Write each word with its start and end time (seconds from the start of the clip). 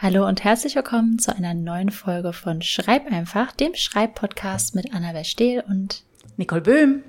Hallo 0.00 0.28
und 0.28 0.44
herzlich 0.44 0.76
willkommen 0.76 1.18
zu 1.18 1.34
einer 1.34 1.54
neuen 1.54 1.90
Folge 1.90 2.32
von 2.32 2.62
Schreib 2.62 3.10
einfach, 3.10 3.50
dem 3.50 3.74
Schreibpodcast 3.74 4.76
mit 4.76 4.94
Annabel 4.94 5.24
Stehl 5.24 5.64
und 5.68 6.04
Nicole 6.36 6.60
Böhm. 6.60 7.02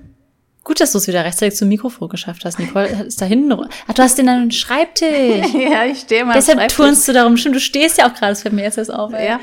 Gut, 0.64 0.80
dass 0.80 0.90
du 0.90 0.98
es 0.98 1.06
wieder 1.06 1.24
rechtzeitig 1.24 1.56
zum 1.56 1.68
Mikrofon 1.68 2.08
geschafft 2.08 2.44
hast. 2.44 2.58
Nicole 2.58 2.88
ist 3.06 3.22
da 3.22 3.26
hinten. 3.26 3.52
Ach, 3.86 3.94
du 3.94 4.02
hast 4.02 4.18
den 4.18 4.26
den 4.26 4.50
Schreibtisch. 4.50 5.06
ja, 5.54 5.84
ich 5.84 6.00
stehe 6.00 6.24
mal. 6.24 6.32
Deshalb 6.32 6.66
turnst 6.66 7.06
du 7.06 7.12
darum. 7.12 7.36
Stimmt, 7.36 7.54
du 7.54 7.60
stehst 7.60 7.96
ja 7.96 8.08
auch 8.08 8.14
gerade. 8.14 8.32
Das 8.32 8.42
fällt 8.42 8.56
mir 8.56 8.64
jetzt 8.64 8.76
erst 8.76 8.92
auf. 8.92 9.12
Ey. 9.12 9.24
Ja. 9.24 9.40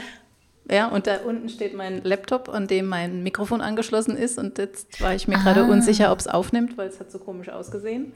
Ja, 0.70 0.88
und 0.90 1.08
da 1.08 1.20
unten 1.26 1.48
steht 1.48 1.74
mein 1.74 2.04
Laptop, 2.04 2.50
an 2.50 2.68
dem 2.68 2.88
mein 2.88 3.24
Mikrofon 3.24 3.62
angeschlossen 3.62 4.18
ist. 4.18 4.38
Und 4.38 4.58
jetzt 4.58 5.00
war 5.00 5.16
ich 5.16 5.30
mir 5.30 5.38
ah. 5.38 5.44
gerade 5.44 5.64
unsicher, 5.64 6.12
ob 6.12 6.20
es 6.20 6.28
aufnimmt, 6.28 6.78
weil 6.78 6.90
es 6.90 7.00
hat 7.00 7.14
so 7.14 7.20
komisch 7.20 7.48
ausgesehen. 7.48 8.12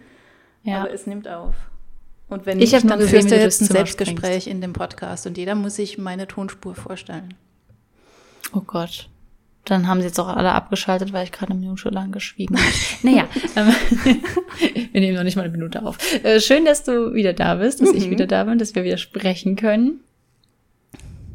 Ja. 0.64 0.82
Aber 0.82 0.92
es 0.92 1.08
nimmt 1.08 1.30
auf. 1.30 1.56
Und 2.32 2.46
wenn 2.46 2.62
ich 2.62 2.72
nicht, 2.72 2.90
dann 2.90 3.02
führst 3.02 3.30
du 3.30 3.36
jetzt 3.36 3.62
ein 3.62 3.66
Selbstgespräch 3.66 4.48
in 4.48 4.62
dem 4.62 4.72
Podcast 4.72 5.28
und 5.28 5.38
jeder 5.38 5.54
muss 5.54 5.76
sich 5.76 5.98
meine 5.98 6.28
Tonspur 6.28 6.76
vorstellen. 6.76 7.34
Oh 8.54 8.62
Gott. 8.62 9.10
Dann 9.66 9.86
haben 9.88 10.00
sie 10.00 10.08
jetzt 10.08 10.20
auch 10.20 10.30
alle 10.30 10.54
abgeschaltet, 10.54 11.12
weil 11.12 11.26
ich 11.26 11.34
gerade 11.34 11.52
eine 11.52 11.60
Minute 11.60 11.90
lang 11.90 12.12
geschwiegen 12.14 12.58
habe. 12.58 12.74
naja, 13.04 13.28
ähm, 13.58 13.68
wir 14.94 15.02
nehmen 15.02 15.18
noch 15.18 15.24
nicht 15.24 15.36
mal 15.36 15.44
eine 15.44 15.52
Minute 15.52 15.86
auf. 15.86 15.98
Äh, 16.24 16.40
schön, 16.40 16.64
dass 16.64 16.84
du 16.84 17.14
wieder 17.14 17.34
da 17.34 17.56
bist, 17.56 17.82
dass 17.82 17.92
mhm. 17.92 17.98
ich 17.98 18.10
wieder 18.10 18.28
da 18.28 18.46
bin, 18.46 18.58
dass 18.58 18.76
wir 18.76 18.86
wieder 18.86 18.98
sprechen 18.98 19.58
können. 19.58 20.00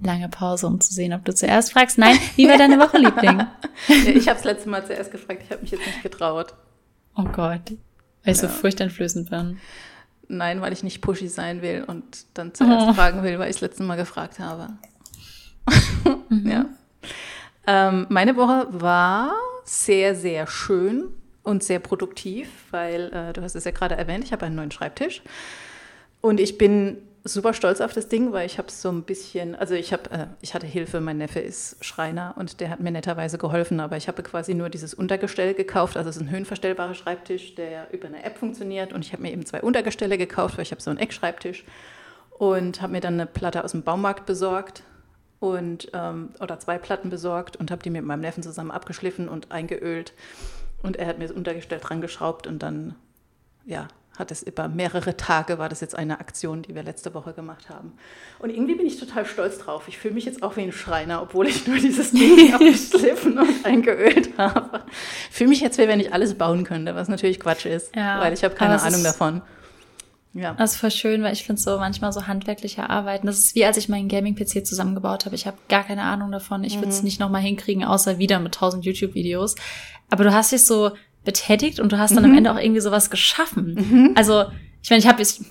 Lange 0.03 0.31
Pause, 0.31 0.67
um 0.67 0.81
zu 0.81 0.93
sehen, 0.95 1.13
ob 1.13 1.27
du 1.27 1.35
zuerst 1.35 1.73
fragst. 1.73 1.99
Nein, 1.99 2.19
wie 2.37 2.49
war 2.49 2.57
deine 2.57 2.79
Woche, 2.79 2.97
Liebling? 2.97 3.39
ja, 3.39 3.51
ich 4.15 4.29
habe 4.29 4.37
das 4.37 4.45
letzte 4.45 4.71
Mal 4.71 4.85
zuerst 4.85 5.13
gefragt, 5.13 5.43
ich 5.45 5.51
habe 5.51 5.61
mich 5.61 5.73
jetzt 5.73 5.87
nicht 5.87 6.03
getraut. 6.03 6.55
Oh 7.15 7.25
Gott, 7.25 7.71
weil 8.25 8.35
ich 8.35 8.41
ja. 8.41 8.49
so 8.49 8.49
furchteinflößend 8.49 9.29
bin. 9.29 9.59
Nein, 10.29 10.61
weil 10.61 10.73
ich 10.73 10.83
nicht 10.83 11.01
pushy 11.01 11.29
sein 11.29 11.63
will 11.63 11.85
und 11.87 12.27
dann 12.35 12.53
zuerst 12.55 12.89
oh. 12.89 12.93
fragen 12.95 13.23
will, 13.23 13.39
weil 13.39 13.49
ich 13.49 13.57
das 13.57 13.63
letzte 13.63 13.83
Mal 13.85 13.97
gefragt 13.97 14.39
habe. 14.39 14.69
mhm. 16.29 16.51
Ja. 16.51 16.67
Ähm, 17.67 18.07
meine 18.09 18.37
Woche 18.37 18.67
war 18.71 19.33
sehr, 19.65 20.15
sehr 20.15 20.47
schön 20.47 21.09
und 21.43 21.63
sehr 21.63 21.79
produktiv, 21.79 22.49
weil 22.71 23.13
äh, 23.13 23.33
du 23.33 23.43
hast 23.43 23.55
es 23.55 23.65
ja 23.65 23.71
gerade 23.71 23.97
erwähnt, 23.97 24.25
ich 24.25 24.33
habe 24.33 24.47
einen 24.47 24.57
neuen 24.57 24.71
Schreibtisch 24.71 25.23
und 26.21 26.41
ich 26.41 26.59
bin 26.59 26.99
super 27.27 27.55
stolz 27.55 27.81
auf 27.81 27.93
das 27.93 28.09
Ding, 28.09 28.33
weil 28.33 28.47
ich 28.47 28.59
habe 28.59 28.71
so 28.71 28.91
ein 28.91 29.03
bisschen, 29.03 29.55
also 29.55 29.75
ich 29.75 29.93
habe, 29.93 30.11
äh, 30.11 30.27
ich 30.41 30.55
hatte 30.55 30.67
Hilfe, 30.67 31.01
mein 31.01 31.19
Neffe 31.19 31.41
ist 31.41 31.85
Schreiner 31.85 32.35
und 32.37 32.61
der 32.61 32.71
hat 32.71 32.81
mir 32.81 32.91
netterweise 32.91 33.39
geholfen, 33.39 33.81
aber 33.81 33.97
ich 33.97 34.09
habe 34.09 34.23
quasi 34.23 34.55
nur 34.55 34.69
dieses 34.69 34.95
Untergestell 34.95 35.55
gekauft, 35.55 35.97
also 35.97 36.09
es 36.11 36.17
ist 36.17 36.23
ein 36.23 36.31
höhenverstellbarer 36.31 36.95
Schreibtisch, 36.95 37.55
der 37.55 37.93
über 37.93 38.07
eine 38.09 38.23
App 38.25 38.39
funktioniert 38.39 38.93
und 38.93 39.05
ich 39.05 39.13
habe 39.13 39.23
mir 39.23 39.33
eben 39.33 39.45
zwei 39.45 39.61
Untergestelle 39.61 40.19
gekauft, 40.19 40.57
weil 40.57 40.63
ich 40.63 40.71
habe 40.71 40.83
so 40.83 40.91
einen 40.91 40.99
Eckschreibtisch 40.99 41.65
und 42.39 42.81
habe 42.81 42.93
mir 42.93 43.01
dann 43.01 43.15
eine 43.15 43.27
Platte 43.27 43.65
aus 43.65 43.73
dem 43.73 43.83
Baumarkt 43.83 44.27
besorgt 44.27 44.83
und 45.41 45.91
ähm, 45.93 46.31
oder 46.41 46.59
zwei 46.59 46.79
Platten 46.79 47.11
besorgt 47.11 47.57
und 47.57 47.71
habe 47.71 47.83
die 47.83 47.91
mit 47.91 48.05
meinem 48.05 48.21
Neffen 48.21 48.43
zusammen 48.43 48.71
abgeschliffen 48.71 49.29
und 49.29 49.53
eingeölt 49.53 50.13
und 50.83 50.97
er 50.97 51.07
hat 51.07 51.19
mir 51.19 51.27
das 51.27 51.37
Untergestell 51.37 51.81
dran 51.81 52.01
geschraubt 52.01 52.47
und 52.47 52.63
dann 52.63 52.95
ja 53.65 53.89
hat 54.19 54.31
es 54.31 54.43
über 54.43 54.69
mehrere 54.69 55.17
Tage, 55.17 55.59
war 55.59 55.69
das 55.69 55.81
jetzt 55.81 55.97
eine 55.97 56.21
Aktion, 56.21 56.63
die 56.63 56.75
wir 56.75 56.83
letzte 56.83 57.15
Woche 57.15 57.33
gemacht 57.33 57.69
haben. 57.71 57.93
Und 58.39 58.51
irgendwie 58.51 58.75
bin 58.75 58.87
ich 58.87 58.99
total 58.99 59.27
stolz 59.27 59.59
drauf. 59.59 59.89
Ich 59.89 59.99
fühle 59.99 60.15
mich 60.15 60.25
jetzt 60.25 60.43
auch 60.43 60.57
wie 60.57 60.63
ein 60.63 60.73
Schreiner, 60.73 61.23
obwohl 61.23 61.47
ich 61.47 61.67
nur 61.67 61.79
dieses 61.79 62.13
Ding 62.13 62.53
abgeschliffen 62.55 63.39
und 63.39 63.65
eingeölt 63.65 64.37
habe. 64.39 64.83
Ich 65.31 65.37
fühle 65.37 65.51
mich 65.51 65.61
jetzt, 65.61 65.79
wie 65.79 65.89
wenn 65.89 66.01
ich 66.01 66.13
alles 66.13 66.35
bauen 66.35 66.65
könnte, 66.65 66.95
was 66.95 67.09
natürlich 67.09 67.41
Quatsch 67.41 67.67
ist, 67.67 67.95
ja, 67.95 68.21
weil 68.21 68.33
ich 68.33 68.45
habe 68.45 68.55
keine 68.55 68.81
Ahnung 68.81 69.03
davon. 69.03 69.43
Ja. 70.37 70.53
Das 70.53 70.75
ist 70.75 70.81
voll 70.81 70.91
schön, 70.91 71.23
weil 71.23 71.33
ich 71.33 71.45
finde 71.45 71.63
so 71.63 71.79
manchmal 71.79 72.13
so 72.13 72.27
handwerkliche 72.27 72.91
Arbeiten. 72.91 73.27
Das 73.27 73.39
ist 73.39 73.55
wie 73.55 73.65
als 73.65 73.79
ich 73.79 73.89
meinen 73.89 74.09
Gaming-PC 74.09 74.67
zusammengebaut 74.67 75.25
habe. 75.25 75.35
Ich 75.35 75.47
habe 75.47 75.57
gar 75.69 75.83
keine 75.83 76.03
Ahnung 76.03 76.31
davon. 76.31 76.63
Ich 76.63 76.77
würde 76.77 76.89
es 76.89 76.99
mhm. 76.99 77.05
nicht 77.07 77.21
nochmal 77.21 77.41
hinkriegen, 77.41 77.85
außer 77.85 78.19
wieder 78.19 78.39
mit 78.39 78.55
tausend 78.55 78.85
YouTube-Videos. 78.85 79.55
Aber 80.11 80.25
du 80.25 80.35
hast 80.35 80.53
dich 80.53 80.63
so 80.63 80.93
betätigt 81.27 81.79
und 81.79 81.93
du 81.93 81.99
hast 81.99 82.17
dann 82.17 82.25
mhm. 82.25 82.31
am 82.31 82.39
Ende 82.39 82.53
auch 82.53 82.59
irgendwie 82.59 82.81
sowas 82.81 83.11
geschaffen. 83.11 83.75
Mhm. 83.75 84.13
Also, 84.15 84.45
ich 84.83 84.89
meine, 84.89 85.01
ich 85.01 85.07
habe 85.07 85.21
es 85.21 85.45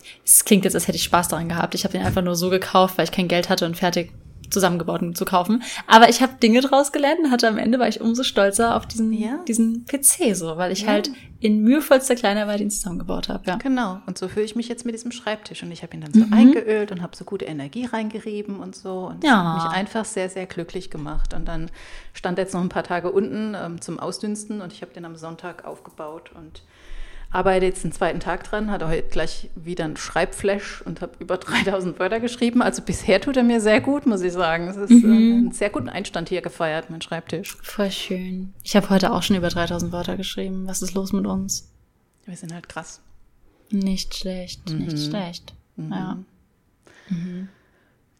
klingt 0.46 0.64
jetzt, 0.64 0.74
als 0.74 0.88
hätte 0.88 0.96
ich 0.96 1.04
Spaß 1.04 1.28
daran 1.28 1.50
gehabt. 1.50 1.76
Ich 1.76 1.84
habe 1.84 1.92
den 1.92 2.06
einfach 2.06 2.24
nur 2.24 2.36
so 2.36 2.50
gekauft, 2.50 2.98
weil 2.98 3.06
ich 3.06 3.12
kein 3.12 3.28
Geld 3.28 3.50
hatte 3.50 3.66
und 3.66 3.78
fertig 3.78 4.12
zusammengebaut 4.50 5.02
und 5.02 5.18
zu 5.18 5.26
kaufen. 5.26 5.64
Aber 5.88 6.10
ich 6.10 6.22
habe 6.22 6.34
Dinge 6.42 6.62
draus 6.62 6.92
gelernt 6.92 7.20
und 7.24 7.32
hatte 7.32 7.48
am 7.48 7.58
Ende 7.58 7.80
war 7.80 7.88
ich 7.88 8.02
umso 8.02 8.24
stolzer 8.24 8.76
auf 8.76 8.86
diesen, 8.86 9.14
ja. 9.14 9.40
diesen 9.48 9.86
PC 9.86 10.36
so, 10.36 10.58
weil 10.58 10.72
ich 10.72 10.82
ja. 10.82 10.88
halt 10.88 11.12
in 11.40 11.62
mühevollster 11.62 12.16
Kleinarbeit 12.16 12.62
ihn 12.62 12.72
zusammengebaut 12.72 13.30
habe. 13.30 13.44
Ja. 13.46 13.58
Genau. 13.58 14.00
Und 14.08 14.18
so 14.18 14.28
fühle 14.28 14.46
ich 14.46 14.56
mich 14.56 14.68
jetzt 14.68 14.86
mit 14.86 14.96
diesem 14.96 15.12
Schreibtisch 15.12 15.62
und 15.64 15.72
ich 15.72 15.84
habe 15.84 15.96
ihn 15.96 16.02
dann 16.02 16.14
so 16.14 16.26
mhm. 16.26 16.34
eingeölt 16.34 16.92
und 16.92 17.02
habe 17.02 17.16
so 17.16 17.24
gute 17.24 17.46
Energie 17.46 17.86
reingerieben 17.86 18.60
und 18.60 18.76
so 18.76 19.08
und 19.08 19.24
ja. 19.24 19.56
mich 19.56 19.78
einfach 19.78 20.06
sehr, 20.06 20.30
sehr 20.30 20.46
glücklich 20.46 20.90
gemacht. 20.90 21.34
Und 21.34 21.48
dann 21.48 21.70
stand 22.14 22.40
er 22.40 22.46
jetzt 22.46 22.54
noch 22.54 22.62
ein 22.62 22.70
paar 22.70 22.84
Tage 22.84 23.12
unten 23.12 23.56
ähm, 23.56 23.82
zum 23.82 24.00
Ausdünsten 24.00 24.62
und 24.62 24.74
ich 24.74 24.82
habe 24.82 24.94
den 24.94 25.06
am 25.06 25.16
Sonntag 25.16 25.66
aufgebaut 25.66 26.32
und 26.34 26.64
arbeite 27.32 27.66
jetzt 27.66 27.84
den 27.84 27.92
zweiten 27.92 28.20
Tag 28.20 28.44
dran, 28.44 28.72
hatte 28.72 28.88
heute 28.88 29.10
gleich 29.10 29.50
wieder 29.56 29.86
ein 29.86 29.98
Schreibflash 29.98 30.82
und 30.84 31.02
habe 31.02 31.14
über 31.20 31.38
3000 31.38 32.00
Wörter 32.00 32.20
geschrieben. 32.20 32.62
Also 32.62 32.82
bisher 32.82 33.22
tut 33.22 33.38
er 33.38 33.44
mir 33.44 33.62
sehr 33.62 33.82
gut, 33.82 34.06
muss 34.06 34.22
ich 34.22 34.34
sagen. 34.34 34.68
Es 34.68 34.78
ist 34.78 34.90
mhm. 34.90 35.04
äh, 35.04 35.16
einen 35.16 35.52
sehr 35.52 35.70
guten 35.70 35.90
Einstand 35.90 36.30
hier 36.30 36.42
gefeiert, 36.42 36.90
mein 36.90 37.02
Schreibtisch. 37.02 37.58
Voll 37.62 37.92
schön. 37.92 38.54
Ich 38.64 38.76
habe 38.76 38.90
heute 38.90 39.12
auch 39.12 39.24
schon 39.24 39.36
über 39.36 39.50
3000 39.50 39.92
Wörter 39.92 40.18
geschrieben. 40.18 40.68
Was 40.68 40.82
ist 40.82 40.94
los 40.94 41.14
mit 41.14 41.26
uns? 41.26 41.70
Wir 42.26 42.36
sind 42.36 42.54
halt 42.54 42.70
krass. 42.70 43.02
Nicht 43.72 44.16
schlecht, 44.16 44.70
mhm. 44.70 44.86
nicht 44.86 45.10
schlecht. 45.10 45.54
Mhm. 45.76 45.92
Ja. 45.92 46.18
Mhm. 47.10 47.50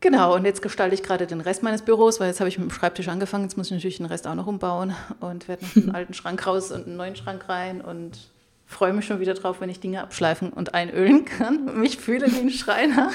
Genau, 0.02 0.36
und 0.36 0.46
jetzt 0.46 0.62
gestalte 0.62 0.94
ich 0.94 1.02
gerade 1.02 1.26
den 1.26 1.42
Rest 1.42 1.64
meines 1.64 1.82
Büros, 1.82 2.20
weil 2.20 2.28
jetzt 2.28 2.40
habe 2.40 2.48
ich 2.48 2.60
mit 2.60 2.70
dem 2.70 2.72
Schreibtisch 2.72 3.08
angefangen. 3.08 3.46
Jetzt 3.46 3.58
muss 3.58 3.68
ich 3.68 3.74
natürlich 3.74 3.98
den 3.98 4.06
Rest 4.06 4.28
auch 4.28 4.36
noch 4.36 4.46
umbauen 4.46 4.94
und 5.20 5.48
werde 5.48 5.66
noch 5.66 5.76
einen 5.76 5.90
alten 5.96 6.14
Schrank 6.14 6.46
raus 6.46 6.72
und 6.72 6.86
einen 6.86 6.98
neuen 6.98 7.16
Schrank 7.16 7.50
rein 7.50 7.82
und 7.82 8.30
freue 8.66 8.94
mich 8.94 9.06
schon 9.06 9.20
wieder 9.20 9.34
drauf, 9.34 9.62
wenn 9.62 9.70
ich 9.70 9.80
Dinge 9.80 10.02
abschleifen 10.02 10.52
und 10.52 10.74
einölen 10.74 11.26
kann 11.26 11.70
und 11.70 11.78
mich 11.80 11.98
fühle 11.98 12.32
wie 12.32 12.40
ein 12.40 12.50
Schreiner. 12.50 13.12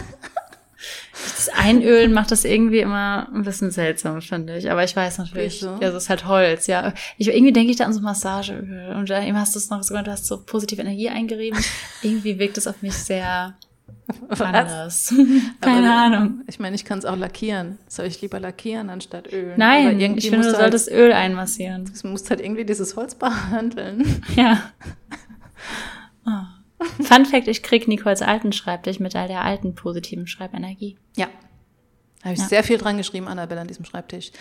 Das 1.12 1.50
Einölen 1.50 2.12
macht 2.12 2.31
das 2.31 2.44
irgendwie 2.44 2.81
immer 2.81 3.28
ein 3.34 3.43
bisschen 3.43 3.71
seltsam, 3.71 4.22
finde 4.22 4.56
ich. 4.56 4.71
Aber 4.71 4.83
ich 4.84 4.97
weiß 4.97 5.19
natürlich, 5.19 5.60
so? 5.60 5.77
ja, 5.81 5.89
es 5.89 5.94
ist 5.94 6.09
halt 6.09 6.27
Holz, 6.27 6.66
ja. 6.66 6.94
Ich, 7.19 7.28
irgendwie 7.28 7.53
denke 7.53 7.71
ich 7.71 7.77
da 7.77 7.84
an 7.84 7.93
so 7.93 8.00
Massageöl. 8.00 8.94
Und 8.97 9.10
dann 9.10 9.39
hast 9.39 9.55
du 9.55 9.59
es 9.59 9.69
noch 9.69 9.83
sogar, 9.83 10.03
du 10.03 10.10
hast 10.10 10.27
so 10.27 10.43
positive 10.43 10.81
Energie 10.81 11.10
eingerieben. 11.10 11.59
irgendwie 12.03 12.39
wirkt 12.39 12.56
es 12.56 12.66
auf 12.66 12.81
mich 12.81 12.94
sehr 12.94 13.55
anders. 14.39 15.15
Keine 15.60 15.91
Aber, 15.91 16.16
Ahnung. 16.16 16.41
Ich 16.47 16.59
meine, 16.59 16.77
ich 16.77 16.84
kann 16.84 16.99
es 16.99 17.05
auch 17.05 17.16
lackieren. 17.16 17.78
Soll 17.87 18.06
ich 18.06 18.21
lieber 18.22 18.41
lackieren 18.41 18.91
anstatt 18.91 19.33
ölen? 19.33 19.55
Nein, 19.56 20.00
ich 20.16 20.31
finde, 20.31 20.49
du 20.49 20.56
solltest 20.56 20.91
halt, 20.91 20.99
Öl 20.99 21.12
einmassieren. 21.12 21.91
Du 22.00 22.09
musst 22.09 22.31
halt 22.31 22.41
irgendwie 22.41 22.65
dieses 22.65 22.97
Holz 22.97 23.15
behandeln. 23.15 24.22
Ja. 24.34 24.62
Oh. 26.26 26.84
Fun 27.03 27.26
Fact, 27.26 27.48
ich 27.48 27.62
krieg 27.62 27.88
Nicoles 27.88 28.22
alten 28.22 28.53
Schreibtisch 28.53 29.00
mit 29.00 29.15
all 29.15 29.28
der 29.28 29.43
alten 29.43 29.75
positiven 29.75 30.26
Schreibenergie. 30.26 30.97
Ja. 31.16 31.28
Da 32.21 32.25
habe 32.25 32.34
ich 32.34 32.41
ja. 32.41 32.48
sehr 32.48 32.65
viel 32.65 32.78
dran 32.78 32.97
geschrieben, 32.97 33.28
Annabelle, 33.28 33.60
an 33.60 33.69
diesem 33.69 33.84
Schreibtisch. 33.84 34.32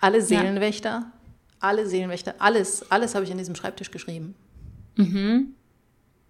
Alle 0.00 0.22
Seelenwächter, 0.22 0.88
ja. 0.88 1.12
alle 1.60 1.86
Seelenwächter, 1.86 2.34
alles, 2.38 2.90
alles 2.90 3.14
habe 3.14 3.24
ich 3.24 3.32
an 3.32 3.38
diesem 3.38 3.54
Schreibtisch 3.54 3.90
geschrieben. 3.90 4.34
Mhm. 4.96 5.54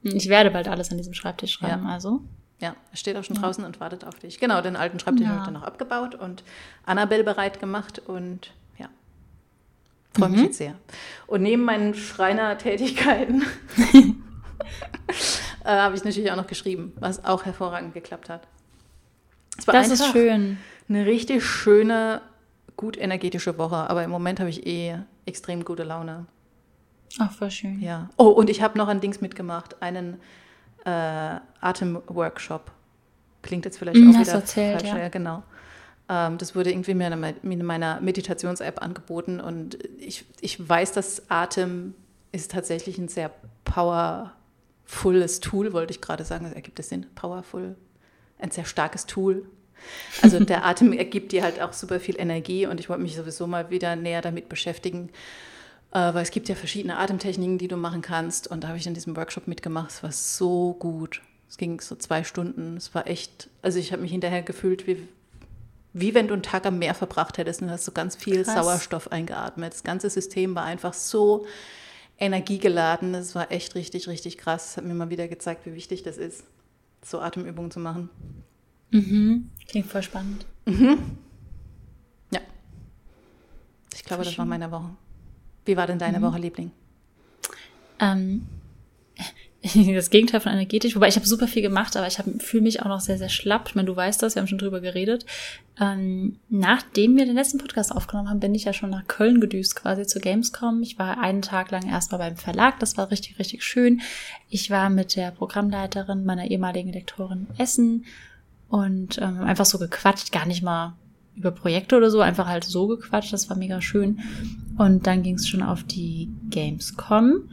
Ich 0.03 0.29
werde 0.29 0.51
bald 0.51 0.69
alles 0.69 0.91
an 0.91 0.97
diesem 0.97 1.15
Schreibtisch 1.15 1.53
schreiben, 1.53 1.85
ja. 1.85 1.93
also. 1.93 2.21
Ja, 2.61 2.75
es 2.93 3.01
steht 3.01 3.17
auch 3.17 3.23
schon 3.23 3.37
ja. 3.37 3.43
draußen 3.43 3.65
und 3.65 3.79
wartet 3.79 4.05
auf 4.05 4.19
dich. 4.19 4.41
Genau, 4.41 4.61
den 4.61 4.77
alten 4.77 4.99
Schreibtisch 4.99 5.25
ja. 5.25 5.31
habe 5.31 5.41
ich 5.41 5.45
dann 5.45 5.55
noch 5.55 5.63
abgebaut 5.63 6.15
und 6.15 6.43
Annabelle 6.85 7.23
bereit 7.23 7.61
gemacht 7.61 8.01
und 8.01 8.53
ja, 8.79 8.89
freue 10.13 10.31
mich 10.31 10.41
mhm. 10.41 10.47
jetzt 10.47 10.59
sehr. 10.59 10.75
Und 11.27 11.43
neben 11.43 11.63
meinen 11.63 11.95
Schreinertätigkeiten 11.95 13.45
äh, 15.69 15.73
habe 15.73 15.95
ich 15.95 16.03
natürlich 16.03 16.33
auch 16.33 16.37
noch 16.37 16.47
geschrieben, 16.47 16.95
was 16.99 17.25
auch 17.25 17.45
hervorragend 17.45 17.93
geklappt 17.93 18.31
hat. 18.31 18.49
das 19.67 19.91
ist 19.91 20.07
schön. 20.07 20.57
Eine 20.89 21.05
richtig 21.05 21.45
schöne, 21.45 22.23
gut 22.77 22.97
energetische 22.97 23.59
Woche, 23.59 23.77
aber 23.77 24.03
im 24.03 24.11
Moment 24.11 24.41
habe 24.41 24.49
ich 24.49 24.67
eh 24.67 24.97
extrem 25.27 25.65
gute 25.65 25.85
Laune. 25.85 26.25
Ach, 27.19 27.31
voll 27.33 27.51
schön. 27.51 27.81
Ja. 27.81 28.09
Oh, 28.17 28.29
und 28.29 28.49
ich 28.49 28.63
habe 28.63 28.79
noch 28.79 28.89
ein 28.89 29.01
Dings 29.01 29.21
mitgemacht, 29.21 29.83
einen 29.83 30.19
äh, 30.87 31.37
Atemworkshop. 31.61 32.71
Klingt 33.43 33.67
jetzt 33.67 33.79
vielleicht 33.79 34.01
mm, 34.01 34.11
auch 34.11 34.21
wieder 34.21 34.33
erzählt, 34.33 34.81
falsch, 34.81 34.95
ja. 34.95 34.99
ja 34.99 35.09
genau. 35.09 35.43
Ähm, 36.09 36.39
das 36.39 36.57
wurde 36.57 36.71
irgendwie 36.71 36.95
mir 36.95 37.13
in 37.43 37.65
meiner 37.65 38.01
Meditations-App 38.01 38.83
angeboten 38.83 39.39
und 39.39 39.79
ich, 39.99 40.25
ich 40.41 40.67
weiß, 40.67 40.93
dass 40.93 41.31
Atem 41.31 41.95
ist 42.33 42.53
tatsächlich 42.53 42.97
ein 42.97 43.09
sehr 43.09 43.31
powerfulles 44.89 45.41
Tool, 45.41 45.73
wollte 45.73 45.93
ich 45.93 46.01
gerade 46.01 46.25
sagen. 46.25 46.51
Ergibt 46.53 46.79
es 46.81 46.89
Sinn? 46.89 47.07
Powerful. 47.15 47.77
Ein 48.39 48.51
sehr 48.51 48.65
starkes 48.65 49.07
Tool. 49.07 49.47
Also 50.23 50.41
der 50.45 50.65
Atem 50.65 50.93
ergibt 50.93 51.33
dir 51.33 51.43
halt 51.43 51.61
auch 51.61 51.73
super 51.73 52.01
viel 52.01 52.19
Energie 52.19 52.67
und 52.67 52.81
ich 52.81 52.89
wollte 52.89 53.03
mich 53.03 53.15
sowieso 53.15 53.47
mal 53.47 53.71
wieder 53.71 53.95
näher 53.97 54.23
damit 54.23 54.49
beschäftigen, 54.49 55.11
äh, 55.93 56.15
weil 56.15 56.23
es 56.23 56.31
gibt 56.31 56.49
ja 56.49 56.55
verschiedene 56.55 56.99
Atemtechniken, 56.99 57.59
die 57.59 57.69
du 57.69 57.77
machen 57.77 58.03
kannst 58.03 58.49
und 58.49 58.65
da 58.65 58.69
habe 58.69 58.79
ich 58.79 58.87
in 58.87 58.95
diesem 58.95 59.17
Workshop 59.17 59.47
mitgemacht. 59.47 59.91
Es 59.91 60.03
war 60.03 60.13
so 60.13 60.75
gut. 60.75 61.23
Es 61.49 61.57
ging 61.57 61.81
so 61.81 61.95
zwei 61.95 62.25
Stunden. 62.25 62.77
Es 62.77 62.95
war 62.95 63.07
echt, 63.07 63.49
also 63.63 63.79
ich 63.79 63.93
habe 63.93 64.03
mich 64.03 64.11
hinterher 64.11 64.43
gefühlt 64.43 64.87
wie, 64.87 65.09
wie 65.93 66.15
wenn 66.15 66.29
du 66.29 66.35
einen 66.35 66.43
Tag 66.43 66.67
am 66.67 66.79
Meer 66.79 66.95
verbracht 66.95 67.39
hättest 67.39 67.63
und 67.63 67.71
hast 67.71 67.85
so 67.85 67.93
ganz 67.93 68.17
viel 68.17 68.45
Krass. 68.45 68.55
Sauerstoff 68.55 69.13
eingeatmet. 69.13 69.73
Das 69.73 69.85
ganze 69.85 70.11
System 70.11 70.55
war 70.55 70.65
einfach 70.65 70.93
so 70.93 71.47
energiegeladen. 72.19 73.13
Das 73.13 73.35
war 73.35 73.51
echt 73.51 73.75
richtig, 73.75 74.09
richtig 74.09 74.39
krass. 74.39 74.77
Hat 74.77 74.85
mir 74.85 74.95
mal 74.95 75.11
wieder 75.11 75.29
gezeigt, 75.29 75.67
wie 75.67 75.75
wichtig 75.75 76.03
das 76.03 76.19
ist, 76.19 76.45
so 77.03 77.21
Atemübungen 77.21 77.71
zu 77.71 77.81
machen. 77.81 78.11
Mhm. 78.91 79.51
Klingt 79.69 79.87
voll 79.87 80.03
spannend. 80.03 80.47
Mhm. 80.67 80.99
Ja. 82.31 82.41
Ich 83.95 84.05
glaube, 84.05 84.25
das 84.25 84.37
war 84.39 84.47
meine 84.47 84.71
Woche. 84.71 84.91
Wie 85.65 85.77
war 85.77 85.87
denn 85.87 85.99
deine 85.99 86.19
mhm. 86.19 86.23
Woche, 86.23 86.39
Liebling? 86.39 86.71
Ähm, 88.01 88.47
das 89.95 90.11
Gegenteil 90.11 90.41
von 90.41 90.53
energetisch, 90.53 90.95
wobei 90.95 91.09
ich 91.09 91.17
habe 91.17 91.27
super 91.27 91.49
viel 91.49 91.63
gemacht, 91.63 91.97
aber 91.97 92.07
ich 92.07 92.19
fühle 92.39 92.63
mich 92.63 92.81
auch 92.81 92.87
noch 92.87 93.01
sehr, 93.01 93.19
sehr 93.19 93.29
schlapp. 93.29 93.69
Ich 93.69 93.75
meine, 93.75 93.87
du 93.87 93.97
weißt 93.97 94.23
das, 94.23 94.37
wir 94.37 94.41
haben 94.41 94.47
schon 94.47 94.59
drüber 94.59 94.81
geredet. 94.81 95.27
Ähm, 95.81 96.39
nachdem 96.49 97.17
wir 97.17 97.27
den 97.27 97.35
letzten 97.35 97.59
Podcast 97.59 97.91
aufgenommen 97.91 98.31
haben, 98.31 98.39
bin 98.39 98.55
ich 98.55 98.65
ja 98.65 98.73
schon 98.73 98.91
nach 98.91 99.09
Köln 99.09 99.41
gedüst, 99.41 99.75
quasi 99.75 100.07
zur 100.07 100.23
Gamescom. 100.23 100.83
Ich 100.83 100.99
war 100.99 101.19
einen 101.21 101.43
Tag 101.43 101.73
lang 101.73 101.89
erstmal 101.89 102.21
beim 102.21 102.37
Verlag, 102.37 102.79
das 102.79 102.97
war 102.97 103.11
richtig, 103.11 103.41
richtig 103.41 103.65
schön. 103.65 104.01
Ich 104.49 104.71
war 104.71 104.91
mit 104.91 105.17
der 105.17 105.33
Programmleiterin 105.33 106.25
meiner 106.25 106.49
ehemaligen 106.49 106.93
Lektorin 106.93 107.49
Essen 107.59 108.05
und 108.69 109.19
ähm, 109.19 109.41
einfach 109.41 109.65
so 109.65 109.79
gequatscht, 109.79 110.31
gar 110.31 110.47
nicht 110.47 110.63
mal 110.63 110.95
über 111.35 111.51
Projekte 111.51 111.97
oder 111.97 112.11
so, 112.11 112.21
einfach 112.21 112.47
halt 112.47 112.65
so 112.65 112.87
gequatscht, 112.87 113.33
das 113.33 113.49
war 113.49 113.57
mega 113.57 113.81
schön. 113.81 114.21
Und 114.77 115.09
dann 115.09 115.25
ging 115.25 115.35
es 115.35 115.49
schon 115.49 115.63
auf 115.63 115.83
die 115.83 116.29
Gamescom. 116.51 117.49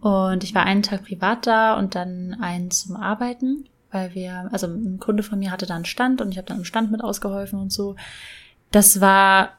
Und 0.00 0.44
ich 0.44 0.54
war 0.54 0.64
einen 0.64 0.82
Tag 0.82 1.04
privat 1.04 1.46
da 1.46 1.76
und 1.76 1.94
dann 1.94 2.36
einen 2.40 2.70
zum 2.70 2.96
Arbeiten, 2.96 3.64
weil 3.90 4.14
wir, 4.14 4.48
also 4.52 4.66
ein 4.66 4.98
Kunde 5.00 5.22
von 5.22 5.38
mir 5.38 5.50
hatte 5.50 5.66
da 5.66 5.74
einen 5.74 5.84
Stand 5.84 6.20
und 6.20 6.30
ich 6.30 6.38
habe 6.38 6.46
dann 6.46 6.58
im 6.58 6.64
Stand 6.64 6.90
mit 6.90 7.02
ausgeholfen 7.02 7.58
und 7.58 7.72
so. 7.72 7.96
Das 8.70 9.00
war 9.00 9.54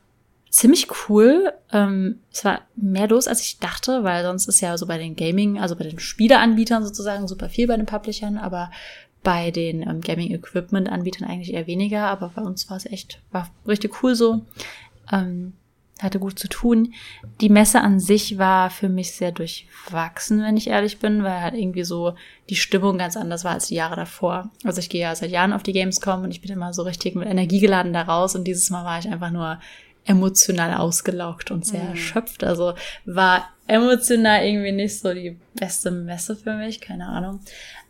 ziemlich 0.49 0.87
cool. 1.07 1.53
Ähm, 1.71 2.19
es 2.31 2.45
war 2.45 2.61
mehr 2.75 3.07
los, 3.07 3.27
als 3.27 3.41
ich 3.41 3.59
dachte, 3.59 4.03
weil 4.03 4.23
sonst 4.23 4.47
ist 4.47 4.61
ja 4.61 4.77
so 4.77 4.87
bei 4.87 4.97
den 4.97 5.15
Gaming, 5.15 5.59
also 5.59 5.75
bei 5.75 5.83
den 5.83 5.99
Spieleanbietern 5.99 6.83
sozusagen 6.83 7.27
super 7.27 7.49
viel 7.49 7.67
bei 7.67 7.77
den 7.77 7.85
Publishern, 7.85 8.37
aber 8.37 8.71
bei 9.23 9.51
den 9.51 9.81
ähm, 9.81 10.01
Gaming-Equipment-Anbietern 10.01 11.27
eigentlich 11.27 11.53
eher 11.53 11.67
weniger, 11.67 12.05
aber 12.05 12.31
bei 12.33 12.41
uns 12.41 12.69
war 12.69 12.77
es 12.77 12.85
echt, 12.85 13.21
war 13.31 13.49
richtig 13.67 14.01
cool 14.01 14.15
so. 14.15 14.45
Ähm, 15.11 15.53
hatte 16.01 16.19
gut 16.19 16.39
zu 16.39 16.47
tun. 16.47 16.93
Die 17.41 17.49
Messe 17.49 17.81
an 17.81 17.99
sich 17.99 18.37
war 18.37 18.69
für 18.69 18.89
mich 18.89 19.11
sehr 19.11 19.31
durchwachsen, 19.31 20.41
wenn 20.41 20.57
ich 20.57 20.67
ehrlich 20.67 20.99
bin, 20.99 21.23
weil 21.23 21.41
halt 21.41 21.55
irgendwie 21.55 21.83
so 21.83 22.15
die 22.49 22.55
Stimmung 22.55 22.97
ganz 22.97 23.17
anders 23.17 23.43
war 23.43 23.51
als 23.51 23.67
die 23.67 23.75
Jahre 23.75 23.95
davor. 23.95 24.49
Also 24.63 24.79
ich 24.79 24.89
gehe 24.89 25.01
ja 25.01 25.15
seit 25.15 25.31
Jahren 25.31 25.53
auf 25.53 25.63
die 25.63 25.73
Gamescom 25.73 26.23
und 26.23 26.31
ich 26.31 26.41
bin 26.41 26.51
immer 26.51 26.73
so 26.73 26.83
richtig 26.83 27.15
mit 27.15 27.27
Energie 27.27 27.59
geladen 27.59 27.93
da 27.93 28.03
raus 28.03 28.35
und 28.35 28.45
dieses 28.45 28.69
Mal 28.69 28.85
war 28.85 28.99
ich 28.99 29.09
einfach 29.09 29.31
nur 29.31 29.59
emotional 30.05 30.73
ausgelaugt 30.73 31.51
und 31.51 31.65
sehr 31.65 31.83
mhm. 31.83 31.89
erschöpft. 31.89 32.43
Also 32.43 32.73
war 33.05 33.49
emotional 33.67 34.43
irgendwie 34.43 34.71
nicht 34.71 34.99
so 34.99 35.13
die 35.13 35.37
beste 35.53 35.91
Messe 35.91 36.35
für 36.35 36.53
mich, 36.53 36.81
keine 36.81 37.07
Ahnung. 37.07 37.41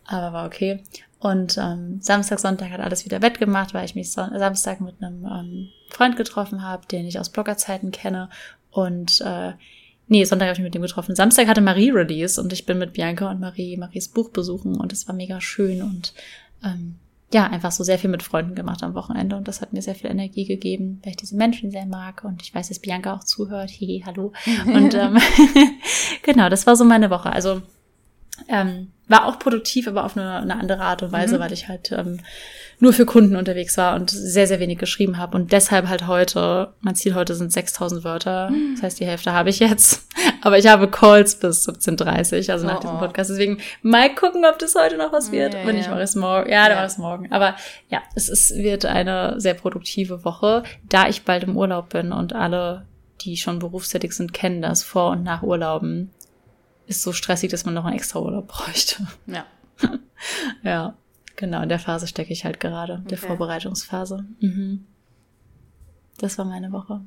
Aber 0.04 0.32
war 0.32 0.46
okay. 0.46 0.82
Und 1.20 1.58
ähm, 1.58 1.98
Samstag, 2.00 2.40
Sonntag 2.40 2.70
hat 2.70 2.80
alles 2.80 3.04
wieder 3.04 3.20
wettgemacht, 3.20 3.74
weil 3.74 3.84
ich 3.84 3.94
mich 3.94 4.10
Son 4.10 4.30
Samstag 4.38 4.80
mit 4.80 4.94
einem 5.02 5.26
ähm, 5.26 5.68
Freund 5.90 6.16
getroffen 6.16 6.62
habe, 6.62 6.86
den 6.86 7.06
ich 7.06 7.18
aus 7.18 7.28
Bloggerzeiten 7.28 7.90
kenne. 7.90 8.30
Und 8.70 9.20
äh, 9.20 9.52
nee, 10.08 10.24
Sonntag 10.24 10.46
habe 10.46 10.54
ich 10.54 10.58
mich 10.60 10.68
mit 10.68 10.74
dem 10.74 10.82
getroffen. 10.82 11.14
Samstag 11.14 11.46
hatte 11.46 11.60
Marie 11.60 11.90
Release 11.90 12.40
und 12.40 12.54
ich 12.54 12.64
bin 12.64 12.78
mit 12.78 12.94
Bianca 12.94 13.30
und 13.30 13.38
Marie 13.38 13.76
Maries 13.76 14.08
Buch 14.08 14.30
besuchen 14.30 14.76
und 14.76 14.94
es 14.94 15.06
war 15.08 15.14
mega 15.14 15.42
schön 15.42 15.82
und 15.82 16.14
ähm, 16.64 16.96
ja, 17.32 17.46
einfach 17.46 17.70
so 17.70 17.84
sehr 17.84 17.98
viel 17.98 18.10
mit 18.10 18.22
Freunden 18.22 18.54
gemacht 18.54 18.82
am 18.82 18.94
Wochenende 18.94 19.36
und 19.36 19.46
das 19.46 19.60
hat 19.60 19.72
mir 19.72 19.82
sehr 19.82 19.94
viel 19.94 20.10
Energie 20.10 20.46
gegeben, 20.46 21.00
weil 21.04 21.10
ich 21.10 21.16
diese 21.16 21.36
Menschen 21.36 21.70
sehr 21.70 21.86
mag 21.86 22.24
und 22.24 22.42
ich 22.42 22.54
weiß, 22.54 22.68
dass 22.68 22.80
Bianca 22.80 23.14
auch 23.14 23.24
zuhört. 23.24 23.70
Hey, 23.70 24.02
hallo. 24.04 24.32
Und 24.66 24.94
ähm, 24.94 25.16
genau, 26.22 26.48
das 26.48 26.66
war 26.66 26.74
so 26.74 26.84
meine 26.84 27.08
Woche. 27.08 27.32
Also 27.32 27.62
ähm, 28.48 28.92
war 29.10 29.26
auch 29.26 29.38
produktiv, 29.40 29.88
aber 29.88 30.04
auf 30.04 30.16
eine, 30.16 30.36
eine 30.36 30.56
andere 30.58 30.82
Art 30.82 31.02
und 31.02 31.10
Weise, 31.10 31.36
mhm. 31.36 31.40
weil 31.40 31.52
ich 31.52 31.68
halt 31.68 31.90
ähm, 31.90 32.20
nur 32.78 32.92
für 32.92 33.04
Kunden 33.04 33.34
unterwegs 33.34 33.76
war 33.76 33.96
und 33.96 34.08
sehr, 34.08 34.46
sehr 34.46 34.60
wenig 34.60 34.78
geschrieben 34.78 35.18
habe. 35.18 35.36
Und 35.36 35.50
deshalb 35.50 35.88
halt 35.88 36.06
heute, 36.06 36.72
mein 36.80 36.94
Ziel 36.94 37.16
heute 37.16 37.34
sind 37.34 37.52
6000 37.52 38.04
Wörter. 38.04 38.50
Mhm. 38.50 38.74
Das 38.74 38.84
heißt, 38.84 39.00
die 39.00 39.06
Hälfte 39.06 39.32
habe 39.32 39.50
ich 39.50 39.58
jetzt. 39.58 40.06
Aber 40.42 40.58
ich 40.58 40.66
habe 40.68 40.88
Calls 40.88 41.34
bis 41.34 41.68
17.30 41.68 42.52
also 42.52 42.66
nach 42.66 42.78
oh, 42.78 42.80
diesem 42.80 42.96
oh. 42.96 43.00
Podcast. 43.00 43.30
Deswegen 43.30 43.58
mal 43.82 44.14
gucken, 44.14 44.44
ob 44.44 44.60
das 44.60 44.76
heute 44.76 44.96
noch 44.96 45.12
was 45.12 45.32
wird. 45.32 45.54
Ja, 45.54 45.60
Wenn 45.60 45.74
ja. 45.74 45.82
nicht, 45.82 45.90
mache 45.90 46.00
ich 46.00 46.04
es 46.04 46.14
morgen. 46.14 46.48
Ja, 46.48 46.68
dann 46.68 46.70
ja. 46.70 46.76
mache 46.76 46.86
ich 46.86 46.92
es 46.92 46.98
morgen. 46.98 47.32
Aber 47.32 47.56
ja, 47.88 48.00
es 48.14 48.28
ist, 48.28 48.56
wird 48.56 48.86
eine 48.86 49.40
sehr 49.40 49.54
produktive 49.54 50.24
Woche, 50.24 50.62
da 50.88 51.08
ich 51.08 51.24
bald 51.24 51.42
im 51.42 51.56
Urlaub 51.56 51.88
bin 51.90 52.12
und 52.12 52.32
alle, 52.32 52.86
die 53.22 53.36
schon 53.36 53.58
berufstätig 53.58 54.12
sind, 54.12 54.32
kennen 54.32 54.62
das 54.62 54.84
vor 54.84 55.10
und 55.10 55.24
nach 55.24 55.42
Urlauben 55.42 56.10
ist 56.90 57.02
so 57.02 57.12
stressig, 57.12 57.50
dass 57.50 57.64
man 57.64 57.72
noch 57.72 57.84
einen 57.84 57.96
extra 57.96 58.20
Urlaub 58.20 58.48
bräuchte. 58.48 59.06
Ja. 59.26 59.46
ja, 60.62 60.94
genau, 61.36 61.62
in 61.62 61.68
der 61.68 61.78
Phase 61.78 62.06
stecke 62.06 62.32
ich 62.32 62.44
halt 62.44 62.58
gerade, 62.58 62.94
okay. 62.94 63.08
der 63.08 63.18
Vorbereitungsphase. 63.18 64.26
Mhm. 64.40 64.86
Das 66.18 66.36
war 66.36 66.44
meine 66.44 66.72
Woche. 66.72 67.00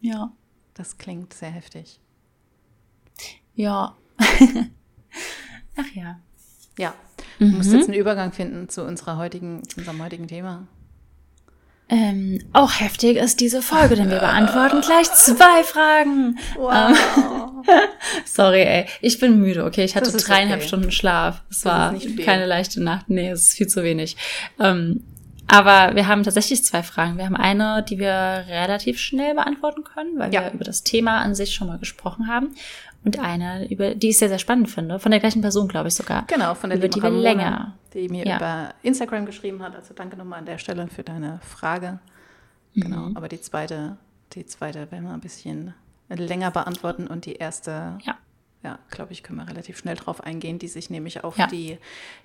Ja. 0.00 0.32
Das 0.74 0.96
klingt 0.96 1.34
sehr 1.34 1.50
heftig. 1.50 2.00
Ja. 3.54 3.94
Ach 5.76 5.94
ja. 5.94 6.18
Ja. 6.78 6.94
Du 7.38 7.46
mhm. 7.46 7.56
musst 7.56 7.72
jetzt 7.72 7.88
einen 7.88 7.98
Übergang 7.98 8.32
finden 8.32 8.68
zu 8.68 8.84
unserer 8.84 9.18
heutigen, 9.18 9.68
zu 9.68 9.80
unserem 9.80 10.02
heutigen 10.02 10.28
Thema. 10.28 10.66
Ähm, 11.92 12.38
auch 12.54 12.80
heftig 12.80 13.18
ist 13.18 13.40
diese 13.40 13.60
Folge, 13.60 13.96
denn 13.96 14.08
wir 14.08 14.18
beantworten 14.18 14.80
gleich 14.80 15.12
zwei 15.12 15.62
Fragen. 15.62 16.38
Wow. 16.56 16.72
Ähm, 16.88 17.64
sorry, 18.24 18.62
ey. 18.62 18.86
Ich 19.02 19.18
bin 19.18 19.38
müde, 19.38 19.62
okay? 19.66 19.84
Ich 19.84 19.94
hatte 19.94 20.10
dreieinhalb 20.10 20.60
okay. 20.60 20.68
Stunden 20.68 20.90
Schlaf. 20.90 21.42
Es 21.50 21.66
war 21.66 21.94
keine 22.24 22.46
leichte 22.46 22.82
Nacht. 22.82 23.10
Nee, 23.10 23.28
es 23.28 23.48
ist 23.48 23.52
viel 23.58 23.66
zu 23.66 23.82
wenig. 23.82 24.16
Ähm, 24.58 25.04
aber 25.52 25.94
wir 25.94 26.06
haben 26.06 26.22
tatsächlich 26.22 26.64
zwei 26.64 26.82
Fragen. 26.82 27.18
Wir 27.18 27.26
haben 27.26 27.36
eine, 27.36 27.84
die 27.86 27.98
wir 27.98 28.44
relativ 28.48 28.98
schnell 28.98 29.34
beantworten 29.34 29.84
können, 29.84 30.18
weil 30.18 30.32
ja. 30.32 30.42
wir 30.42 30.52
über 30.52 30.64
das 30.64 30.82
Thema 30.82 31.18
an 31.18 31.34
sich 31.34 31.54
schon 31.54 31.68
mal 31.68 31.78
gesprochen 31.78 32.26
haben. 32.26 32.54
Und 33.04 33.18
eine, 33.18 33.68
über 33.68 33.94
die 33.94 34.10
ich 34.10 34.18
sehr, 34.18 34.28
sehr 34.28 34.38
spannend 34.38 34.70
finde. 34.70 34.98
Von 34.98 35.10
der 35.10 35.20
gleichen 35.20 35.42
Person, 35.42 35.68
glaube 35.68 35.88
ich 35.88 35.94
sogar. 35.94 36.24
Genau, 36.28 36.54
von 36.54 36.70
der 36.70 36.78
über 36.78 36.88
die 36.88 37.02
wir 37.02 37.10
länger. 37.10 37.74
Die 37.92 38.08
mir 38.08 38.24
ja. 38.24 38.36
über 38.36 38.74
Instagram 38.82 39.26
geschrieben 39.26 39.62
hat. 39.62 39.74
Also 39.74 39.92
danke 39.92 40.16
nochmal 40.16 40.38
an 40.38 40.46
der 40.46 40.58
Stelle 40.58 40.86
für 40.86 41.02
deine 41.02 41.40
Frage. 41.42 41.98
Genau, 42.74 43.08
mhm. 43.08 43.16
aber 43.16 43.28
die 43.28 43.40
zweite, 43.40 43.98
die 44.32 44.46
zweite 44.46 44.90
werden 44.90 45.04
wir 45.04 45.12
ein 45.12 45.20
bisschen 45.20 45.74
länger 46.08 46.50
beantworten 46.50 47.06
und 47.06 47.26
die 47.26 47.34
erste, 47.34 47.98
ja, 48.02 48.16
ja 48.62 48.78
glaube 48.90 49.12
ich, 49.12 49.22
können 49.22 49.38
wir 49.38 49.48
relativ 49.48 49.78
schnell 49.78 49.96
drauf 49.96 50.22
eingehen, 50.22 50.58
die 50.58 50.68
sich 50.68 50.90
nämlich 50.90 51.24
auf 51.24 51.36
ja. 51.36 51.46
die 51.46 51.78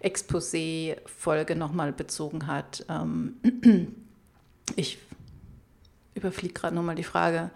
Exposé-Folge 0.03 1.55
nochmal 1.55 1.91
bezogen 1.91 2.47
hat. 2.47 2.85
Ähm, 2.89 3.37
ich 4.75 4.97
überfliege 6.17 6.53
gerade 6.53 6.75
nochmal 6.75 6.95
die 6.95 7.03
Frage. 7.03 7.51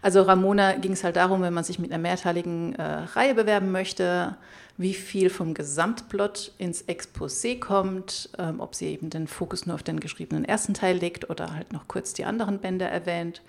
Also 0.00 0.22
Ramona 0.22 0.74
ging 0.76 0.92
es 0.92 1.04
halt 1.04 1.16
darum, 1.16 1.42
wenn 1.42 1.52
man 1.52 1.64
sich 1.64 1.78
mit 1.78 1.92
einer 1.92 2.00
mehrteiligen 2.00 2.74
äh, 2.76 2.82
Reihe 2.82 3.34
bewerben 3.34 3.72
möchte, 3.72 4.36
wie 4.76 4.94
viel 4.94 5.30
vom 5.30 5.54
Gesamtplot 5.54 6.52
ins 6.58 6.86
Exposé 6.88 7.58
kommt, 7.60 8.30
ähm, 8.38 8.60
ob 8.60 8.74
sie 8.74 8.86
eben 8.86 9.10
den 9.10 9.28
Fokus 9.28 9.66
nur 9.66 9.74
auf 9.74 9.82
den 9.82 10.00
geschriebenen 10.00 10.44
ersten 10.44 10.74
Teil 10.74 10.96
legt 10.96 11.30
oder 11.30 11.54
halt 11.54 11.72
noch 11.72 11.86
kurz 11.86 12.12
die 12.12 12.24
anderen 12.24 12.58
Bände 12.58 12.86
erwähnt. 12.86 13.42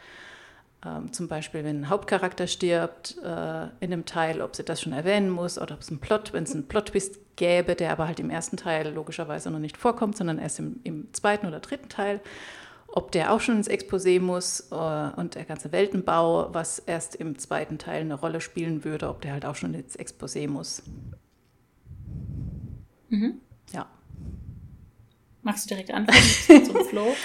Ähm, 0.86 1.12
zum 1.12 1.28
Beispiel, 1.28 1.64
wenn 1.64 1.82
ein 1.82 1.90
Hauptcharakter 1.90 2.48
stirbt 2.48 3.18
äh, 3.24 3.64
in 3.80 3.92
einem 3.92 4.06
Teil, 4.06 4.42
ob 4.42 4.56
sie 4.56 4.64
das 4.64 4.82
schon 4.82 4.94
erwähnen 4.94 5.30
muss 5.30 5.58
oder 5.58 5.76
ob 5.76 5.82
es 5.82 5.90
einen 5.90 6.00
Plot, 6.00 6.34
wenn 6.34 6.44
es 6.44 6.54
einen 6.54 6.68
Plot-Twist 6.68 7.20
gäbe, 7.36 7.76
der 7.76 7.92
aber 7.92 8.08
halt 8.08 8.20
im 8.20 8.30
ersten 8.30 8.58
Teil 8.58 8.94
logischerweise 8.94 9.52
noch 9.52 9.60
nicht 9.60 9.78
vorkommt, 9.78 10.18
sondern 10.18 10.38
erst 10.38 10.60
im, 10.60 10.80
im 10.84 11.14
zweiten 11.14 11.48
oder 11.48 11.60
dritten 11.60 11.90
Teil 11.90 12.22
ob 12.96 13.12
der 13.12 13.34
auch 13.34 13.42
schon 13.42 13.58
ins 13.58 13.70
Exposé 13.70 14.22
muss 14.22 14.72
äh, 14.72 14.76
und 14.76 15.36
der 15.36 15.44
ganze 15.44 15.74
Weltenbau, 15.74 16.54
was 16.54 16.80
erst 16.80 17.16
im 17.16 17.38
zweiten 17.38 17.78
Teil 17.78 18.02
eine 18.02 18.14
Rolle 18.14 18.40
spielen 18.40 18.86
würde, 18.86 19.10
ob 19.10 19.22
der 19.22 19.34
halt 19.34 19.46
auch 19.46 19.56
schon 19.56 19.74
ins 19.74 20.00
Exposé 20.00 20.48
muss. 20.48 20.82
Mhm. 23.10 23.42
Ja. 23.74 23.88
Magst 25.46 25.66
du 25.66 25.76
direkt 25.76 25.94
anfangen 25.94 26.66
zum 26.66 26.86
Flow? 26.86 27.16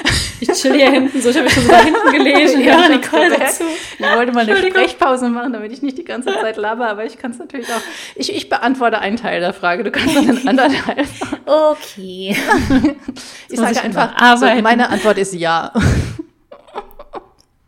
Ich 0.41 0.53
chill 0.53 0.75
hier 0.75 0.91
hinten, 0.91 1.23
so 1.23 1.31
ich 1.31 1.39
habe 1.39 1.49
schon 1.49 1.63
so 1.63 1.71
da 1.71 1.83
hinten 1.83 2.13
gelesen. 2.13 2.61
ja, 2.63 2.87
Nicole 2.87 3.31
dazu. 3.31 3.65
Ich 3.99 4.07
wollte 4.15 4.33
mal 4.33 4.47
eine 4.47 4.59
Sprechpause 4.59 5.31
machen, 5.31 5.55
damit 5.55 5.73
ich 5.73 5.81
nicht 5.81 5.97
die 5.97 6.05
ganze 6.05 6.29
Zeit 6.35 6.59
laber, 6.59 6.89
aber 6.89 7.07
ich 7.07 7.17
kann 7.17 7.31
es 7.31 7.39
natürlich 7.39 7.69
auch. 7.69 7.81
Ich, 8.17 8.37
ich 8.37 8.51
beantworte 8.51 8.99
einen 8.99 9.17
Teil 9.17 9.41
der 9.41 9.55
Frage, 9.55 9.85
du 9.85 9.91
kannst 9.91 10.17
dann 10.17 10.27
den 10.27 10.47
anderen 10.47 10.75
Teil. 10.75 11.07
Okay. 11.47 12.37
ich 13.49 13.59
sage 13.59 13.73
ich 13.73 13.81
einfach, 13.81 14.37
so, 14.37 14.45
meine 14.61 14.91
Antwort 14.91 15.17
ist 15.17 15.33
ja. 15.33 15.73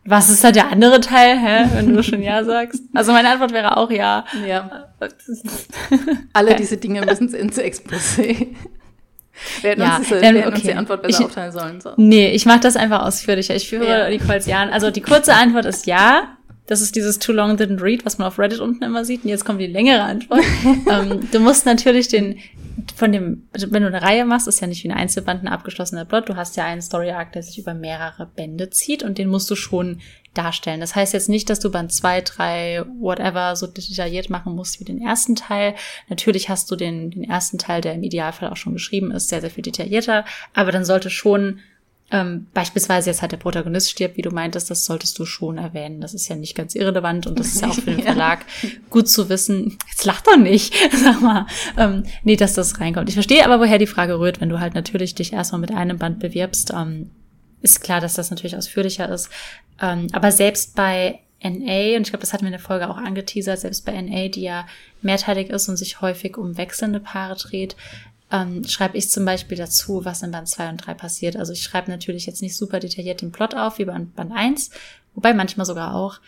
Was 0.04 0.28
ist 0.28 0.44
da 0.44 0.52
der 0.52 0.70
andere 0.70 1.00
Teil, 1.00 1.38
hä, 1.38 1.68
wenn 1.74 1.96
du 1.96 2.02
schon 2.02 2.22
Ja 2.22 2.44
sagst? 2.44 2.82
Also 2.92 3.12
meine 3.12 3.30
Antwort 3.30 3.52
wäre 3.52 3.78
auch 3.78 3.90
Ja. 3.90 4.26
Ja. 4.46 4.88
Alle 6.34 6.56
diese 6.56 6.76
Dinge 6.76 7.00
müssen 7.06 7.32
ins 7.32 7.58
Exposé. 7.58 8.48
Wir 9.60 9.70
hätten, 9.70 9.82
ja, 9.82 9.96
uns, 9.96 10.08
das, 10.08 10.20
wir 10.20 10.28
hätten 10.28 10.48
okay. 10.48 10.60
die 10.62 10.74
Antwort 10.74 11.02
besser 11.02 11.20
ich, 11.20 11.26
aufteilen 11.26 11.52
sollen. 11.52 11.80
So. 11.80 11.92
Nee, 11.96 12.30
ich 12.30 12.46
mache 12.46 12.60
das 12.60 12.76
einfach 12.76 13.02
ausführlicher. 13.02 13.54
Ich 13.54 13.68
führe 13.68 13.86
ja. 13.86 14.08
Nicole's 14.08 14.46
Ja. 14.46 14.68
Also 14.68 14.90
die 14.90 15.00
kurze 15.00 15.34
Antwort 15.34 15.64
ist 15.64 15.86
ja. 15.86 16.36
Das 16.66 16.80
ist 16.80 16.94
dieses 16.94 17.18
Too 17.18 17.32
Long 17.32 17.56
Didn't 17.56 17.82
Read, 17.82 18.06
was 18.06 18.18
man 18.18 18.28
auf 18.28 18.38
Reddit 18.38 18.60
unten 18.60 18.84
immer 18.84 19.04
sieht. 19.04 19.24
Und 19.24 19.30
jetzt 19.30 19.44
kommt 19.44 19.60
die 19.60 19.66
längere 19.66 20.02
Antwort. 20.02 20.40
ähm, 20.90 21.28
du 21.30 21.40
musst 21.40 21.66
natürlich 21.66 22.08
den, 22.08 22.38
von 22.94 23.10
dem, 23.10 23.48
wenn 23.52 23.82
du 23.82 23.88
eine 23.88 24.00
Reihe 24.00 24.24
machst, 24.24 24.46
ist 24.46 24.60
ja 24.60 24.68
nicht 24.68 24.84
wie 24.84 24.90
ein 24.90 24.96
Einzelband 24.96 25.42
ein 25.42 25.48
abgeschlossener 25.48 26.04
Plot. 26.04 26.28
Du 26.28 26.36
hast 26.36 26.56
ja 26.56 26.64
einen 26.64 26.80
Story 26.80 27.10
Arc, 27.10 27.32
der 27.32 27.42
sich 27.42 27.58
über 27.58 27.74
mehrere 27.74 28.26
Bände 28.26 28.70
zieht 28.70 29.02
und 29.02 29.18
den 29.18 29.28
musst 29.28 29.50
du 29.50 29.56
schon 29.56 30.00
darstellen. 30.34 30.80
Das 30.80 30.94
heißt 30.94 31.12
jetzt 31.12 31.28
nicht, 31.28 31.50
dass 31.50 31.60
du 31.60 31.70
Band 31.70 31.92
zwei, 31.92 32.20
drei, 32.20 32.84
whatever 32.98 33.54
so 33.56 33.66
detailliert 33.66 34.30
machen 34.30 34.54
musst 34.54 34.80
wie 34.80 34.84
den 34.84 35.00
ersten 35.00 35.36
Teil. 35.36 35.74
Natürlich 36.08 36.48
hast 36.48 36.70
du 36.70 36.76
den, 36.76 37.10
den 37.10 37.24
ersten 37.24 37.58
Teil, 37.58 37.80
der 37.80 37.94
im 37.94 38.02
Idealfall 38.02 38.50
auch 38.50 38.56
schon 38.56 38.72
geschrieben 38.72 39.10
ist, 39.10 39.28
sehr, 39.28 39.40
sehr 39.40 39.50
viel 39.50 39.62
detaillierter. 39.62 40.24
Aber 40.54 40.72
dann 40.72 40.84
sollte 40.84 41.10
schon 41.10 41.60
ähm, 42.12 42.46
beispielsweise 42.52 43.08
jetzt 43.08 43.22
halt 43.22 43.32
der 43.32 43.38
Protagonist 43.38 43.90
stirbt, 43.90 44.18
wie 44.18 44.22
du 44.22 44.30
meintest, 44.30 44.70
das 44.70 44.84
solltest 44.84 45.18
du 45.18 45.24
schon 45.24 45.56
erwähnen. 45.56 46.02
Das 46.02 46.12
ist 46.12 46.28
ja 46.28 46.36
nicht 46.36 46.54
ganz 46.54 46.74
irrelevant 46.74 47.26
und 47.26 47.38
das 47.38 47.48
ist 47.48 47.62
ja 47.62 47.68
auch 47.68 47.74
für 47.74 47.90
den 47.90 48.02
Verlag 48.02 48.44
gut 48.90 49.08
zu 49.08 49.30
wissen. 49.30 49.78
Jetzt 49.88 50.04
lach 50.04 50.20
doch 50.20 50.36
nicht, 50.36 50.74
sag 50.92 51.22
mal. 51.22 51.46
Ähm, 51.78 52.04
nee, 52.22 52.36
dass 52.36 52.52
das 52.52 52.80
reinkommt. 52.80 53.08
Ich 53.08 53.14
verstehe 53.14 53.44
aber, 53.44 53.60
woher 53.60 53.78
die 53.78 53.86
Frage 53.86 54.18
rührt, 54.18 54.42
wenn 54.42 54.50
du 54.50 54.60
halt 54.60 54.74
natürlich 54.74 55.14
dich 55.14 55.32
erstmal 55.32 55.60
mit 55.60 55.72
einem 55.72 55.96
Band 55.98 56.20
bewirbst. 56.20 56.72
Ähm, 56.76 57.10
ist 57.62 57.80
klar, 57.80 58.00
dass 58.00 58.14
das 58.14 58.30
natürlich 58.30 58.56
ausführlicher 58.56 59.08
ist. 59.08 59.30
Ähm, 59.80 60.08
aber 60.12 60.32
selbst 60.32 60.74
bei 60.74 61.20
NA, 61.42 61.96
und 61.96 62.02
ich 62.02 62.10
glaube, 62.10 62.20
das 62.20 62.32
hatten 62.32 62.42
wir 62.42 62.48
in 62.48 62.52
der 62.52 62.60
Folge 62.60 62.88
auch 62.88 62.96
angeteasert, 62.96 63.60
selbst 63.60 63.84
bei 63.84 64.00
NA, 64.00 64.28
die 64.28 64.42
ja 64.42 64.66
mehrteilig 65.00 65.50
ist 65.50 65.68
und 65.68 65.76
sich 65.76 66.00
häufig 66.00 66.36
um 66.36 66.56
wechselnde 66.56 67.00
Paare 67.00 67.36
dreht, 67.36 67.76
ähm, 68.30 68.64
schreibe 68.64 68.96
ich 68.96 69.10
zum 69.10 69.24
Beispiel 69.24 69.58
dazu, 69.58 70.04
was 70.04 70.22
in 70.22 70.30
Band 70.30 70.48
2 70.48 70.70
und 70.70 70.76
3 70.78 70.94
passiert. 70.94 71.36
Also 71.36 71.52
ich 71.52 71.62
schreibe 71.62 71.90
natürlich 71.90 72.26
jetzt 72.26 72.42
nicht 72.42 72.56
super 72.56 72.80
detailliert 72.80 73.20
den 73.20 73.32
Plot 73.32 73.54
auf 73.54 73.78
wie 73.78 73.84
bei 73.84 73.98
Band 73.98 74.32
1, 74.32 74.70
wobei 75.14 75.34
manchmal 75.34 75.66
sogar 75.66 75.94
auch. 75.94 76.20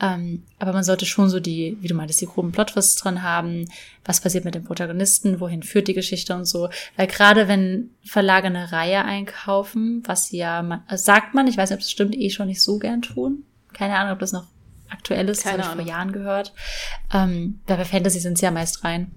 Ähm, 0.00 0.42
aber 0.58 0.72
man 0.72 0.84
sollte 0.84 1.06
schon 1.06 1.30
so 1.30 1.38
die, 1.38 1.76
wie 1.80 1.88
du 1.88 1.94
meintest, 1.94 2.20
die 2.20 2.26
groben 2.26 2.50
Plotwists 2.50 2.96
drin 2.96 3.22
haben. 3.22 3.68
Was 4.04 4.20
passiert 4.20 4.44
mit 4.44 4.54
dem 4.54 4.64
Protagonisten? 4.64 5.38
Wohin 5.38 5.62
führt 5.62 5.88
die 5.88 5.94
Geschichte 5.94 6.34
und 6.34 6.44
so? 6.44 6.70
Weil 6.96 7.06
gerade 7.06 7.46
wenn 7.46 7.90
Verlage 8.04 8.48
eine 8.48 8.72
Reihe 8.72 9.04
einkaufen, 9.04 10.02
was 10.06 10.32
ja, 10.32 10.82
äh, 10.88 10.96
sagt 10.96 11.34
man, 11.34 11.46
ich 11.46 11.56
weiß 11.56 11.70
nicht, 11.70 11.76
ob 11.76 11.80
das 11.80 11.90
stimmt, 11.90 12.16
eh 12.16 12.30
schon 12.30 12.48
nicht 12.48 12.62
so 12.62 12.78
gern 12.78 13.02
tun. 13.02 13.44
Keine 13.72 13.96
Ahnung, 13.96 14.14
ob 14.14 14.18
das 14.18 14.32
noch 14.32 14.46
aktuell 14.90 15.28
ist, 15.28 15.44
das 15.44 15.52
habe 15.52 15.62
ich 15.62 15.68
vor 15.68 15.80
Jahren 15.80 16.12
gehört. 16.12 16.52
Ähm, 17.12 17.60
bei 17.66 17.82
Fantasy 17.84 18.20
sind 18.20 18.38
sie 18.38 18.44
ja 18.44 18.50
meist 18.50 18.84
rein. 18.84 19.12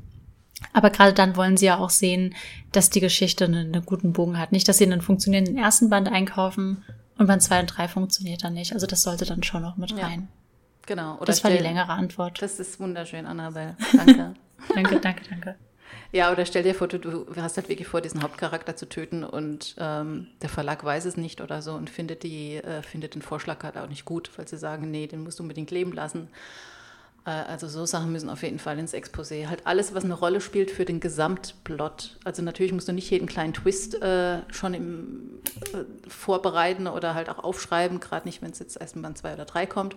Aber 0.74 0.90
gerade 0.90 1.14
dann 1.14 1.36
wollen 1.36 1.58
sie 1.58 1.66
ja 1.66 1.78
auch 1.78 1.90
sehen, 1.90 2.34
dass 2.72 2.90
die 2.90 3.02
Geschichte 3.02 3.46
einen, 3.46 3.74
einen, 3.74 3.86
guten 3.86 4.14
Bogen 4.14 4.40
hat. 4.40 4.52
Nicht, 4.52 4.68
dass 4.68 4.78
sie 4.78 4.86
einen 4.86 5.02
funktionierenden 5.02 5.58
ersten 5.58 5.90
Band 5.90 6.08
einkaufen 6.08 6.84
und 7.18 7.28
Band 7.28 7.44
zwei 7.44 7.60
und 7.60 7.68
drei 7.68 7.88
funktioniert 7.88 8.44
dann 8.44 8.54
nicht. 8.54 8.74
Also 8.74 8.88
das 8.88 9.04
sollte 9.04 9.26
dann 9.26 9.44
schon 9.44 9.62
noch 9.62 9.78
mit 9.78 9.94
rein. 9.94 10.22
Ja. 10.22 10.45
Genau. 10.86 11.20
Das 11.26 11.44
war 11.44 11.52
die 11.52 11.58
längere 11.58 11.90
Antwort. 11.92 12.42
Das 12.42 12.60
ist 12.60 12.80
wunderschön, 12.80 13.26
Annabelle. 13.26 13.76
Danke. 13.94 14.34
danke, 14.74 15.00
danke, 15.00 15.22
danke. 15.30 15.56
Ja, 16.12 16.32
oder 16.32 16.46
stell 16.46 16.64
dir 16.64 16.74
vor, 16.74 16.88
du, 16.88 16.98
du 16.98 17.26
hast 17.36 17.58
halt 17.58 17.70
wirklich 17.70 17.88
vor, 17.88 18.02
diesen 18.02 18.24
Hauptcharakter 18.24 18.76
zu 18.76 18.88
töten 18.88 19.24
und 19.24 19.76
ähm, 19.80 20.28
der 20.42 20.50
Verlag 20.50 20.84
weiß 20.84 21.06
es 21.06 21.18
nicht 21.18 21.42
oder 21.42 21.62
so 21.62 21.74
und 21.74 21.90
findet, 21.90 22.24
die, 22.24 22.56
äh, 22.56 22.82
findet 22.82 23.16
den 23.16 23.22
Vorschlag 23.22 23.64
halt 23.64 23.78
auch 23.78 23.90
nicht 23.90 24.06
gut, 24.06 24.32
weil 24.38 24.48
sie 24.48 24.58
sagen, 24.58 24.92
nee, 24.92 25.08
den 25.08 25.24
musst 25.24 25.40
du 25.40 25.44
unbedingt 25.44 25.72
leben 25.72 25.92
lassen. 25.92 26.30
Äh, 27.26 27.32
also 27.32 27.68
so 27.68 27.86
Sachen 27.86 28.12
müssen 28.12 28.30
auf 28.30 28.44
jeden 28.44 28.60
Fall 28.60 28.80
ins 28.80 28.94
Exposé. 28.94 29.48
Halt 29.48 29.66
alles, 29.66 29.94
was 29.94 30.04
eine 30.04 30.14
Rolle 30.14 30.42
spielt 30.42 30.72
für 30.72 30.86
den 30.86 31.00
Gesamtplot. 31.00 32.18
Also 32.24 32.42
natürlich 32.42 32.72
musst 32.72 32.88
du 32.88 32.94
nicht 32.94 33.10
jeden 33.10 33.28
kleinen 33.28 33.54
Twist 33.54 34.02
äh, 34.02 34.42
schon 34.52 34.74
im, 34.74 35.40
äh, 35.74 36.10
vorbereiten 36.10 36.88
oder 36.88 37.16
halt 37.16 37.30
auch 37.30 37.44
aufschreiben, 37.44 38.00
gerade 38.00 38.28
nicht, 38.28 38.42
wenn 38.42 38.52
es 38.52 38.60
jetzt 38.60 38.80
erst 38.80 39.02
Band 39.02 39.18
2 39.18 39.34
oder 39.34 39.46
3 39.46 39.66
kommt. 39.66 39.96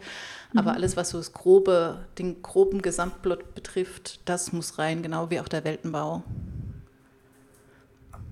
Mhm. 0.53 0.59
Aber 0.59 0.73
alles, 0.73 0.97
was 0.97 1.11
so 1.11 1.19
das 1.19 1.33
grobe, 1.33 2.07
den 2.19 2.43
groben 2.43 2.83
Gesamtplot 2.83 3.55
betrifft, 3.55 4.21
das 4.25 4.53
muss 4.53 4.79
rein, 4.79 5.03
genau 5.03 5.31
wie 5.31 5.41
auch 5.41 5.49
der 5.49 5.65
Weltenbau. 5.65 6.23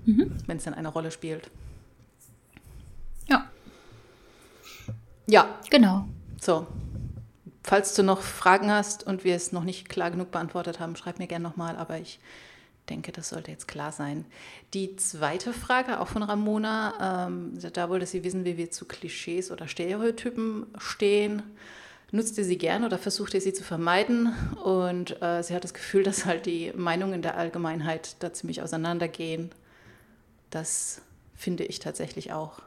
Mhm. 0.05 0.31
Wenn 0.47 0.57
es 0.57 0.63
dann 0.63 0.73
eine 0.73 0.87
Rolle 0.87 1.11
spielt. 1.11 1.51
Ja. 3.27 3.49
Ja. 5.27 5.59
Genau. 5.69 6.05
So, 6.39 6.65
Falls 7.67 7.93
du 7.95 8.01
noch 8.01 8.21
Fragen 8.21 8.71
hast 8.71 9.05
und 9.05 9.25
wir 9.25 9.35
es 9.35 9.51
noch 9.51 9.65
nicht 9.65 9.89
klar 9.89 10.09
genug 10.09 10.31
beantwortet 10.31 10.79
haben, 10.79 10.95
schreib 10.95 11.19
mir 11.19 11.27
gerne 11.27 11.43
nochmal, 11.43 11.75
aber 11.75 11.97
ich 11.97 12.17
denke, 12.89 13.11
das 13.11 13.27
sollte 13.27 13.51
jetzt 13.51 13.67
klar 13.67 13.91
sein. 13.91 14.23
Die 14.73 14.95
zweite 14.95 15.51
Frage, 15.51 15.99
auch 15.99 16.07
von 16.07 16.23
Ramona, 16.23 17.27
ähm, 17.27 17.59
da 17.73 17.89
wollte 17.89 18.05
sie 18.05 18.23
wissen, 18.23 18.45
wie 18.45 18.55
wir 18.55 18.71
zu 18.71 18.85
Klischees 18.85 19.51
oder 19.51 19.67
Stereotypen 19.67 20.67
stehen. 20.77 21.43
Nutzt 22.11 22.37
ihr 22.37 22.45
sie 22.45 22.57
gerne 22.57 22.85
oder 22.85 22.97
versucht 22.97 23.33
ihr 23.33 23.41
sie 23.41 23.51
zu 23.51 23.65
vermeiden? 23.65 24.33
Und 24.63 25.21
äh, 25.21 25.43
sie 25.43 25.53
hat 25.53 25.65
das 25.65 25.73
Gefühl, 25.73 26.03
dass 26.03 26.23
halt 26.23 26.45
die 26.45 26.71
Meinungen 26.73 27.21
der 27.21 27.35
Allgemeinheit 27.35 28.15
da 28.19 28.31
ziemlich 28.31 28.61
auseinandergehen. 28.61 29.51
Das 30.51 31.01
finde 31.35 31.65
ich 31.65 31.79
tatsächlich 31.79 32.31
auch. 32.31 32.61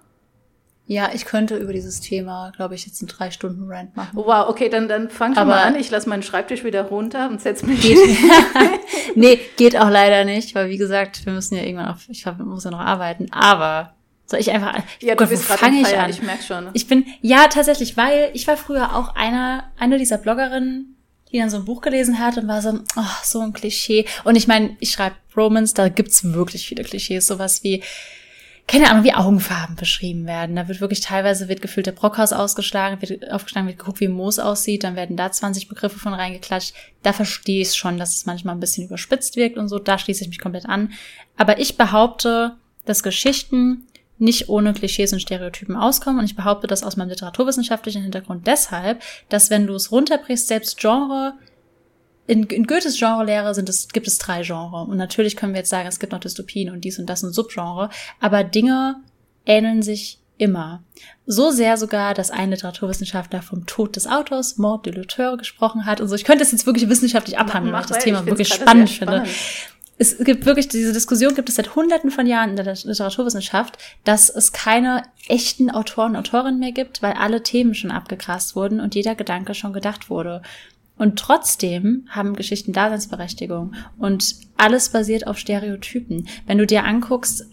Ja, 0.90 1.12
ich 1.14 1.24
könnte 1.24 1.56
über 1.56 1.72
dieses 1.72 2.00
Thema, 2.00 2.50
glaube 2.56 2.74
ich, 2.74 2.84
jetzt 2.84 3.00
einen 3.00 3.06
drei 3.06 3.30
Stunden 3.30 3.70
Rant 3.70 3.96
machen. 3.96 4.18
Oh, 4.18 4.26
wow, 4.26 4.48
okay, 4.48 4.68
dann, 4.68 4.88
dann 4.88 5.08
fang 5.08 5.36
schon 5.36 5.46
mal 5.46 5.62
an. 5.62 5.76
Ich 5.76 5.88
lasse 5.88 6.08
meinen 6.08 6.24
Schreibtisch 6.24 6.64
wieder 6.64 6.82
runter 6.82 7.28
und 7.30 7.40
setze 7.40 7.64
mich. 7.64 7.80
Geht. 7.80 7.96
nee, 9.14 9.38
geht 9.56 9.78
auch 9.78 9.88
leider 9.88 10.24
nicht, 10.24 10.52
weil 10.56 10.68
wie 10.68 10.78
gesagt, 10.78 11.24
wir 11.26 11.32
müssen 11.32 11.54
ja 11.54 11.62
irgendwann 11.62 11.90
auf, 11.90 12.08
ich 12.08 12.26
muss 12.44 12.64
ja 12.64 12.72
noch 12.72 12.80
arbeiten. 12.80 13.28
Aber 13.30 13.94
soll 14.26 14.40
ich 14.40 14.50
einfach, 14.50 14.82
ja, 15.00 15.14
du 15.14 15.18
Gott, 15.18 15.28
bist 15.28 15.44
fange 15.44 15.80
ich 15.80 15.96
an? 15.96 16.10
Ich 16.10 16.22
merke 16.22 16.42
schon. 16.42 16.70
Ich 16.72 16.88
bin, 16.88 17.06
ja, 17.20 17.46
tatsächlich, 17.46 17.96
weil 17.96 18.30
ich 18.34 18.48
war 18.48 18.56
früher 18.56 18.96
auch 18.96 19.14
einer, 19.14 19.70
eine 19.78 19.96
dieser 19.96 20.18
Bloggerinnen, 20.18 20.96
die 21.30 21.38
dann 21.38 21.50
so 21.50 21.58
ein 21.58 21.66
Buch 21.66 21.82
gelesen 21.82 22.18
hat 22.18 22.36
und 22.36 22.48
war 22.48 22.62
so, 22.62 22.80
oh, 22.96 23.02
so 23.22 23.38
ein 23.38 23.52
Klischee. 23.52 24.06
Und 24.24 24.34
ich 24.34 24.48
meine, 24.48 24.76
ich 24.80 24.90
schreibe 24.90 25.14
Romans, 25.36 25.72
da 25.72 25.88
gibt's 25.88 26.24
wirklich 26.24 26.66
viele 26.66 26.82
Klischees, 26.82 27.28
sowas 27.28 27.62
wie, 27.62 27.80
keine 28.66 28.90
Ahnung, 28.90 29.04
wie 29.04 29.14
Augenfarben 29.14 29.76
beschrieben 29.76 30.26
werden. 30.26 30.56
Da 30.56 30.68
wird 30.68 30.80
wirklich 30.80 31.00
teilweise 31.00 31.48
wird 31.48 31.60
gefühlt 31.60 31.86
der 31.86 31.92
Brockhaus 31.92 32.32
ausgeschlagen, 32.32 33.00
wird 33.02 33.30
aufgeschlagen, 33.30 33.68
wird 33.68 33.78
geguckt, 33.78 34.00
wie 34.00 34.08
Moos 34.08 34.38
aussieht, 34.38 34.84
dann 34.84 34.96
werden 34.96 35.16
da 35.16 35.32
20 35.32 35.68
Begriffe 35.68 35.98
von 35.98 36.14
reingeklatscht. 36.14 36.74
Da 37.02 37.12
verstehe 37.12 37.62
ich 37.62 37.74
schon, 37.74 37.98
dass 37.98 38.16
es 38.16 38.26
manchmal 38.26 38.54
ein 38.54 38.60
bisschen 38.60 38.86
überspitzt 38.86 39.36
wirkt 39.36 39.58
und 39.58 39.68
so. 39.68 39.78
Da 39.78 39.98
schließe 39.98 40.22
ich 40.22 40.28
mich 40.28 40.40
komplett 40.40 40.66
an. 40.66 40.92
Aber 41.36 41.58
ich 41.58 41.76
behaupte, 41.76 42.56
dass 42.84 43.02
Geschichten 43.02 43.86
nicht 44.20 44.48
ohne 44.48 44.74
Klischees 44.74 45.12
und 45.12 45.20
Stereotypen 45.20 45.76
auskommen. 45.76 46.20
Und 46.20 46.26
ich 46.26 46.36
behaupte 46.36 46.66
das 46.66 46.82
aus 46.82 46.96
meinem 46.96 47.08
literaturwissenschaftlichen 47.08 48.02
Hintergrund 48.02 48.46
deshalb, 48.46 49.02
dass 49.30 49.50
wenn 49.50 49.66
du 49.66 49.74
es 49.74 49.90
runterbrichst, 49.90 50.46
selbst 50.46 50.78
Genre 50.78 51.34
in, 52.30 52.44
in 52.44 52.66
Goethes 52.66 52.96
Genrelehre 52.96 53.54
sind 53.56 53.68
es, 53.68 53.88
gibt 53.88 54.06
es 54.06 54.18
drei 54.18 54.42
Genres. 54.42 54.88
Und 54.88 54.96
natürlich 54.96 55.36
können 55.36 55.52
wir 55.52 55.58
jetzt 55.58 55.70
sagen, 55.70 55.88
es 55.88 55.98
gibt 55.98 56.12
noch 56.12 56.20
Dystopien 56.20 56.70
und 56.70 56.84
dies 56.84 56.98
und 57.00 57.06
das 57.06 57.24
und 57.24 57.32
Subgenre. 57.32 57.90
Aber 58.20 58.44
Dinge 58.44 58.96
ähneln 59.46 59.82
sich 59.82 60.20
immer. 60.38 60.84
So 61.26 61.50
sehr 61.50 61.76
sogar, 61.76 62.14
dass 62.14 62.30
ein 62.30 62.50
Literaturwissenschaftler 62.50 63.42
vom 63.42 63.66
Tod 63.66 63.96
des 63.96 64.06
Autors, 64.06 64.58
Mord 64.58 64.86
de 64.86 64.94
l'auteur, 64.94 65.36
gesprochen 65.36 65.86
hat 65.86 66.00
und 66.00 66.06
so. 66.06 66.14
Ich 66.14 66.24
könnte 66.24 66.44
es 66.44 66.52
jetzt 66.52 66.66
wirklich 66.66 66.88
wissenschaftlich 66.88 67.36
abhandeln, 67.36 67.74
weil 67.74 67.82
ich 67.82 67.88
das 67.88 68.04
Thema 68.04 68.24
wirklich 68.24 68.54
spannend 68.54 68.90
finde. 68.90 69.24
Es 69.98 70.16
gibt 70.16 70.46
wirklich, 70.46 70.68
diese 70.68 70.92
Diskussion 70.92 71.34
gibt 71.34 71.48
es 71.48 71.56
seit 71.56 71.74
hunderten 71.74 72.10
von 72.10 72.26
Jahren 72.26 72.50
in 72.50 72.56
der 72.56 72.64
Literaturwissenschaft, 72.64 73.76
dass 74.04 74.30
es 74.30 74.52
keine 74.52 75.02
echten 75.28 75.70
Autoren 75.70 76.12
und 76.12 76.16
Autorinnen 76.16 76.60
mehr 76.60 76.72
gibt, 76.72 77.02
weil 77.02 77.14
alle 77.14 77.42
Themen 77.42 77.74
schon 77.74 77.90
abgegrast 77.90 78.56
wurden 78.56 78.80
und 78.80 78.94
jeder 78.94 79.14
Gedanke 79.14 79.52
schon 79.52 79.74
gedacht 79.74 80.08
wurde. 80.08 80.42
Und 81.00 81.18
trotzdem 81.18 82.04
haben 82.10 82.36
Geschichten 82.36 82.74
Daseinsberechtigung. 82.74 83.72
Und 83.96 84.34
alles 84.58 84.90
basiert 84.90 85.26
auf 85.26 85.38
Stereotypen. 85.38 86.28
Wenn 86.46 86.58
du 86.58 86.66
dir 86.66 86.84
anguckst, 86.84 87.46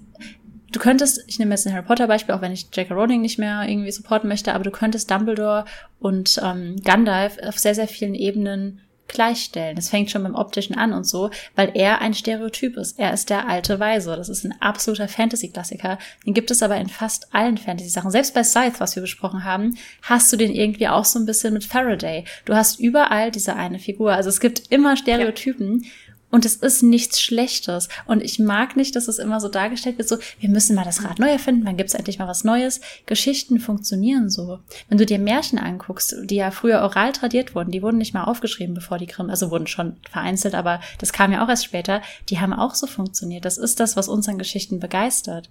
du 0.73 0.79
könntest, 0.81 1.23
ich 1.27 1.39
nehme 1.39 1.51
jetzt 1.51 1.65
ein 1.65 1.71
Harry 1.71 1.85
Potter 1.85 2.07
Beispiel, 2.07 2.35
auch 2.35 2.41
wenn 2.41 2.51
ich 2.51 2.67
J.K. 2.73 2.93
Rowling 2.93 3.21
nicht 3.21 3.39
mehr 3.39 3.65
irgendwie 3.65 3.91
supporten 3.91 4.27
möchte, 4.27 4.53
aber 4.53 4.65
du 4.65 4.71
könntest 4.71 5.09
Dumbledore 5.09 5.63
und 5.97 6.41
ähm, 6.43 6.75
Gandalf 6.83 7.37
auf 7.41 7.57
sehr, 7.57 7.73
sehr 7.73 7.87
vielen 7.87 8.15
Ebenen 8.15 8.81
gleichstellen. 9.07 9.77
Es 9.77 9.89
fängt 9.89 10.11
schon 10.11 10.23
beim 10.23 10.35
optischen 10.35 10.77
an 10.77 10.93
und 10.93 11.05
so, 11.05 11.29
weil 11.55 11.71
er 11.73 12.01
ein 12.01 12.13
Stereotyp 12.13 12.77
ist. 12.77 12.99
Er 12.99 13.13
ist 13.13 13.29
der 13.29 13.47
alte 13.47 13.79
Weise. 13.79 14.15
Das 14.15 14.29
ist 14.29 14.43
ein 14.43 14.59
absoluter 14.61 15.07
Fantasy-Klassiker. 15.07 15.97
Den 16.25 16.33
gibt 16.33 16.51
es 16.51 16.63
aber 16.63 16.77
in 16.77 16.89
fast 16.89 17.33
allen 17.33 17.57
Fantasy-Sachen. 17.57 18.11
Selbst 18.11 18.33
bei 18.33 18.43
Scythe, 18.43 18.79
was 18.79 18.95
wir 18.95 19.01
besprochen 19.01 19.43
haben, 19.43 19.77
hast 20.01 20.31
du 20.31 20.37
den 20.37 20.53
irgendwie 20.53 20.87
auch 20.87 21.05
so 21.05 21.19
ein 21.19 21.25
bisschen 21.25 21.53
mit 21.53 21.63
Faraday. 21.63 22.25
Du 22.45 22.55
hast 22.55 22.79
überall 22.79 23.31
diese 23.31 23.55
eine 23.55 23.79
Figur. 23.79 24.13
Also 24.13 24.29
es 24.29 24.39
gibt 24.39 24.71
immer 24.71 24.97
Stereotypen. 24.97 25.83
Ja. 25.83 25.89
Und 26.29 26.45
es 26.45 26.55
ist 26.55 26.83
nichts 26.83 27.21
Schlechtes. 27.21 27.87
Und 28.05 28.21
ich 28.21 28.37
mag 28.37 28.75
nicht, 28.75 28.95
dass 28.95 29.07
es 29.07 29.17
immer 29.17 29.39
so 29.39 29.47
dargestellt 29.47 29.97
wird, 29.97 30.09
so, 30.09 30.17
wir 30.39 30.49
müssen 30.49 30.75
mal 30.75 30.83
das 30.83 31.03
Rad 31.03 31.19
neu 31.19 31.29
erfinden, 31.29 31.65
wann 31.65 31.77
gibt's 31.77 31.93
endlich 31.93 32.19
mal 32.19 32.27
was 32.27 32.43
Neues. 32.43 32.81
Geschichten 33.05 33.59
funktionieren 33.59 34.29
so. 34.29 34.59
Wenn 34.89 34.97
du 34.97 35.05
dir 35.05 35.19
Märchen 35.19 35.57
anguckst, 35.57 36.15
die 36.23 36.35
ja 36.35 36.51
früher 36.51 36.81
oral 36.81 37.13
tradiert 37.13 37.55
wurden, 37.55 37.71
die 37.71 37.81
wurden 37.81 37.97
nicht 37.97 38.13
mal 38.13 38.25
aufgeschrieben, 38.25 38.75
bevor 38.75 38.97
die 38.97 39.07
Grimm, 39.07 39.29
also 39.29 39.51
wurden 39.51 39.67
schon 39.67 39.95
vereinzelt, 40.11 40.53
aber 40.53 40.81
das 40.99 41.13
kam 41.13 41.31
ja 41.31 41.45
auch 41.45 41.49
erst 41.49 41.65
später, 41.65 42.01
die 42.29 42.39
haben 42.39 42.53
auch 42.53 42.75
so 42.75 42.87
funktioniert. 42.87 43.45
Das 43.45 43.57
ist 43.57 43.79
das, 43.79 43.95
was 43.95 44.09
uns 44.09 44.27
an 44.27 44.37
Geschichten 44.37 44.79
begeistert. 44.79 45.49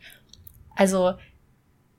Also, 0.75 1.15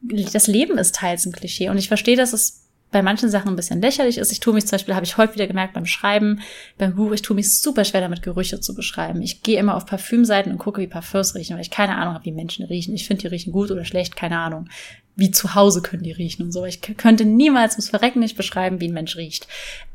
das 0.02 0.46
Leben 0.46 0.78
ist 0.78 0.96
teils 0.96 1.26
ein 1.26 1.32
Klischee. 1.32 1.70
Und 1.70 1.80
ich 1.80 1.88
verstehe, 1.88 2.16
dass 2.16 2.34
es 2.34 2.67
bei 2.92 3.02
manchen 3.02 3.30
Sachen 3.30 3.50
ein 3.50 3.56
bisschen 3.56 3.82
lächerlich 3.82 4.18
ist. 4.18 4.32
Ich 4.32 4.40
tue 4.40 4.54
mich 4.54 4.66
zum 4.66 4.78
Beispiel, 4.78 4.96
habe 4.96 5.06
ich 5.06 5.18
heute 5.18 5.36
wieder 5.36 5.48
gemerkt 5.48 5.74
beim 5.74 5.86
Schreiben, 5.86 6.42
beim 6.78 6.96
Buch, 6.96 7.12
ich 7.12 7.22
tue 7.22 7.36
mich 7.36 7.60
super 7.60 7.84
schwer 7.84 8.02
damit, 8.02 8.22
Gerüche 8.22 8.60
zu 8.60 8.74
beschreiben. 8.74 9.22
Ich 9.22 9.44
gehe 9.44 9.60
immer 9.60 9.76
auf 9.76 9.86
Parfümseiten 9.86 10.52
und 10.52 10.58
gucke, 10.58 10.82
wie 10.82 10.88
Parfüms 10.88 11.36
riechen, 11.36 11.56
weil 11.56 11.62
ich 11.62 11.72
keine 11.72 11.96
Ahnung 11.96 12.14
habe, 12.14 12.26
wie 12.26 12.32
Menschen 12.32 12.66
riechen. 12.66 12.96
Ich 12.96 13.08
finde, 13.08 13.22
die 13.22 13.28
riechen 13.28 13.52
gut 13.52 13.72
oder 13.72 13.86
schlecht, 13.86 14.16
keine 14.16 14.40
Ahnung. 14.40 14.70
Wie 15.18 15.32
zu 15.32 15.56
Hause 15.56 15.82
können 15.82 16.04
die 16.04 16.12
riechen 16.14 16.44
und 16.44 16.52
so. 16.52 16.64
Ich 16.64 16.82
könnte 16.82 17.26
niemals 17.26 17.74
ums 17.74 17.90
Verrecken 17.90 18.20
nicht 18.20 18.38
beschreiben, 18.38 18.80
wie 18.80 18.88
ein 18.88 18.94
Mensch 18.94 19.18
riecht. 19.18 19.48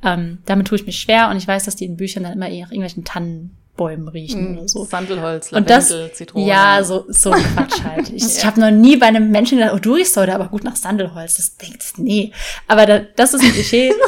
Ähm, 0.05 0.39
damit 0.45 0.67
tue 0.67 0.77
ich 0.77 0.87
mich 0.87 0.99
schwer 0.99 1.31
und 1.31 1.37
ich 1.37 1.49
weiß, 1.49 1.65
dass 1.65 1.77
die 1.77 1.87
in 1.87 1.97
Büchern 1.97 2.25
dann 2.25 2.35
immer 2.35 2.49
eher 2.49 2.67
irgendwelchen 2.67 3.05
Tannen 3.05 3.57
Bäumen 3.77 4.09
riechen 4.09 4.53
mm, 4.53 4.59
oder 4.59 4.69
so. 4.69 4.85
Sandelholz, 4.85 5.51
Lavendel, 5.51 5.77
und 5.77 6.11
das, 6.11 6.17
Zitrone. 6.17 6.47
Ja, 6.47 6.85
so, 6.85 7.07
so 7.09 7.31
Quatsch 7.31 7.83
halt. 7.83 8.11
Ich, 8.11 8.23
ja. 8.23 8.29
ich 8.29 8.45
habe 8.45 8.61
noch 8.61 8.71
nie 8.71 8.97
bei 8.97 9.07
einem 9.07 9.31
Menschen 9.31 9.59
gedacht, 9.59 9.75
oh, 9.75 9.79
du 9.79 9.95
riechst 9.95 10.17
heute 10.17 10.35
aber 10.35 10.49
gut 10.49 10.63
nach 10.63 10.77
Sandelholz. 10.77 11.37
Das 11.37 11.57
denkt, 11.57 11.83
nee. 11.97 12.33
Aber 12.69 12.85
da, 12.85 12.99
das 12.99 13.33
ist 13.33 13.43
ein 13.43 13.53
Klischee. 13.53 13.93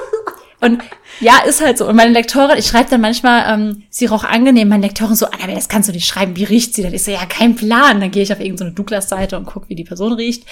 Und 0.65 0.83
ja, 1.21 1.41
ist 1.47 1.63
halt 1.63 1.77
so. 1.77 1.87
Und 1.87 1.95
meine 1.95 2.13
Lektorin, 2.13 2.57
ich 2.57 2.67
schreibe 2.67 2.89
dann 2.89 3.03
manchmal, 3.03 3.45
ähm, 3.53 3.83
sie 3.91 4.07
roch 4.07 4.25
angenehm, 4.25 4.69
meine 4.69 4.87
Lektorin 4.87 5.15
so, 5.15 5.27
Annabelle, 5.27 5.57
das 5.57 5.69
kannst 5.69 5.91
du 5.91 5.93
nicht 5.93 6.07
schreiben, 6.07 6.37
wie 6.37 6.45
riecht 6.45 6.75
sie 6.75 6.83
denn? 6.83 6.95
Ich 6.95 7.03
so, 7.03 7.11
ja, 7.11 7.27
kein 7.27 7.55
Plan. 7.55 8.01
Dann 8.01 8.11
gehe 8.11 8.23
ich 8.23 8.33
auf 8.33 8.41
irgendeine 8.41 8.73
Douglas-Seite 8.73 9.37
und 9.37 9.45
gucke, 9.45 9.69
wie 9.69 9.75
die 9.75 9.85
Person 9.85 10.15
riecht 10.15 10.45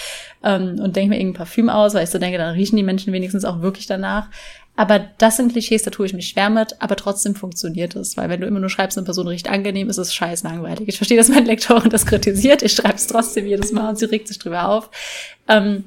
ähm, 0.45 0.78
und 0.81 0.97
denke 0.97 1.11
mir 1.11 1.16
irgendein 1.16 1.38
Parfüm 1.38 1.71
aus, 1.71 1.95
weil 1.95 2.04
ich 2.04 2.11
so 2.11 2.19
denke, 2.19 2.37
dann 2.37 2.54
riechen 2.54 2.76
die 2.76 2.83
Menschen 2.83 3.12
wenigstens 3.14 3.47
auch 3.47 3.62
wirklich 3.62 3.87
danach. 3.87 4.28
Aber 4.76 4.99
das 5.19 5.38
sind 5.38 5.52
Klischees, 5.52 5.83
da 5.83 5.90
tue 5.90 6.07
ich 6.07 6.12
mich 6.12 6.28
schwer 6.28 6.50
mit, 6.50 6.81
aber 6.81 6.97
trotzdem 6.97 7.35
funktioniert 7.35 7.97
es. 7.97 8.19
Weil 8.19 8.28
wenn 8.28 8.40
du 8.42 8.47
immer 8.47 8.61
nur 8.61 8.71
schreibst, 8.71 8.99
eine 8.99 9.07
Person 9.07 9.28
riecht 9.28 9.49
angenehm, 9.49 9.88
ist 9.88 9.99
es 9.99 10.14
scheiß 10.14 10.42
langweilig. 10.42 10.88
Ich 10.88 10.97
verstehe, 10.99 11.16
dass 11.16 11.28
meine 11.28 11.47
Lektorin 11.47 11.90
das 11.90 12.04
kritisiert. 12.04 12.62
Ich 12.62 12.73
schreibe 12.75 12.97
es 12.97 13.07
trotzdem 13.07 13.47
jedes 13.47 13.73
Mal 13.73 13.88
und 13.90 13.99
sie 13.99 14.07
regt 14.07 14.28
sich 14.28 14.38
drüber 14.38 14.69
auf. 14.69 14.90
Ähm, 15.49 15.85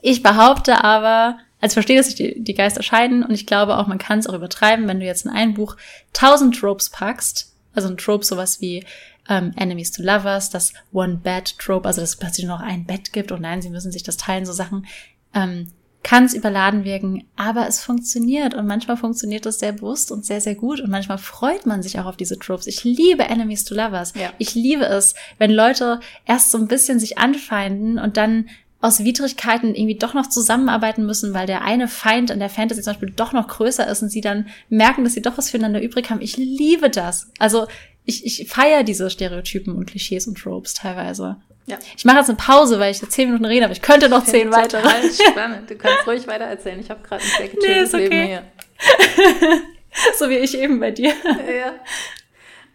ich 0.00 0.22
behaupte 0.22 0.84
aber, 0.84 1.38
also 1.64 1.74
verstehe, 1.74 1.96
dass 1.96 2.06
sich 2.06 2.14
die, 2.14 2.44
die 2.44 2.52
Geister 2.52 2.82
scheiden 2.82 3.22
und 3.24 3.30
ich 3.30 3.46
glaube 3.46 3.78
auch, 3.78 3.86
man 3.86 3.96
kann 3.96 4.18
es 4.18 4.26
auch 4.26 4.34
übertreiben, 4.34 4.86
wenn 4.86 5.00
du 5.00 5.06
jetzt 5.06 5.24
in 5.24 5.30
ein 5.30 5.54
Buch 5.54 5.78
tausend 6.12 6.60
Tropes 6.60 6.90
packst. 6.90 7.54
Also 7.72 7.88
ein 7.88 7.96
Trope 7.96 8.22
sowas 8.22 8.60
wie 8.60 8.84
ähm, 9.30 9.54
Enemies 9.56 9.90
to 9.90 10.02
Lovers, 10.02 10.50
das 10.50 10.74
One 10.92 11.16
Bed 11.24 11.58
Trope, 11.58 11.88
also 11.88 12.02
dass 12.02 12.10
es 12.10 12.16
plötzlich 12.16 12.44
nur 12.44 12.58
noch 12.58 12.64
ein 12.64 12.84
Bett 12.84 13.14
gibt 13.14 13.32
und 13.32 13.40
nein, 13.40 13.62
sie 13.62 13.70
müssen 13.70 13.92
sich 13.92 14.02
das 14.02 14.18
teilen, 14.18 14.44
so 14.44 14.52
Sachen. 14.52 14.86
Ähm, 15.32 15.68
kann 16.02 16.26
es 16.26 16.34
überladen 16.34 16.84
wirken, 16.84 17.24
aber 17.34 17.66
es 17.66 17.80
funktioniert 17.80 18.52
und 18.52 18.66
manchmal 18.66 18.98
funktioniert 18.98 19.46
es 19.46 19.58
sehr 19.58 19.72
bewusst 19.72 20.12
und 20.12 20.26
sehr, 20.26 20.42
sehr 20.42 20.54
gut 20.54 20.82
und 20.82 20.90
manchmal 20.90 21.16
freut 21.16 21.64
man 21.64 21.82
sich 21.82 21.98
auch 21.98 22.04
auf 22.04 22.18
diese 22.18 22.38
Tropes. 22.38 22.66
Ich 22.66 22.84
liebe 22.84 23.22
Enemies 23.22 23.64
to 23.64 23.74
Lovers. 23.74 24.12
Ja. 24.14 24.30
Ich 24.36 24.54
liebe 24.54 24.84
es, 24.84 25.14
wenn 25.38 25.50
Leute 25.50 26.00
erst 26.26 26.50
so 26.50 26.58
ein 26.58 26.68
bisschen 26.68 27.00
sich 27.00 27.16
anfeinden 27.16 27.98
und 27.98 28.18
dann 28.18 28.50
aus 28.84 29.02
Widrigkeiten 29.02 29.74
irgendwie 29.74 29.96
doch 29.96 30.12
noch 30.12 30.28
zusammenarbeiten 30.28 31.06
müssen, 31.06 31.32
weil 31.32 31.46
der 31.46 31.62
eine 31.62 31.88
Feind 31.88 32.30
in 32.30 32.38
der 32.38 32.50
Fantasy 32.50 32.82
zum 32.82 32.92
Beispiel 32.92 33.10
doch 33.10 33.32
noch 33.32 33.48
größer 33.48 33.88
ist 33.88 34.02
und 34.02 34.10
sie 34.10 34.20
dann 34.20 34.48
merken, 34.68 35.04
dass 35.04 35.14
sie 35.14 35.22
doch 35.22 35.38
was 35.38 35.50
füreinander 35.50 35.80
übrig 35.80 36.10
haben. 36.10 36.20
Ich 36.20 36.36
liebe 36.36 36.90
das. 36.90 37.30
Also 37.38 37.66
ich, 38.04 38.26
ich 38.26 38.46
feiere 38.48 38.82
diese 38.82 39.08
Stereotypen 39.08 39.74
und 39.74 39.86
Klischees 39.86 40.26
und 40.26 40.36
Tropes 40.36 40.74
teilweise. 40.74 41.36
Ja. 41.64 41.78
Ich 41.96 42.04
mache 42.04 42.18
jetzt 42.18 42.28
eine 42.28 42.36
Pause, 42.36 42.78
weil 42.78 42.90
ich 42.90 43.00
jetzt 43.00 43.12
zehn 43.12 43.28
Minuten 43.28 43.46
rede, 43.46 43.64
aber 43.64 43.72
ich 43.72 43.80
könnte 43.80 44.10
noch 44.10 44.22
zehn 44.24 44.52
weiter. 44.52 44.82
spannend. 45.30 45.70
Du 45.70 45.76
kannst 45.76 46.06
ruhig 46.06 46.26
weiter 46.26 46.44
erzählen. 46.44 46.78
Ich 46.78 46.90
habe 46.90 47.00
gerade 47.02 47.22
ein 47.22 47.30
sehr 47.38 47.48
gechilltes 47.48 47.92
nee, 47.94 48.06
okay. 48.06 48.20
Leben 48.20 48.26
hier. 48.26 49.62
so 50.18 50.28
wie 50.28 50.36
ich 50.36 50.58
eben 50.58 50.78
bei 50.78 50.90
dir. 50.90 51.14
Ja. 51.58 51.72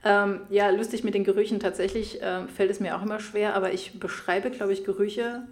Ähm, 0.03 0.41
ja, 0.49 0.69
lustig 0.71 1.03
mit 1.03 1.13
den 1.13 1.23
Gerüchen. 1.23 1.59
Tatsächlich 1.59 2.17
ähm, 2.23 2.49
fällt 2.49 2.71
es 2.71 2.79
mir 2.79 2.97
auch 2.97 3.03
immer 3.03 3.19
schwer, 3.19 3.53
aber 3.53 3.73
ich 3.73 3.99
beschreibe, 3.99 4.49
glaube 4.49 4.73
ich, 4.73 4.85
Gerüche. 4.85 5.43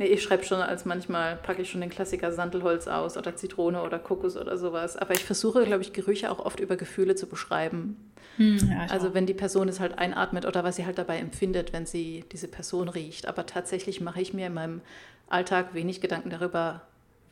Nee, 0.00 0.06
ich 0.06 0.22
schreibe 0.22 0.44
schon 0.44 0.62
als 0.62 0.86
manchmal, 0.86 1.36
packe 1.36 1.60
ich 1.60 1.70
schon 1.70 1.82
den 1.82 1.90
Klassiker 1.90 2.32
Sandelholz 2.32 2.88
aus 2.88 3.18
oder 3.18 3.36
Zitrone 3.36 3.82
oder 3.82 3.98
Kokos 3.98 4.38
oder 4.38 4.56
sowas. 4.56 4.96
Aber 4.96 5.12
ich 5.12 5.22
versuche, 5.22 5.62
glaube 5.66 5.82
ich, 5.82 5.92
Gerüche 5.92 6.30
auch 6.30 6.38
oft 6.38 6.58
über 6.58 6.78
Gefühle 6.78 7.16
zu 7.16 7.26
beschreiben. 7.26 7.98
Hm, 8.36 8.56
ja, 8.70 8.86
also 8.88 9.08
auch. 9.08 9.14
wenn 9.14 9.26
die 9.26 9.34
Person 9.34 9.68
es 9.68 9.78
halt 9.78 9.98
einatmet 9.98 10.46
oder 10.46 10.64
was 10.64 10.76
sie 10.76 10.86
halt 10.86 10.96
dabei 10.96 11.18
empfindet, 11.18 11.74
wenn 11.74 11.84
sie 11.84 12.24
diese 12.32 12.48
Person 12.48 12.88
riecht. 12.88 13.26
Aber 13.26 13.44
tatsächlich 13.44 14.00
mache 14.00 14.22
ich 14.22 14.32
mir 14.32 14.46
in 14.46 14.54
meinem 14.54 14.80
Alltag 15.28 15.74
wenig 15.74 16.00
Gedanken 16.00 16.30
darüber, 16.30 16.80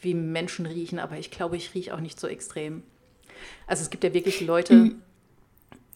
wie 0.03 0.13
Menschen 0.13 0.67
riechen. 0.67 0.99
Aber 0.99 1.17
ich 1.17 1.31
glaube, 1.31 1.57
ich 1.57 1.75
rieche 1.75 1.95
auch 1.95 2.01
nicht 2.01 2.21
so 2.21 2.27
extrem. 2.27 2.83
Also 3.67 3.81
es 3.81 3.89
gibt 3.89 4.05
ja 4.05 4.13
wirklich 4.13 4.43
Leute, 4.43 4.75
mhm. 4.75 5.03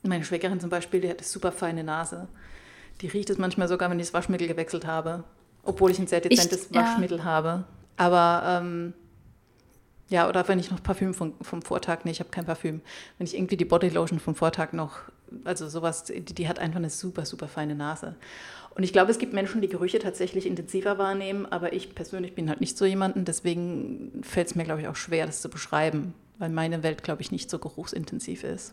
meine 0.04 0.24
Schwägerin 0.24 0.58
zum 0.58 0.70
Beispiel, 0.70 1.02
die 1.02 1.10
hat 1.10 1.18
eine 1.18 1.26
super 1.26 1.52
feine 1.52 1.84
Nase. 1.84 2.28
Die 3.02 3.08
riecht 3.08 3.28
es 3.28 3.36
manchmal 3.36 3.68
sogar, 3.68 3.90
wenn 3.90 4.00
ich 4.00 4.06
das 4.06 4.14
Waschmittel 4.14 4.48
gewechselt 4.48 4.86
habe. 4.86 5.24
Obwohl 5.62 5.90
ich 5.90 5.98
ein 5.98 6.06
sehr 6.06 6.20
dezentes 6.20 6.66
ich, 6.70 6.74
Waschmittel 6.74 7.18
ja. 7.18 7.24
habe. 7.24 7.64
Aber 7.96 8.42
ähm, 8.46 8.94
ja, 10.08 10.28
oder 10.28 10.46
wenn 10.48 10.58
ich 10.58 10.70
noch 10.70 10.82
Parfüm 10.82 11.14
vom, 11.14 11.34
vom 11.40 11.62
Vortag, 11.62 12.00
nee, 12.04 12.10
ich 12.10 12.20
habe 12.20 12.30
kein 12.30 12.44
Parfüm. 12.44 12.80
Wenn 13.18 13.26
ich 13.26 13.34
irgendwie 13.36 13.56
die 13.56 13.64
Bodylotion 13.64 14.20
vom 14.20 14.34
Vortag 14.34 14.72
noch, 14.72 14.98
also 15.44 15.68
sowas, 15.68 16.04
die, 16.04 16.20
die 16.20 16.48
hat 16.48 16.58
einfach 16.58 16.78
eine 16.78 16.90
super, 16.90 17.24
super 17.24 17.48
feine 17.48 17.74
Nase. 17.74 18.16
Und 18.74 18.82
ich 18.82 18.92
glaube, 18.92 19.10
es 19.10 19.18
gibt 19.18 19.32
Menschen, 19.32 19.60
die 19.60 19.68
Gerüche 19.68 19.98
tatsächlich 19.98 20.46
intensiver 20.46 20.98
wahrnehmen, 20.98 21.46
aber 21.46 21.72
ich 21.72 21.94
persönlich 21.94 22.34
bin 22.34 22.48
halt 22.48 22.60
nicht 22.60 22.76
so 22.76 22.84
jemanden, 22.84 23.24
deswegen 23.24 24.22
fällt 24.22 24.48
es 24.48 24.54
mir, 24.54 24.64
glaube 24.64 24.80
ich, 24.80 24.88
auch 24.88 24.96
schwer, 24.96 25.26
das 25.26 25.42
zu 25.42 25.48
beschreiben, 25.48 26.14
weil 26.38 26.50
meine 26.50 26.82
Welt, 26.82 27.02
glaube 27.02 27.22
ich, 27.22 27.30
nicht 27.30 27.50
so 27.50 27.58
geruchsintensiv 27.58 28.44
ist. 28.44 28.72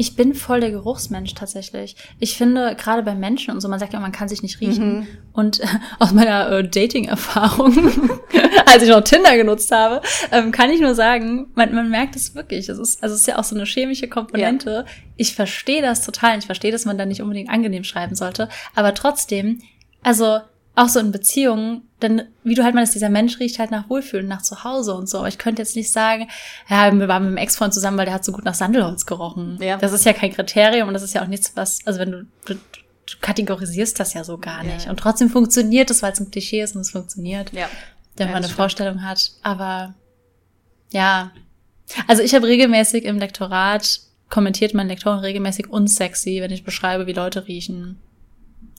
Ich 0.00 0.14
bin 0.14 0.32
voll 0.32 0.60
der 0.60 0.70
Geruchsmensch 0.70 1.34
tatsächlich. 1.34 1.96
Ich 2.20 2.36
finde, 2.36 2.76
gerade 2.76 3.02
bei 3.02 3.16
Menschen 3.16 3.52
und 3.52 3.60
so, 3.60 3.68
man 3.68 3.80
sagt 3.80 3.92
ja, 3.92 3.98
man 3.98 4.12
kann 4.12 4.28
sich 4.28 4.44
nicht 4.44 4.60
riechen. 4.60 5.00
Mhm. 5.00 5.06
Und 5.32 5.58
äh, 5.58 5.66
aus 5.98 6.12
meiner 6.12 6.48
äh, 6.52 6.68
Dating-Erfahrung, 6.68 7.76
als 8.66 8.84
ich 8.84 8.90
noch 8.90 9.02
Tinder 9.02 9.36
genutzt 9.36 9.72
habe, 9.72 10.00
ähm, 10.30 10.52
kann 10.52 10.70
ich 10.70 10.80
nur 10.80 10.94
sagen, 10.94 11.48
man, 11.56 11.74
man 11.74 11.90
merkt 11.90 12.14
es 12.14 12.36
wirklich. 12.36 12.68
Es 12.68 12.78
ist, 12.78 13.02
also 13.02 13.16
es 13.16 13.22
ist 13.22 13.26
ja 13.26 13.38
auch 13.38 13.44
so 13.44 13.56
eine 13.56 13.64
chemische 13.64 14.06
Komponente. 14.06 14.84
Ja. 14.86 14.92
Ich 15.16 15.34
verstehe 15.34 15.82
das 15.82 16.06
total. 16.06 16.38
Ich 16.38 16.46
verstehe, 16.46 16.70
dass 16.70 16.84
man 16.84 16.96
da 16.96 17.04
nicht 17.04 17.20
unbedingt 17.20 17.50
angenehm 17.50 17.82
schreiben 17.82 18.14
sollte. 18.14 18.48
Aber 18.76 18.94
trotzdem, 18.94 19.60
also 20.04 20.38
auch 20.78 20.88
so 20.88 21.00
in 21.00 21.12
Beziehungen, 21.12 21.82
denn 22.02 22.22
wie 22.44 22.54
du 22.54 22.62
halt 22.62 22.74
meinst, 22.74 22.94
dieser 22.94 23.08
Mensch 23.08 23.40
riecht 23.40 23.58
halt 23.58 23.70
nach 23.70 23.90
Wohlfühlen, 23.90 24.28
nach 24.28 24.42
Zuhause 24.42 24.94
und 24.94 25.08
so. 25.08 25.18
Aber 25.18 25.28
ich 25.28 25.38
könnte 25.38 25.62
jetzt 25.62 25.74
nicht 25.74 25.90
sagen, 25.90 26.28
ja, 26.68 26.92
wir 26.92 27.08
waren 27.08 27.22
mit 27.22 27.28
einem 27.28 27.36
Ex-Freund 27.36 27.74
zusammen, 27.74 27.98
weil 27.98 28.04
der 28.04 28.14
hat 28.14 28.24
so 28.24 28.32
gut 28.32 28.44
nach 28.44 28.54
Sandelholz 28.54 29.04
gerochen. 29.04 29.58
Ja. 29.60 29.76
Das 29.76 29.92
ist 29.92 30.04
ja 30.04 30.12
kein 30.12 30.32
Kriterium 30.32 30.88
und 30.88 30.94
das 30.94 31.02
ist 31.02 31.14
ja 31.14 31.22
auch 31.22 31.26
nichts, 31.26 31.52
was, 31.56 31.80
also 31.84 31.98
wenn 31.98 32.12
du, 32.12 32.26
du, 32.46 32.54
du 32.54 33.14
kategorisierst 33.20 33.98
das 33.98 34.14
ja 34.14 34.22
so 34.22 34.38
gar 34.38 34.62
nicht. 34.62 34.84
Ja. 34.84 34.90
Und 34.90 35.00
trotzdem 35.00 35.28
funktioniert 35.30 35.90
es, 35.90 36.02
weil 36.02 36.12
es 36.12 36.20
ein 36.20 36.30
Klischee 36.30 36.62
ist 36.62 36.76
und 36.76 36.82
es 36.82 36.90
funktioniert. 36.90 37.52
Ja. 37.52 37.68
Wenn 38.16 38.28
man 38.28 38.44
eine. 38.44 38.48
Vorstellung 38.48 39.02
hat. 39.02 39.32
Aber 39.42 39.94
ja. 40.90 41.32
Also 42.06 42.22
ich 42.22 42.34
habe 42.34 42.46
regelmäßig 42.46 43.04
im 43.04 43.18
Lektorat 43.18 44.00
kommentiert 44.28 44.74
mein 44.74 44.88
Lektoren 44.88 45.20
regelmäßig 45.20 45.70
unsexy, 45.70 46.40
wenn 46.40 46.50
ich 46.50 46.64
beschreibe, 46.64 47.06
wie 47.06 47.12
Leute 47.12 47.46
riechen. 47.46 47.98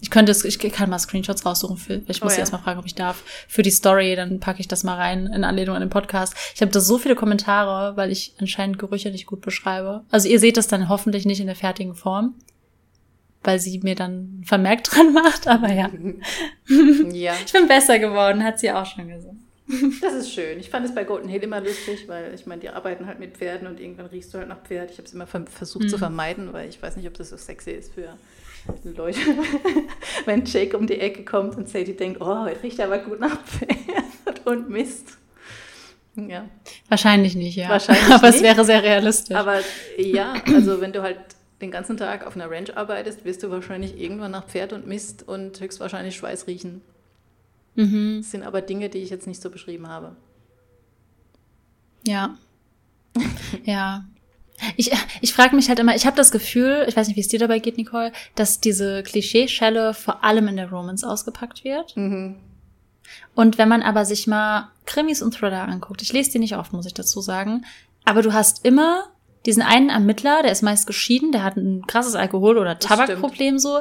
Ich 0.01 0.09
könnte 0.09 0.31
es, 0.31 0.45
ich 0.45 0.59
kann 0.59 0.89
mal 0.89 0.99
Screenshots 0.99 1.45
raussuchen 1.45 1.77
für, 1.77 2.01
ich 2.07 2.21
muss 2.21 2.33
oh, 2.33 2.35
ja. 2.35 2.39
erst 2.39 2.53
mal 2.53 2.59
fragen, 2.59 2.79
ob 2.79 2.85
ich 2.85 2.95
darf, 2.95 3.23
für 3.47 3.63
die 3.63 3.71
Story, 3.71 4.15
dann 4.15 4.39
packe 4.39 4.61
ich 4.61 4.67
das 4.67 4.83
mal 4.83 4.95
rein 4.95 5.27
in 5.27 5.43
Anlehnung 5.43 5.75
an 5.75 5.81
den 5.81 5.89
Podcast. 5.89 6.35
Ich 6.55 6.61
habe 6.61 6.71
da 6.71 6.79
so 6.79 6.97
viele 6.97 7.15
Kommentare, 7.15 7.97
weil 7.97 8.11
ich 8.11 8.33
anscheinend 8.39 8.79
Gerüche 8.79 9.11
nicht 9.11 9.25
gut 9.25 9.41
beschreibe. 9.41 10.05
Also 10.09 10.29
ihr 10.29 10.39
seht 10.39 10.55
das 10.55 10.67
dann 10.67 10.87
hoffentlich 10.87 11.25
nicht 11.25 11.41
in 11.41 11.47
der 11.47 11.55
fertigen 11.55 11.95
Form, 11.95 12.35
weil 13.43 13.59
sie 13.59 13.79
mir 13.79 13.95
dann 13.95 14.41
vermerkt 14.45 14.89
dran 14.95 15.13
macht, 15.13 15.47
aber 15.47 15.71
ja. 15.71 15.89
ja. 17.11 17.33
Ich 17.45 17.51
bin 17.51 17.67
besser 17.67 17.99
geworden, 17.99 18.43
hat 18.43 18.59
sie 18.59 18.71
auch 18.71 18.85
schon 18.85 19.09
gesagt. 19.09 19.35
Das 20.01 20.13
ist 20.13 20.33
schön. 20.33 20.59
Ich 20.59 20.71
fand 20.71 20.85
es 20.87 20.95
bei 20.95 21.03
Golden 21.03 21.29
Hill 21.29 21.43
immer 21.43 21.61
lustig, 21.61 22.07
weil 22.07 22.33
ich 22.33 22.47
meine, 22.47 22.61
die 22.61 22.69
arbeiten 22.69 23.05
halt 23.05 23.19
mit 23.19 23.37
Pferden 23.37 23.67
und 23.67 23.79
irgendwann 23.79 24.07
riechst 24.07 24.33
du 24.33 24.39
halt 24.39 24.47
nach 24.47 24.63
Pferd. 24.63 24.89
Ich 24.89 24.97
habe 24.97 25.05
es 25.07 25.13
immer 25.13 25.27
versucht 25.27 25.83
mhm. 25.83 25.89
zu 25.89 25.99
vermeiden, 25.99 26.53
weil 26.53 26.69
ich 26.69 26.81
weiß 26.81 26.95
nicht, 26.95 27.07
ob 27.07 27.13
das 27.13 27.29
so 27.29 27.37
sexy 27.37 27.71
ist 27.71 27.93
für 27.93 28.17
Leute, 28.83 29.19
wenn 30.25 30.45
Jake 30.45 30.77
um 30.77 30.87
die 30.87 30.99
Ecke 30.99 31.23
kommt 31.25 31.55
und 31.55 31.69
Sadie 31.69 31.95
denkt, 31.95 32.21
oh, 32.21 32.45
er 32.45 32.61
riecht 32.61 32.79
aber 32.79 32.99
gut 32.99 33.19
nach 33.19 33.41
Pferd 33.43 34.45
und 34.45 34.69
Mist. 34.69 35.17
Ja. 36.15 36.45
Wahrscheinlich 36.89 37.35
nicht, 37.35 37.55
ja. 37.55 37.69
Wahrscheinlich 37.69 38.05
aber 38.13 38.27
nicht. 38.27 38.37
es 38.37 38.43
wäre 38.43 38.65
sehr 38.65 38.83
realistisch. 38.83 39.35
Aber 39.35 39.59
ja, 39.97 40.33
also 40.53 40.81
wenn 40.81 40.91
du 40.91 41.01
halt 41.01 41.19
den 41.61 41.71
ganzen 41.71 41.97
Tag 41.97 42.25
auf 42.25 42.35
einer 42.35 42.49
Ranch 42.49 42.75
arbeitest, 42.75 43.25
wirst 43.25 43.43
du 43.43 43.51
wahrscheinlich 43.51 43.99
irgendwann 43.99 44.31
nach 44.31 44.47
Pferd 44.47 44.73
und 44.73 44.87
Mist 44.87 45.27
und 45.27 45.59
höchstwahrscheinlich 45.59 46.15
Schweiß 46.15 46.47
riechen. 46.47 46.81
Mhm. 47.75 48.19
Das 48.21 48.31
sind 48.31 48.43
aber 48.43 48.61
Dinge, 48.61 48.89
die 48.89 48.99
ich 48.99 49.09
jetzt 49.09 49.27
nicht 49.27 49.41
so 49.41 49.49
beschrieben 49.49 49.87
habe. 49.87 50.15
Ja. 52.05 52.37
ja. 53.63 54.05
Ich, 54.75 54.91
ich 55.21 55.33
frage 55.33 55.55
mich 55.55 55.69
halt 55.69 55.79
immer, 55.79 55.95
ich 55.95 56.05
habe 56.05 56.17
das 56.17 56.31
Gefühl, 56.31 56.85
ich 56.87 56.95
weiß 56.95 57.07
nicht, 57.07 57.17
wie 57.17 57.21
es 57.21 57.27
dir 57.27 57.39
dabei 57.39 57.59
geht, 57.59 57.77
Nicole, 57.77 58.11
dass 58.35 58.59
diese 58.59 59.03
Klischeeschelle 59.03 59.93
vor 59.93 60.23
allem 60.23 60.47
in 60.47 60.57
der 60.57 60.69
Romance 60.69 61.03
ausgepackt 61.03 61.63
wird. 61.63 61.95
Mhm. 61.95 62.35
Und 63.35 63.57
wenn 63.57 63.69
man 63.69 63.81
aber 63.81 64.05
sich 64.05 64.27
mal 64.27 64.69
Krimis 64.85 65.21
und 65.21 65.33
Thriller 65.33 65.67
anguckt, 65.67 66.01
ich 66.01 66.13
lese 66.13 66.31
die 66.31 66.39
nicht 66.39 66.55
oft, 66.55 66.73
muss 66.73 66.85
ich 66.85 66.93
dazu 66.93 67.21
sagen, 67.21 67.65
aber 68.05 68.21
du 68.21 68.33
hast 68.33 68.65
immer 68.65 69.09
diesen 69.45 69.63
einen 69.63 69.89
Ermittler, 69.89 70.41
der 70.43 70.51
ist 70.51 70.63
meist 70.63 70.85
geschieden, 70.87 71.31
der 71.31 71.43
hat 71.43 71.55
ein 71.55 71.85
krasses 71.87 72.15
Alkohol- 72.15 72.57
oder 72.57 72.77
Tabakproblem 72.77 73.57
so. 73.57 73.79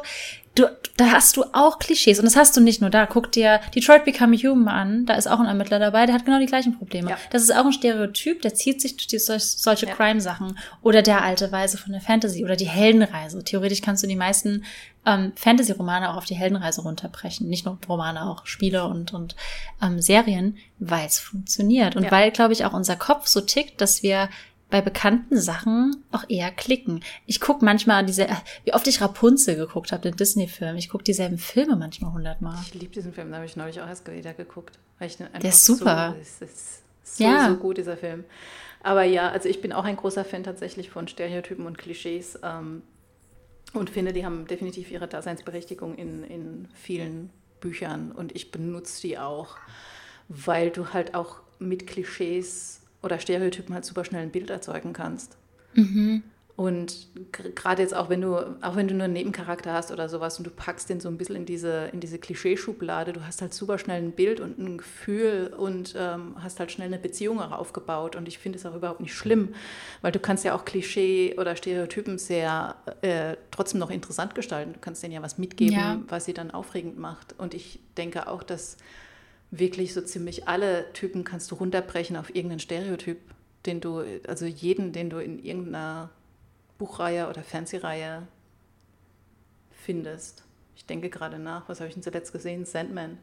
Du, 0.54 0.66
da 0.96 1.12
hast 1.12 1.36
du 1.36 1.44
auch 1.52 1.78
Klischees 1.78 2.18
und 2.18 2.24
das 2.24 2.34
hast 2.34 2.56
du 2.56 2.60
nicht 2.60 2.80
nur 2.80 2.90
da. 2.90 3.06
Guck 3.06 3.30
dir 3.30 3.60
Detroit 3.76 4.04
Become 4.04 4.36
Human 4.36 4.68
an, 4.68 5.06
da 5.06 5.14
ist 5.14 5.28
auch 5.28 5.38
ein 5.38 5.46
Ermittler 5.46 5.78
dabei, 5.78 6.06
der 6.06 6.16
hat 6.16 6.24
genau 6.24 6.40
die 6.40 6.46
gleichen 6.46 6.76
Probleme. 6.76 7.10
Ja. 7.10 7.16
Das 7.30 7.42
ist 7.42 7.54
auch 7.54 7.64
ein 7.64 7.72
Stereotyp, 7.72 8.42
der 8.42 8.54
zieht 8.54 8.80
sich 8.80 8.96
durch 8.96 9.06
die, 9.06 9.18
solche 9.18 9.86
ja. 9.86 9.94
Crime-Sachen. 9.94 10.58
Oder 10.82 11.02
der 11.02 11.22
alte 11.22 11.52
Weise 11.52 11.78
von 11.78 11.92
der 11.92 12.00
Fantasy 12.00 12.44
oder 12.44 12.56
die 12.56 12.68
Heldenreise. 12.68 13.44
Theoretisch 13.44 13.82
kannst 13.82 14.02
du 14.02 14.08
die 14.08 14.16
meisten 14.16 14.64
ähm, 15.06 15.32
Fantasy-Romane 15.36 16.10
auch 16.10 16.16
auf 16.16 16.24
die 16.24 16.34
Heldenreise 16.34 16.82
runterbrechen. 16.82 17.48
Nicht 17.48 17.64
nur 17.64 17.78
Romane, 17.88 18.28
auch 18.28 18.44
Spiele 18.46 18.84
und, 18.84 19.14
und 19.14 19.36
ähm, 19.80 20.00
Serien, 20.00 20.56
weil 20.80 21.06
es 21.06 21.20
funktioniert. 21.20 21.94
Und 21.94 22.04
ja. 22.04 22.10
weil, 22.10 22.32
glaube 22.32 22.52
ich, 22.52 22.64
auch 22.64 22.72
unser 22.72 22.96
Kopf 22.96 23.28
so 23.28 23.40
tickt, 23.40 23.80
dass 23.80 24.02
wir 24.02 24.28
bei 24.70 24.82
bekannten 24.82 25.40
Sachen 25.40 26.04
auch 26.12 26.24
eher 26.28 26.50
klicken. 26.50 27.02
Ich 27.26 27.40
guck 27.40 27.62
manchmal 27.62 28.04
diese, 28.04 28.26
wie 28.64 28.74
oft 28.74 28.86
ich 28.86 29.00
Rapunzel 29.00 29.56
geguckt 29.56 29.92
habe, 29.92 30.02
den 30.02 30.16
Disney-Film. 30.16 30.76
Ich 30.76 30.88
guck 30.90 31.04
dieselben 31.04 31.38
Filme 31.38 31.76
manchmal 31.76 32.12
hundertmal. 32.12 32.58
Ich 32.62 32.74
liebe 32.74 32.92
diesen 32.92 33.12
Film, 33.12 33.30
da 33.30 33.36
habe 33.36 33.46
ich 33.46 33.56
neulich 33.56 33.80
auch 33.80 33.86
erst 33.86 34.10
wieder 34.10 34.34
geguckt. 34.34 34.78
Weil 34.98 35.08
ich 35.08 35.16
Der 35.16 35.44
ist 35.44 35.64
super. 35.64 36.16
So, 36.22 36.44
ist 36.44 36.82
so, 37.02 37.24
ja. 37.24 37.48
so 37.48 37.56
gut, 37.56 37.78
dieser 37.78 37.96
Film. 37.96 38.24
Aber 38.82 39.04
ja, 39.04 39.30
also 39.30 39.48
ich 39.48 39.60
bin 39.60 39.72
auch 39.72 39.84
ein 39.84 39.96
großer 39.96 40.24
Fan 40.24 40.44
tatsächlich 40.44 40.90
von 40.90 41.08
Stereotypen 41.08 41.66
und 41.66 41.78
Klischees 41.78 42.38
ähm, 42.42 42.82
und 43.72 43.90
finde, 43.90 44.12
die 44.12 44.24
haben 44.24 44.46
definitiv 44.46 44.90
ihre 44.90 45.08
Daseinsberechtigung 45.08 45.96
in, 45.96 46.24
in 46.24 46.68
vielen 46.74 47.30
Büchern 47.60 48.12
und 48.12 48.34
ich 48.34 48.50
benutze 48.50 49.02
die 49.02 49.18
auch, 49.18 49.56
weil 50.28 50.70
du 50.70 50.92
halt 50.92 51.14
auch 51.14 51.40
mit 51.58 51.86
Klischees 51.86 52.77
oder 53.02 53.18
Stereotypen 53.18 53.74
halt 53.74 53.84
super 53.84 54.04
schnell 54.04 54.22
ein 54.22 54.30
Bild 54.30 54.50
erzeugen 54.50 54.92
kannst. 54.92 55.36
Mhm. 55.74 56.22
Und 56.58 57.06
gerade 57.54 57.82
jetzt 57.82 57.94
auch 57.94 58.08
wenn 58.08 58.20
du, 58.20 58.34
auch 58.34 58.74
wenn 58.74 58.88
du 58.88 58.94
nur 58.94 59.04
einen 59.04 59.12
Nebencharakter 59.12 59.72
hast 59.72 59.92
oder 59.92 60.08
sowas 60.08 60.38
und 60.38 60.44
du 60.44 60.50
packst 60.50 60.90
den 60.90 60.98
so 60.98 61.08
ein 61.08 61.16
bisschen 61.16 61.36
in 61.36 61.46
diese, 61.46 61.88
in 61.92 62.00
diese 62.00 62.18
Klischeeschublade, 62.18 63.12
du 63.12 63.24
hast 63.24 63.40
halt 63.40 63.54
super 63.54 63.78
schnell 63.78 64.02
ein 64.02 64.10
Bild 64.10 64.40
und 64.40 64.58
ein 64.58 64.78
Gefühl 64.78 65.54
und 65.56 65.94
ähm, 65.96 66.34
hast 66.42 66.58
halt 66.58 66.72
schnell 66.72 66.88
eine 66.88 66.98
Beziehung 66.98 67.40
auch 67.40 67.52
aufgebaut. 67.52 68.16
Und 68.16 68.26
ich 68.26 68.40
finde 68.40 68.58
es 68.58 68.66
auch 68.66 68.74
überhaupt 68.74 68.98
nicht 68.98 69.14
schlimm, 69.14 69.54
weil 70.02 70.10
du 70.10 70.18
kannst 70.18 70.44
ja 70.44 70.52
auch 70.56 70.64
Klischee 70.64 71.36
oder 71.38 71.54
Stereotypen 71.54 72.18
sehr 72.18 72.74
äh, 73.02 73.36
trotzdem 73.52 73.78
noch 73.78 73.90
interessant 73.90 74.34
gestalten. 74.34 74.72
Du 74.72 74.80
kannst 74.80 75.00
denen 75.04 75.12
ja 75.12 75.22
was 75.22 75.38
mitgeben, 75.38 75.74
ja. 75.74 76.00
was 76.08 76.24
sie 76.24 76.34
dann 76.34 76.50
aufregend 76.50 76.98
macht. 76.98 77.36
Und 77.38 77.54
ich 77.54 77.78
denke 77.96 78.26
auch, 78.26 78.42
dass 78.42 78.78
wirklich 79.50 79.94
so 79.94 80.00
ziemlich 80.00 80.48
alle 80.48 80.92
Typen 80.92 81.24
kannst 81.24 81.50
du 81.50 81.54
runterbrechen 81.54 82.16
auf 82.16 82.28
irgendeinen 82.34 82.60
Stereotyp, 82.60 83.18
den 83.66 83.80
du, 83.80 84.02
also 84.26 84.46
jeden, 84.46 84.92
den 84.92 85.10
du 85.10 85.18
in 85.18 85.42
irgendeiner 85.42 86.10
Buchreihe 86.78 87.28
oder 87.28 87.42
Fernsehreihe 87.42 88.26
findest. 89.70 90.44
Ich 90.76 90.84
denke 90.86 91.10
gerade 91.10 91.38
nach, 91.38 91.68
was 91.68 91.80
habe 91.80 91.88
ich 91.88 91.94
denn 91.94 92.02
zuletzt 92.02 92.32
gesehen? 92.32 92.64
Sandman. 92.64 93.18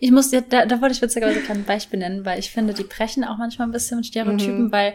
Ich 0.00 0.10
muss, 0.10 0.32
ja, 0.32 0.40
da, 0.40 0.64
da 0.64 0.80
wollte 0.80 0.94
ich 0.94 1.02
witzigerweise 1.02 1.40
kein 1.40 1.64
Beispiel 1.64 1.98
nennen, 1.98 2.24
weil 2.24 2.38
ich 2.38 2.50
finde, 2.50 2.72
die 2.72 2.84
brechen 2.84 3.24
auch 3.24 3.36
manchmal 3.36 3.68
ein 3.68 3.72
bisschen 3.72 3.98
mit 3.98 4.06
Stereotypen, 4.06 4.64
mhm. 4.64 4.72
weil 4.72 4.94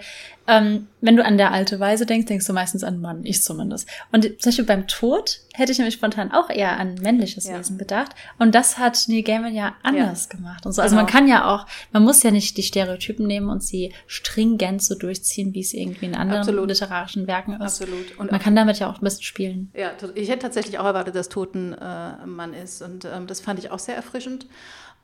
ähm, 0.52 0.88
wenn 1.00 1.16
du 1.16 1.24
an 1.24 1.38
der 1.38 1.54
alte 1.54 1.80
Weise 1.80 2.06
denkst, 2.06 2.28
denkst 2.28 2.46
du 2.46 2.52
meistens 2.52 2.84
an 2.84 3.00
Mann, 3.00 3.22
ich 3.24 3.42
zumindest. 3.42 3.88
Und 4.12 4.24
zum 4.24 4.50
Beispiel 4.50 4.66
beim 4.66 4.86
Tod 4.86 5.40
hätte 5.54 5.72
ich 5.72 5.78
nämlich 5.78 5.94
spontan 5.94 6.32
auch 6.34 6.50
eher 6.50 6.78
an 6.78 6.96
männliches 6.96 7.46
ja. 7.46 7.58
Wesen 7.58 7.78
bedacht. 7.78 8.12
Und 8.38 8.54
das 8.54 8.78
hat 8.78 9.06
Neil 9.08 9.24
Gaiman 9.24 9.56
ja 9.56 9.76
anders 9.82 10.28
ja. 10.30 10.38
gemacht 10.38 10.66
und 10.66 10.74
so. 10.74 10.82
Also 10.82 10.96
genau. 10.96 11.06
man 11.06 11.12
kann 11.12 11.28
ja 11.30 11.46
auch, 11.46 11.66
man 11.94 12.04
muss 12.04 12.22
ja 12.22 12.32
nicht 12.32 12.58
die 12.58 12.64
Stereotypen 12.64 13.26
nehmen 13.26 13.50
und 13.50 13.64
sie 13.64 13.94
stringent 14.08 14.84
so 14.84 14.96
durchziehen, 14.96 15.54
wie 15.54 15.62
es 15.62 15.74
irgendwie 15.74 16.08
in 16.08 16.16
anderen 16.16 16.42
Absolut. 16.42 16.68
literarischen 16.68 17.28
Werken 17.28 17.54
ist. 17.54 17.62
Absolut. 17.82 18.18
Und 18.18 18.32
man 18.32 18.42
kann 18.42 18.54
damit 18.54 18.78
ja 18.80 18.90
auch 18.90 18.98
ein 18.98 19.06
bisschen 19.06 19.24
spielen. 19.24 19.72
Ja, 19.74 19.92
ich 20.16 20.28
hätte 20.28 20.40
tatsächlich 20.40 20.80
auch 20.80 20.86
erwartet, 20.86 21.16
dass 21.16 21.30
Tod 21.30 21.56
ein 21.56 21.74
äh, 21.74 22.26
Mann 22.26 22.54
ist. 22.54 22.82
Und 22.82 23.06
ähm, 23.06 23.26
das 23.26 23.40
fand 23.40 23.58
ich 23.58 23.72
auch 23.72 23.80
sehr 23.80 23.96
erfrischend. 23.96 24.48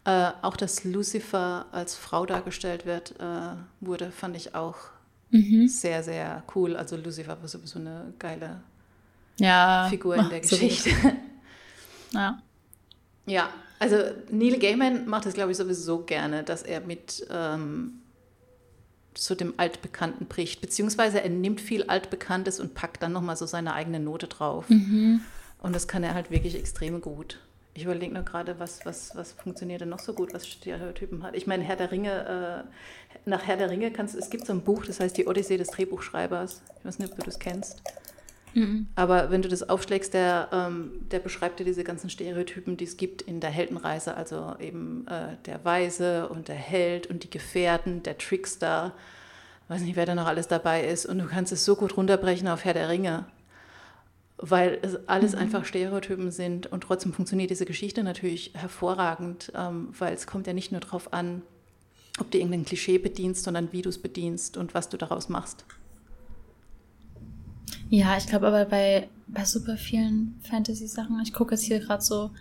Äh, 0.03 0.31
auch, 0.41 0.57
dass 0.57 0.83
Lucifer 0.83 1.67
als 1.71 1.95
Frau 1.95 2.25
dargestellt 2.25 2.85
wird, 2.85 3.11
äh, 3.19 3.55
wurde, 3.79 4.11
fand 4.11 4.35
ich 4.35 4.53
auch 4.53 4.75
mhm. 5.31 5.67
sehr, 5.67 6.03
sehr 6.03 6.43
cool. 6.55 6.75
Also 6.75 6.95
Lucifer 6.95 7.37
war 7.39 7.47
sowieso 7.47 7.79
eine 7.79 8.13
geile 8.19 8.61
ja, 9.39 9.87
Figur 9.89 10.15
in 10.15 10.29
der 10.29 10.39
Geschichte. 10.39 10.89
ja. 12.11 12.41
Ja, 13.25 13.49
also 13.79 13.97
Neil 14.31 14.57
Gaiman 14.57 15.07
macht 15.07 15.25
das, 15.25 15.33
glaube 15.33 15.51
ich, 15.51 15.57
sowieso 15.57 15.99
gerne, 15.99 16.43
dass 16.43 16.63
er 16.63 16.79
mit 16.81 17.27
ähm, 17.29 18.01
so 19.13 19.35
dem 19.35 19.53
Altbekannten 19.57 20.27
bricht. 20.27 20.61
Beziehungsweise 20.61 21.21
er 21.21 21.29
nimmt 21.29 21.59
viel 21.59 21.83
Altbekanntes 21.83 22.59
und 22.59 22.73
packt 22.73 23.03
dann 23.03 23.11
nochmal 23.11 23.35
so 23.35 23.45
seine 23.45 23.73
eigene 23.73 23.99
Note 23.99 24.27
drauf. 24.27 24.69
Mhm. 24.69 25.21
Und 25.59 25.75
das 25.75 25.87
kann 25.87 26.03
er 26.03 26.13
halt 26.13 26.31
wirklich 26.31 26.55
extrem 26.55 27.01
gut. 27.01 27.39
Ich 27.77 27.83
überlege 27.83 28.11
nur 28.11 28.23
gerade, 28.23 28.59
was, 28.59 28.87
was, 28.87 29.15
was 29.15 29.33
funktioniert 29.33 29.81
denn 29.81 29.89
noch 29.89 29.99
so 29.99 30.13
gut, 30.13 30.33
was 30.33 30.47
Stereotypen 30.47 31.21
hat. 31.21 31.35
Ich 31.35 31.45
meine, 31.45 31.63
Herr 31.63 31.75
der 31.75 31.91
Ringe, 31.91 32.65
äh, 32.65 33.29
nach 33.29 33.45
Herr 33.45 33.55
der 33.55 33.69
Ringe 33.69 33.91
kannst 33.91 34.15
es 34.15 34.31
gibt 34.31 34.47
so 34.47 34.53
ein 34.53 34.61
Buch, 34.61 34.83
das 34.87 34.99
heißt 34.99 35.15
die 35.15 35.27
Odyssee 35.27 35.57
des 35.57 35.67
Drehbuchschreibers. 35.67 36.63
Ich 36.79 36.85
weiß 36.85 36.97
nicht, 36.97 37.11
ob 37.11 37.19
du 37.19 37.23
das 37.23 37.37
kennst. 37.37 37.83
Mhm. 38.55 38.87
Aber 38.95 39.29
wenn 39.29 39.43
du 39.43 39.47
das 39.47 39.69
aufschlägst, 39.69 40.15
der, 40.15 40.49
ähm, 40.51 41.07
der 41.11 41.19
beschreibt 41.19 41.59
dir 41.59 41.65
diese 41.65 41.83
ganzen 41.83 42.09
Stereotypen, 42.09 42.77
die 42.77 42.85
es 42.85 42.97
gibt 42.97 43.21
in 43.21 43.41
der 43.41 43.51
Heldenreise, 43.51 44.17
also 44.17 44.55
eben 44.59 45.05
äh, 45.07 45.37
der 45.45 45.63
Weise 45.63 46.29
und 46.29 46.47
der 46.47 46.55
Held 46.55 47.05
und 47.05 47.25
die 47.25 47.29
Gefährten, 47.29 48.01
der 48.01 48.17
Trickster, 48.17 48.91
weiß 49.67 49.81
nicht, 49.81 49.95
wer 49.95 50.07
da 50.07 50.15
noch 50.15 50.25
alles 50.25 50.47
dabei 50.47 50.83
ist. 50.83 51.05
Und 51.05 51.19
du 51.19 51.27
kannst 51.27 51.51
es 51.51 51.63
so 51.63 51.75
gut 51.75 51.95
runterbrechen 51.95 52.47
auf 52.47 52.65
Herr 52.65 52.73
der 52.73 52.89
Ringe 52.89 53.25
weil 54.37 54.79
es 54.81 55.07
alles 55.07 55.33
mhm. 55.33 55.39
einfach 55.39 55.65
Stereotypen 55.65 56.31
sind 56.31 56.67
und 56.67 56.81
trotzdem 56.81 57.13
funktioniert 57.13 57.49
diese 57.49 57.65
Geschichte 57.65 58.03
natürlich 58.03 58.51
hervorragend, 58.53 59.51
ähm, 59.55 59.89
weil 59.97 60.13
es 60.13 60.27
kommt 60.27 60.47
ja 60.47 60.53
nicht 60.53 60.71
nur 60.71 60.81
darauf 60.81 61.11
an, 61.11 61.41
ob 62.19 62.31
du 62.31 62.37
irgendein 62.37 62.65
Klischee 62.65 62.99
bedienst, 62.99 63.43
sondern 63.43 63.71
wie 63.71 63.81
du 63.81 63.89
es 63.89 63.99
bedienst 63.99 64.57
und 64.57 64.73
was 64.73 64.89
du 64.89 64.97
daraus 64.97 65.29
machst. 65.29 65.65
Ja, 67.89 68.17
ich 68.17 68.27
glaube 68.27 68.47
aber 68.47 68.65
bei, 68.65 69.07
bei 69.27 69.45
super 69.45 69.77
vielen 69.77 70.39
Fantasy-Sachen, 70.43 71.19
ich 71.23 71.33
gucke 71.33 71.55
jetzt 71.55 71.63
hier 71.63 71.79
gerade 71.79 72.03
so 72.03 72.31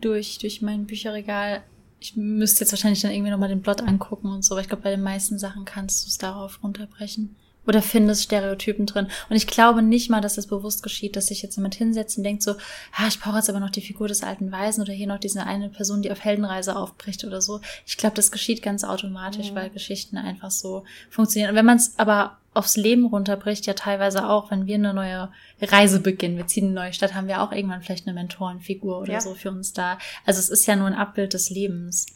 durch, 0.00 0.38
durch 0.38 0.62
mein 0.62 0.86
Bücherregal, 0.86 1.62
ich 2.00 2.16
müsste 2.16 2.64
jetzt 2.64 2.72
wahrscheinlich 2.72 3.00
dann 3.00 3.12
irgendwie 3.12 3.30
nochmal 3.30 3.48
den 3.48 3.62
Plot 3.62 3.82
angucken 3.82 4.28
und 4.28 4.44
so, 4.44 4.54
aber 4.54 4.62
ich 4.62 4.68
glaube, 4.68 4.82
bei 4.82 4.90
den 4.90 5.02
meisten 5.02 5.38
Sachen 5.38 5.64
kannst 5.64 6.04
du 6.04 6.08
es 6.08 6.18
darauf 6.18 6.62
runterbrechen 6.64 7.36
oder 7.66 7.82
findest 7.82 8.24
Stereotypen 8.24 8.86
drin. 8.86 9.08
Und 9.28 9.36
ich 9.36 9.46
glaube 9.46 9.82
nicht 9.82 10.10
mal, 10.10 10.20
dass 10.20 10.34
das 10.34 10.46
bewusst 10.46 10.82
geschieht, 10.82 11.16
dass 11.16 11.28
sich 11.28 11.42
jetzt 11.42 11.56
jemand 11.56 11.74
hinsetzt 11.74 12.18
und 12.18 12.24
denkt 12.24 12.42
so, 12.42 12.52
ah, 12.96 13.06
ich 13.08 13.20
brauche 13.20 13.36
jetzt 13.36 13.48
aber 13.48 13.60
noch 13.60 13.70
die 13.70 13.80
Figur 13.80 14.08
des 14.08 14.22
alten 14.22 14.50
Weisen 14.50 14.82
oder 14.82 14.92
hier 14.92 15.06
noch 15.06 15.18
diese 15.18 15.44
eine 15.44 15.68
Person, 15.68 16.02
die 16.02 16.10
auf 16.10 16.24
Heldenreise 16.24 16.76
aufbricht 16.76 17.24
oder 17.24 17.40
so. 17.40 17.60
Ich 17.86 17.96
glaube, 17.96 18.16
das 18.16 18.32
geschieht 18.32 18.62
ganz 18.62 18.84
automatisch, 18.84 19.50
mhm. 19.50 19.54
weil 19.54 19.70
Geschichten 19.70 20.16
einfach 20.16 20.50
so 20.50 20.84
funktionieren. 21.10 21.50
Und 21.50 21.56
wenn 21.56 21.66
man 21.66 21.76
es 21.76 21.98
aber 21.98 22.38
aufs 22.54 22.76
Leben 22.76 23.06
runterbricht, 23.06 23.64
ja 23.64 23.74
teilweise 23.74 24.28
auch, 24.28 24.50
wenn 24.50 24.66
wir 24.66 24.74
eine 24.74 24.92
neue 24.92 25.30
Reise 25.60 26.00
beginnen, 26.00 26.36
wir 26.36 26.46
ziehen 26.46 26.66
eine 26.66 26.74
neue 26.74 26.92
Stadt, 26.92 27.14
haben 27.14 27.28
wir 27.28 27.42
auch 27.42 27.52
irgendwann 27.52 27.82
vielleicht 27.82 28.06
eine 28.06 28.14
Mentorenfigur 28.14 28.98
oder 28.98 29.14
ja. 29.14 29.20
so 29.20 29.34
für 29.34 29.50
uns 29.50 29.72
da. 29.72 29.98
Also 30.26 30.40
es 30.40 30.50
ist 30.50 30.66
ja 30.66 30.76
nur 30.76 30.86
ein 30.86 30.94
Abbild 30.94 31.32
des 31.32 31.48
Lebens. 31.48 32.06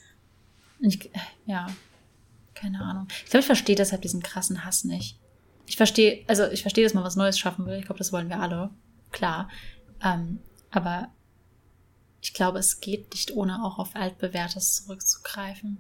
Ich, 0.81 1.11
ja, 1.47 1.69
keine 2.53 2.83
Ahnung. 2.83 3.07
Ich 3.25 3.31
glaube, 3.31 3.41
ich 3.41 3.47
verstehe 3.47 3.77
deshalb 3.77 4.03
diesen 4.03 4.23
krassen 4.23 4.65
Hass 4.65 4.85
nicht 4.85 5.17
ich 5.67 5.77
verstehe, 5.77 6.25
also 6.29 6.45
ich 6.45 6.63
verstehe, 6.63 6.85
dass 6.85 6.95
man 6.95 7.05
was 7.05 7.17
Neues 7.17 7.39
schaffen 7.39 7.67
will. 7.67 7.79
Ich 7.79 7.87
glaube, 7.87 7.99
das 7.99 8.13
wollen 8.13 8.29
wir 8.29 8.41
alle. 8.41 8.71
Klar. 9.11 9.49
Ähm, 10.03 10.41
aber 10.71 11.09
ich 12.21 12.35
glaube, 12.35 12.59
es 12.59 12.81
geht 12.81 13.13
nicht 13.13 13.33
ohne 13.33 13.65
auch 13.65 13.79
auf 13.79 13.95
altbewährtes 13.95 14.85
zurückzugreifen. 14.85 15.79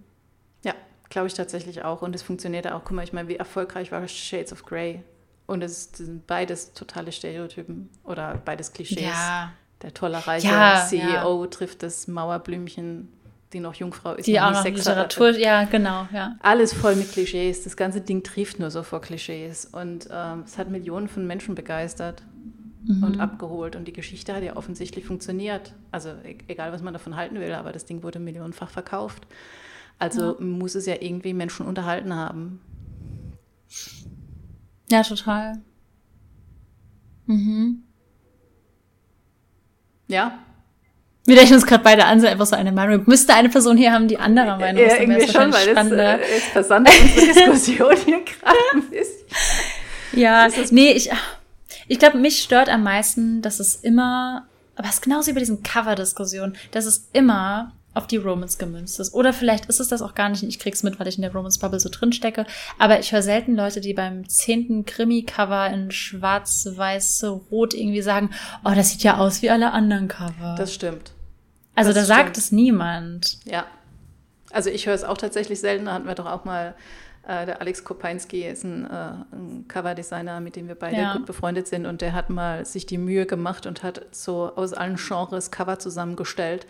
Ja, 0.65 0.75
glaube 1.09 1.29
ich 1.29 1.35
tatsächlich 1.35 1.83
auch. 1.83 2.03
Und 2.03 2.15
es 2.15 2.23
funktioniert 2.23 2.67
auch. 2.67 2.83
Guck 2.85 2.93
mal, 2.93 3.05
ich 3.05 3.13
meine, 3.13 3.29
wie 3.29 3.37
erfolgreich 3.37 3.93
war 3.93 4.07
Shades 4.09 4.53
of 4.53 4.65
Grey? 4.65 5.03
Und 5.47 5.63
es 5.63 5.91
sind 5.93 6.27
beides 6.27 6.73
totale 6.73 7.13
Stereotypen 7.13 7.89
oder 8.05 8.41
beides 8.45 8.73
Klischees. 8.73 9.01
Ja. 9.01 9.53
Der 9.83 9.93
tolle 9.93 10.27
reiche 10.27 10.49
ja, 10.49 10.87
CEO 10.89 11.45
ja. 11.45 11.47
trifft 11.49 11.83
das 11.83 12.09
Mauerblümchen 12.09 13.13
die 13.57 13.61
noch 13.61 13.75
Jungfrau 13.75 14.15
ist. 14.15 14.27
Die 14.27 14.39
auch 14.39 14.53
noch 14.53 14.65
Literatur, 14.65 15.29
hatte. 15.29 15.41
ja, 15.41 15.65
genau, 15.65 16.07
ja. 16.13 16.37
Alles 16.41 16.75
voll 16.75 16.95
mit 16.95 17.11
Klischees. 17.11 17.65
Das 17.65 17.77
ganze 17.77 18.03
Ding 18.03 18.23
trieft 18.23 18.59
nur 18.59 18.71
so 18.71 18.83
vor 18.83 19.01
Klischees. 19.01 19.65
Und 19.65 20.09
ähm, 20.13 20.43
es 20.45 20.59
hat 20.59 20.69
Millionen 20.69 21.09
von 21.09 21.27
Menschen 21.27 21.55
begeistert 21.55 22.23
mhm. 22.85 23.03
und 23.03 23.21
abgeholt. 23.21 23.75
Und 23.75 23.89
die 23.89 23.95
Geschichte 23.95 24.35
hat 24.35 24.43
ja 24.43 24.57
offensichtlich 24.57 25.07
funktioniert. 25.07 25.73
Also 25.91 26.11
e 26.11 26.37
egal, 26.49 26.71
was 26.73 26.83
man 26.83 26.93
davon 26.93 27.17
halten 27.17 27.41
will, 27.41 27.53
aber 27.53 27.73
das 27.73 27.87
Ding 27.87 28.03
wurde 28.03 28.19
millionenfach 28.19 28.69
verkauft. 28.69 29.27
Also 29.99 30.39
ja. 30.39 30.45
muss 30.45 30.75
es 30.75 30.85
ja 30.85 30.97
irgendwie 31.01 31.33
Menschen 31.33 31.65
unterhalten 31.65 32.15
haben. 32.15 32.61
Ja, 34.91 35.03
total. 35.03 35.63
Mhm. 37.25 37.85
Ja. 40.09 40.39
Wir 41.27 41.37
rechnen 41.37 41.57
uns 41.57 41.67
gerade 41.67 41.83
beide 41.83 42.05
an, 42.05 42.21
so 42.21 42.27
einfach 42.27 42.47
so 42.47 42.55
eine 42.55 42.71
Meinung. 42.71 43.03
Müsste 43.07 43.35
eine 43.35 43.49
Person 43.49 43.77
hier 43.77 43.93
haben, 43.93 44.07
die 44.07 44.19
anderer 44.19 44.57
Meinung 44.59 44.83
ist. 44.83 44.93
Ja, 44.93 45.01
irgendwie 45.01 45.27
schon, 45.27 45.53
weil 45.53 45.75
das, 45.75 45.91
äh, 45.91 46.19
es 46.37 46.45
versandet 46.45 46.95
unsere 47.03 47.27
Diskussion 47.35 47.97
hier 48.05 48.25
gerade 48.25 48.59
ein 48.75 48.83
bisschen. 48.83 49.27
Ja, 50.13 50.49
nee, 50.71 50.93
ich, 50.93 51.11
ich 51.89 51.99
glaube, 51.99 52.19
mich 52.19 52.41
stört 52.43 52.69
am 52.69 52.85
meisten, 52.85 53.43
dass 53.43 53.59
es 53.59 53.75
immer, 53.75 54.47
aber 54.77 54.89
es 54.89 54.95
ist 54.95 55.03
genauso 55.03 55.29
wie 55.29 55.33
bei 55.35 55.41
diesen 55.41 55.65
Cover-Diskussionen, 55.65 56.57
dass 56.71 56.87
es 56.87 57.09
immer 57.13 57.73
auf 57.93 58.07
die 58.07 58.19
Romans 58.19 58.59
gemünzt 58.59 59.01
ist. 59.01 59.15
Oder 59.15 59.33
vielleicht 59.33 59.67
ist 59.67 59.81
es 59.81 59.89
das 59.89 60.03
auch 60.03 60.15
gar 60.15 60.29
nicht 60.29 60.43
und 60.43 60.51
ich 60.51 60.59
krieg's 60.59 60.83
mit, 60.83 61.01
weil 61.01 61.09
ich 61.09 61.17
in 61.17 61.23
der 61.23 61.33
Romans-Bubble 61.33 61.81
so 61.81 61.89
drin 61.91 62.13
stecke. 62.13 62.47
Aber 62.79 63.01
ich 63.01 63.11
höre 63.11 63.23
selten 63.23 63.57
Leute, 63.57 63.81
die 63.81 63.95
beim 63.95 64.29
zehnten 64.29 64.85
Krimi-Cover 64.85 65.71
in 65.71 65.91
schwarz, 65.91 66.69
weiß, 66.71 67.25
rot 67.51 67.73
irgendwie 67.75 68.03
sagen, 68.03 68.31
oh, 68.65 68.73
das 68.77 68.91
sieht 68.91 69.03
ja 69.03 69.17
aus 69.17 69.43
wie 69.43 69.51
alle 69.51 69.73
anderen 69.73 70.09
Cover. 70.09 70.55
Das 70.59 70.75
stimmt. 70.75 71.16
Also 71.77 71.93
das 71.93 72.09
da 72.09 72.15
stimmt. 72.15 72.27
sagt 72.27 72.39
es 72.39 72.53
niemand. 72.53 73.39
Ja. 73.45 73.67
Also 74.51 74.71
ich 74.71 74.87
höre 74.87 74.95
es 74.95 75.05
auch 75.05 75.19
tatsächlich 75.19 75.61
selten. 75.61 75.85
Da 75.85 75.93
hatten 75.93 76.07
wir 76.07 76.15
doch 76.15 76.27
auch 76.27 76.45
mal 76.45 76.75
äh, 77.27 77.45
der 77.45 77.61
Alex 77.61 77.83
Kopeinski 77.83 78.47
ist 78.47 78.65
ein, 78.65 78.85
äh, 78.87 79.13
ein 79.33 79.65
Coverdesigner, 79.69 80.41
mit 80.41 80.57
dem 80.57 80.69
wir 80.69 80.77
beide 80.77 80.97
ja. 80.97 81.13
gut 81.15 81.27
befreundet 81.27 81.67
sind. 81.67 81.85
Und 81.87 82.01
der 82.01 82.13
hat 82.13 82.31
mal 82.31 82.65
sich 82.65 82.87
die 82.87 82.99
Mühe 82.99 83.27
gemacht 83.27 83.67
und 83.67 83.83
hat 83.83 84.07
so 84.13 84.53
aus 84.55 84.73
allen 84.73 84.97
Genres 84.97 85.51
Cover 85.51 85.79
zusammengestellt. 85.79 86.67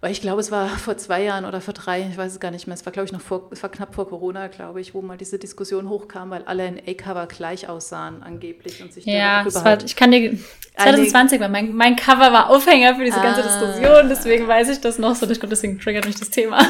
Weil 0.00 0.12
ich 0.12 0.20
glaube, 0.20 0.40
es 0.40 0.50
war 0.50 0.68
vor 0.78 0.96
zwei 0.98 1.22
Jahren 1.22 1.44
oder 1.44 1.60
vor 1.60 1.74
drei, 1.74 2.06
ich 2.10 2.16
weiß 2.16 2.32
es 2.32 2.40
gar 2.40 2.50
nicht 2.50 2.66
mehr. 2.66 2.74
Es 2.74 2.84
war, 2.84 2.92
glaube 2.92 3.06
ich, 3.06 3.12
noch 3.12 3.20
vor, 3.20 3.48
es 3.50 3.62
war 3.62 3.70
knapp 3.70 3.94
vor 3.94 4.08
Corona, 4.08 4.48
glaube 4.48 4.80
ich, 4.80 4.94
wo 4.94 5.02
mal 5.02 5.16
diese 5.16 5.38
Diskussion 5.38 5.88
hochkam, 5.88 6.30
weil 6.30 6.42
alle 6.44 6.66
in 6.66 6.78
A-Cover 6.86 7.26
gleich 7.26 7.68
aussahen, 7.68 8.22
angeblich. 8.22 8.82
Und 8.82 8.92
sich 8.92 9.06
ja, 9.06 9.42
das 9.42 9.64
war, 9.64 9.82
ich 9.82 9.96
kann 9.96 10.10
dir, 10.10 10.38
2020 10.76 11.40
war 11.40 11.48
mein, 11.48 11.74
mein 11.74 11.96
Cover 11.96 12.32
war 12.32 12.50
Aufhänger 12.50 12.96
für 12.96 13.04
diese 13.04 13.18
ah, 13.18 13.22
ganze 13.22 13.42
Diskussion, 13.42 14.08
deswegen 14.08 14.46
weiß 14.46 14.68
ich 14.68 14.80
das 14.80 14.98
noch 14.98 15.14
so. 15.14 15.28
Ich 15.30 15.40
glaube, 15.40 15.50
deswegen 15.50 15.80
triggert 15.80 16.04
mich 16.04 16.18
das 16.18 16.30
Thema. 16.30 16.60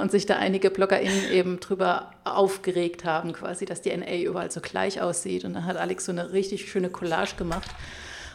und 0.00 0.10
sich 0.10 0.26
da 0.26 0.36
einige 0.36 0.70
BloggerInnen 0.70 1.30
eben 1.32 1.60
drüber 1.60 2.10
aufgeregt 2.24 3.04
haben, 3.04 3.32
quasi, 3.32 3.64
dass 3.64 3.80
die 3.80 3.96
NA 3.96 4.18
überall 4.18 4.50
so 4.50 4.60
gleich 4.60 5.00
aussieht. 5.00 5.44
Und 5.44 5.54
dann 5.54 5.64
hat 5.64 5.76
Alex 5.76 6.04
so 6.04 6.12
eine 6.12 6.32
richtig 6.32 6.70
schöne 6.70 6.90
Collage 6.90 7.36
gemacht 7.36 7.70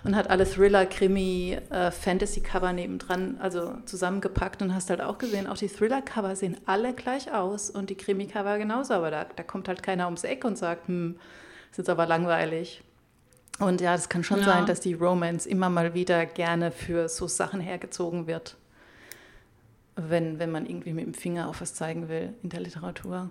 und 0.04 0.16
hat 0.16 0.30
alle 0.30 0.46
Thriller, 0.46 0.86
Krimi, 0.86 1.58
äh, 1.70 1.92
Fantasy-Cover 1.92 2.74
nebendran, 2.74 3.38
also 3.40 3.76
zusammengepackt 3.86 4.62
und 4.62 4.74
hast 4.74 4.90
halt 4.90 5.02
auch 5.02 5.18
gesehen, 5.18 5.48
auch 5.48 5.58
die 5.58 5.68
Thriller-Cover 5.68 6.36
sehen 6.36 6.58
alle 6.66 6.94
gleich 6.94 7.32
aus 7.34 7.70
und 7.70 7.90
die 7.90 7.96
Krimi-Cover 7.96 8.58
genauso, 8.58 8.94
aber 8.96 9.12
da, 9.12 9.26
da 9.26 9.44
kommt 9.44 9.68
halt 9.68 9.84
keiner 9.84 10.06
ums 10.06 10.24
Eck 10.24 10.44
und 10.44 10.58
sagt, 10.58 10.88
hm, 10.88 11.18
ist 11.70 11.78
jetzt 11.78 11.90
aber 11.90 12.06
langweilig. 12.06 12.84
Und 13.60 13.80
ja, 13.80 13.94
das 13.94 14.10
kann 14.10 14.24
schon 14.24 14.40
ja. 14.40 14.46
sein, 14.46 14.66
dass 14.66 14.80
die 14.80 14.94
Romance 14.94 15.46
immer 15.46 15.70
mal 15.70 15.94
wieder 15.94 16.26
gerne 16.26 16.72
für 16.72 17.08
so 17.08 17.28
Sachen 17.28 17.60
hergezogen 17.60 18.26
wird, 18.26 18.58
wenn, 19.96 20.40
wenn 20.40 20.52
man 20.52 20.66
irgendwie 20.66 20.94
mit 20.94 21.06
dem 21.06 21.14
Finger 21.14 21.48
auf 21.48 21.62
was 21.62 21.76
zeigen 21.76 22.10
will 22.10 22.34
in 22.42 22.50
der 22.50 22.62
Literatur. 22.62 23.30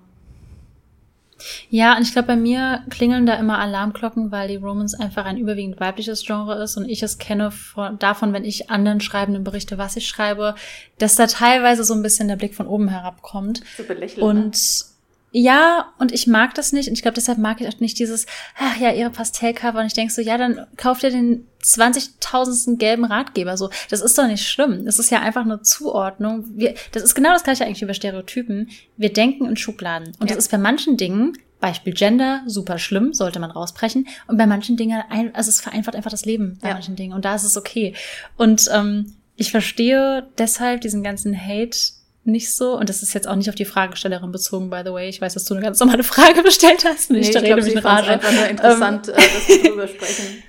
Ja, 1.69 1.97
und 1.97 2.03
ich 2.03 2.13
glaube, 2.13 2.29
bei 2.29 2.37
mir 2.37 2.83
klingeln 2.91 3.27
da 3.27 3.35
immer 3.35 3.59
Alarmglocken, 3.59 4.31
weil 4.31 4.49
die 4.49 4.57
Romans 4.57 4.95
einfach 4.95 5.25
ein 5.25 5.39
überwiegend 5.39 5.81
weibliches 5.81 6.25
Genre 6.25 6.63
ist 6.63 6.77
und 6.77 6.89
ich 6.89 7.03
es 7.03 7.19
kenne 7.19 7.51
von, 7.51 7.99
davon, 7.99 8.33
wenn 8.33 8.45
ich 8.45 8.71
anderen 8.71 9.01
Schreibenden 9.01 9.45
berichte, 9.45 9.79
was 9.79 9.97
ich 9.97 10.07
schreibe, 10.07 10.55
dass 10.99 11.17
da 11.17 11.27
teilweise 11.27 11.85
so 11.85 11.95
ein 11.95 12.03
bisschen 12.03 12.29
der 12.29 12.37
Blick 12.37 12.55
von 12.55 12.67
oben 12.67 12.89
herabkommt. 12.89 13.63
So 13.77 13.85
belächelt. 13.85 14.23
Und 14.23 14.55
ne? 14.55 14.90
Ja, 15.33 15.93
und 15.99 16.13
ich 16.13 16.27
mag 16.27 16.55
das 16.55 16.73
nicht. 16.73 16.89
Und 16.89 16.95
ich 16.95 17.03
glaube, 17.03 17.15
deshalb 17.15 17.39
mag 17.39 17.61
ich 17.61 17.69
auch 17.69 17.79
nicht 17.79 17.99
dieses, 17.99 18.27
ach 18.59 18.77
ja, 18.79 18.93
ihre 18.93 19.11
Pastellcover. 19.11 19.79
Und 19.79 19.87
ich 19.87 19.93
denke 19.93 20.13
so, 20.13 20.21
ja, 20.21 20.37
dann 20.37 20.67
kauft 20.77 21.05
ihr 21.05 21.11
den 21.11 21.47
20.000. 21.63 22.79
gelben 22.79 23.05
Ratgeber. 23.05 23.57
So, 23.57 23.71
das 23.91 24.01
ist 24.01 24.19
doch 24.19 24.27
nicht 24.27 24.47
schlimm. 24.47 24.85
Das 24.85 24.99
ist 24.99 25.11
ja 25.11 25.21
einfach 25.21 25.43
eine 25.43 25.63
Zuordnung. 25.63 26.45
Wir, 26.57 26.75
das 26.93 27.05
ist 27.05 27.15
genau 27.15 27.33
das 27.33 27.45
gleiche 27.45 27.65
eigentlich 27.65 27.83
über 27.83 27.95
Stereotypen. 27.95 28.71
Wir 28.97 29.13
denken 29.13 29.47
in 29.47 29.57
Schubladen. 29.57 30.09
Und 30.19 30.29
ja. 30.29 30.35
das 30.35 30.45
ist 30.45 30.51
bei 30.51 30.59
manchen 30.59 30.97
Dingen, 30.97 31.39
Beispiel 31.61 31.93
Gender, 31.93 32.43
super 32.47 32.79
schlimm, 32.79 33.13
sollte 33.13 33.39
man 33.39 33.53
rausbrechen. 33.53 34.09
Und 34.27 34.37
bei 34.37 34.47
manchen 34.47 34.77
Dingen, 34.77 35.01
also 35.33 35.49
es 35.49 35.61
vereinfacht 35.61 35.95
einfach 35.95 36.11
das 36.11 36.25
Leben 36.25 36.59
bei 36.61 36.69
ja. 36.69 36.75
manchen 36.75 36.97
Dingen. 36.97 37.13
Und 37.13 37.25
da 37.25 37.37
ist 37.37 37.45
es 37.45 37.57
okay. 37.57 37.95
Und 38.37 38.69
ähm, 38.73 39.15
ich 39.37 39.53
verstehe 39.53 40.29
deshalb 40.39 40.81
diesen 40.81 41.05
ganzen 41.05 41.39
Hate 41.39 41.79
nicht 42.25 42.55
so. 42.55 42.79
Und 42.79 42.89
das 42.89 43.03
ist 43.03 43.15
jetzt 43.15 43.27
auch 43.27 43.37
nicht 43.37 43.49
auf 43.49 43.55
die 43.55 43.65
Fragestellerin 43.65 44.33
bezogen, 44.33 44.71
by 44.71 44.83
the 44.85 44.93
way. 44.93 45.09
Ich 45.09 45.21
weiß, 45.21 45.35
dass 45.35 45.45
du 45.45 45.55
eine 45.55 45.63
ganz 45.63 45.81
normale 45.81 46.03
Frage 46.05 46.43
bestellt 46.43 46.85
hast. 46.85 47.11
Nee, 47.11 47.21
ich, 47.21 47.31
ich 47.31 47.37
rede 47.37 47.63
mich 47.63 47.73
in 47.73 47.79
Rage. 47.79 48.09
einfach 48.09 48.33
nur 48.33 48.47
interessant, 48.47 49.09
ähm, 49.09 49.15
äh, 49.15 49.17
dass 49.17 49.49
wir 49.49 49.89
sprechen. 49.95 50.43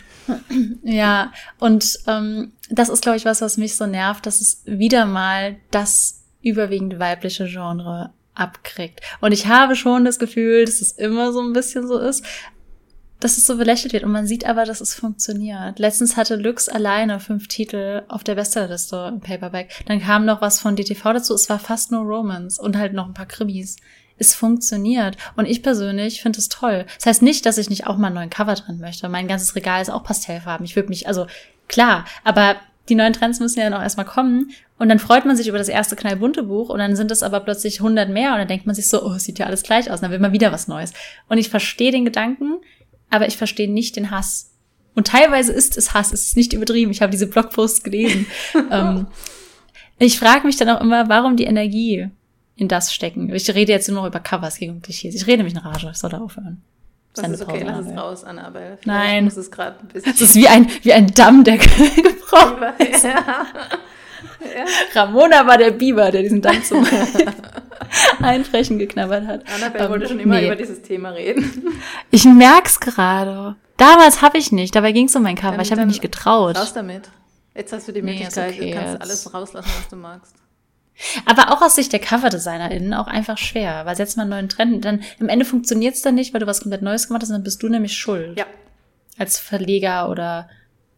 Ja, 0.83 1.33
und 1.59 1.99
ähm, 2.07 2.53
das 2.69 2.89
ist, 2.89 3.01
glaube 3.01 3.17
ich, 3.17 3.25
was, 3.25 3.41
was 3.41 3.57
mich 3.57 3.75
so 3.75 3.85
nervt, 3.85 4.25
dass 4.25 4.39
es 4.39 4.61
wieder 4.65 5.05
mal 5.05 5.57
das 5.71 6.23
überwiegend 6.41 6.99
weibliche 6.99 7.45
Genre 7.45 8.11
abkriegt. 8.33 9.01
Und 9.19 9.31
ich 9.31 9.47
habe 9.47 9.75
schon 9.75 10.05
das 10.05 10.19
Gefühl, 10.19 10.65
dass 10.65 10.81
es 10.81 10.93
immer 10.93 11.33
so 11.33 11.41
ein 11.41 11.53
bisschen 11.53 11.87
so 11.87 11.97
ist 11.97 12.23
dass 13.21 13.37
es 13.37 13.45
so 13.45 13.57
belächelt 13.57 13.93
wird. 13.93 14.03
Und 14.03 14.11
man 14.11 14.27
sieht 14.27 14.45
aber, 14.45 14.65
dass 14.65 14.81
es 14.81 14.93
funktioniert. 14.93 15.79
Letztens 15.79 16.17
hatte 16.17 16.35
Lux 16.35 16.67
alleine 16.67 17.19
fünf 17.19 17.47
Titel 17.47 18.03
auf 18.09 18.23
der 18.23 18.35
Bestsellerliste 18.35 19.11
im 19.13 19.21
Paperback. 19.21 19.71
Dann 19.85 20.01
kam 20.01 20.25
noch 20.25 20.41
was 20.41 20.59
von 20.59 20.75
DTV 20.75 21.13
dazu. 21.13 21.33
Es 21.33 21.49
war 21.49 21.59
fast 21.59 21.91
nur 21.91 22.01
Romans 22.01 22.59
und 22.59 22.77
halt 22.77 22.93
noch 22.93 23.07
ein 23.07 23.13
paar 23.13 23.27
Krimis. 23.27 23.77
Es 24.17 24.35
funktioniert. 24.35 25.17
Und 25.35 25.45
ich 25.45 25.63
persönlich 25.63 26.21
finde 26.21 26.39
es 26.39 26.49
toll. 26.49 26.85
Das 26.97 27.05
heißt 27.05 27.21
nicht, 27.21 27.45
dass 27.45 27.57
ich 27.57 27.69
nicht 27.69 27.87
auch 27.87 27.97
mal 27.97 28.07
einen 28.07 28.15
neuen 28.15 28.29
Cover 28.29 28.55
drin 28.55 28.79
möchte. 28.79 29.07
Mein 29.07 29.27
ganzes 29.27 29.55
Regal 29.55 29.81
ist 29.81 29.89
auch 29.89 30.03
Pastellfarben. 30.03 30.65
Ich 30.65 30.75
würde 30.75 30.89
mich, 30.89 31.07
also 31.07 31.27
klar, 31.67 32.05
aber 32.23 32.57
die 32.89 32.95
neuen 32.95 33.13
Trends 33.13 33.39
müssen 33.39 33.59
ja 33.59 33.69
noch 33.69 33.81
erstmal 33.81 34.05
kommen. 34.05 34.51
Und 34.77 34.89
dann 34.89 34.99
freut 34.99 35.25
man 35.25 35.37
sich 35.37 35.47
über 35.47 35.59
das 35.59 35.69
erste 35.69 35.95
knallbunte 35.95 36.43
Buch 36.43 36.69
und 36.69 36.79
dann 36.79 36.95
sind 36.95 37.11
es 37.11 37.21
aber 37.21 37.39
plötzlich 37.39 37.79
100 37.79 38.09
mehr 38.09 38.31
und 38.31 38.39
dann 38.39 38.47
denkt 38.47 38.65
man 38.65 38.75
sich 38.75 38.89
so, 38.89 39.03
oh, 39.03 39.17
sieht 39.17 39.37
ja 39.39 39.45
alles 39.45 39.63
gleich 39.63 39.91
aus. 39.91 39.99
Und 39.99 40.03
dann 40.03 40.11
will 40.11 40.19
man 40.19 40.33
wieder 40.33 40.51
was 40.51 40.67
Neues. 40.67 40.91
Und 41.29 41.37
ich 41.37 41.49
verstehe 41.49 41.91
den 41.91 42.03
Gedanken, 42.03 42.59
aber 43.11 43.27
ich 43.27 43.37
verstehe 43.37 43.71
nicht 43.71 43.95
den 43.95 44.11
Hass. 44.11 44.51
Und 44.95 45.07
teilweise 45.07 45.53
ist 45.53 45.77
es 45.77 45.93
Hass, 45.93 46.11
es 46.11 46.23
ist 46.23 46.37
nicht 46.37 46.53
übertrieben. 46.53 46.91
Ich 46.91 47.01
habe 47.01 47.11
diese 47.11 47.27
Blogposts 47.27 47.83
gelesen. 47.83 48.25
ähm, 48.71 49.07
ich 49.99 50.19
frage 50.19 50.45
mich 50.45 50.57
dann 50.57 50.69
auch 50.69 50.81
immer, 50.81 51.07
warum 51.09 51.37
die 51.37 51.45
Energie 51.45 52.09
in 52.55 52.67
das 52.67 52.93
stecken. 52.93 53.33
Ich 53.33 53.49
rede 53.53 53.71
jetzt 53.71 53.87
nur 53.87 54.01
noch 54.01 54.07
über 54.07 54.19
Covers 54.19 54.57
gegen 54.57 54.81
Klischees. 54.81 55.15
Ich 55.15 55.27
rede 55.27 55.37
nämlich 55.37 55.53
in 55.53 55.59
Rage, 55.59 55.89
ich 55.91 55.97
soll 55.97 56.09
da 56.09 56.19
aufhören. 56.19 56.61
Das 57.13 57.27
ist 57.27 57.41
okay, 57.41 57.63
lass 57.65 57.85
es 57.85 57.97
raus, 57.97 58.23
Annabelle. 58.23 58.77
Vielleicht 58.81 58.87
Nein. 58.87 59.23
Muss 59.25 59.37
es 59.37 59.51
gerade 59.51 59.79
ein 59.79 59.87
bisschen. 59.87 60.11
Es 60.15 60.21
ist 60.21 60.35
wie 60.35 60.47
ein, 60.47 60.69
wie 60.81 60.93
ein 60.93 61.07
Damm, 61.07 61.43
der 61.43 61.57
gebrochen 61.57 62.63
ist. 62.79 63.03
Ja. 63.03 63.45
Ja. 64.41 64.65
Ramona 64.93 65.45
war 65.45 65.57
der 65.57 65.71
Biber, 65.71 66.09
der 66.11 66.23
diesen 66.23 66.41
Damm 66.41 66.63
zum 66.63 66.85
Einfrechen 68.29 68.79
geknabbert 68.79 69.27
hat. 69.27 69.43
Annabelle 69.53 69.89
wollte 69.89 70.07
schon 70.07 70.19
immer 70.19 70.39
nee. 70.39 70.47
über 70.47 70.55
dieses 70.55 70.81
Thema 70.81 71.09
reden. 71.09 71.67
Ich 72.11 72.25
merk's 72.25 72.79
gerade. 72.79 73.55
Damals 73.77 74.21
habe 74.21 74.37
ich 74.37 74.51
nicht, 74.51 74.75
dabei 74.75 74.91
ging 74.91 75.05
es 75.05 75.15
um 75.15 75.23
mein 75.23 75.35
Cover. 75.35 75.53
Dann, 75.53 75.61
ich 75.61 75.71
habe 75.71 75.81
mich 75.81 75.95
nicht 75.95 76.01
getraut. 76.01 76.57
Raus 76.57 76.73
damit. 76.73 77.09
Jetzt 77.55 77.73
hast 77.73 77.87
du 77.87 77.91
die 77.91 78.01
Möglichkeit, 78.01 78.51
nee, 78.51 78.57
okay, 78.57 78.69
du 78.69 78.75
kannst 78.75 78.93
jetzt. 78.93 79.01
alles 79.01 79.33
rauslassen, 79.33 79.71
was 79.77 79.89
du 79.89 79.95
magst. 79.95 80.35
Aber 81.25 81.51
auch 81.51 81.61
aus 81.61 81.75
Sicht 81.75 81.91
der 81.93 81.99
CoverdesignerInnen 81.99 82.93
auch 82.93 83.07
einfach 83.07 83.37
schwer, 83.37 83.85
weil 83.85 83.95
setzt 83.95 84.17
man 84.17 84.25
einen 84.25 84.31
neuen 84.31 84.49
Trend, 84.49 84.85
dann 84.85 85.01
im 85.19 85.29
Ende 85.29 85.45
funktioniert 85.45 85.95
es 85.95 86.01
dann 86.01 86.15
nicht, 86.15 86.33
weil 86.33 86.41
du 86.41 86.47
was 86.47 86.61
komplett 86.61 86.81
Neues 86.81 87.07
gemacht 87.07 87.23
hast, 87.23 87.31
dann 87.31 87.43
bist 87.43 87.63
du 87.63 87.69
nämlich 87.69 87.97
schuld. 87.97 88.37
Ja. 88.37 88.45
Als 89.17 89.37
Verleger 89.37 90.09
oder 90.09 90.49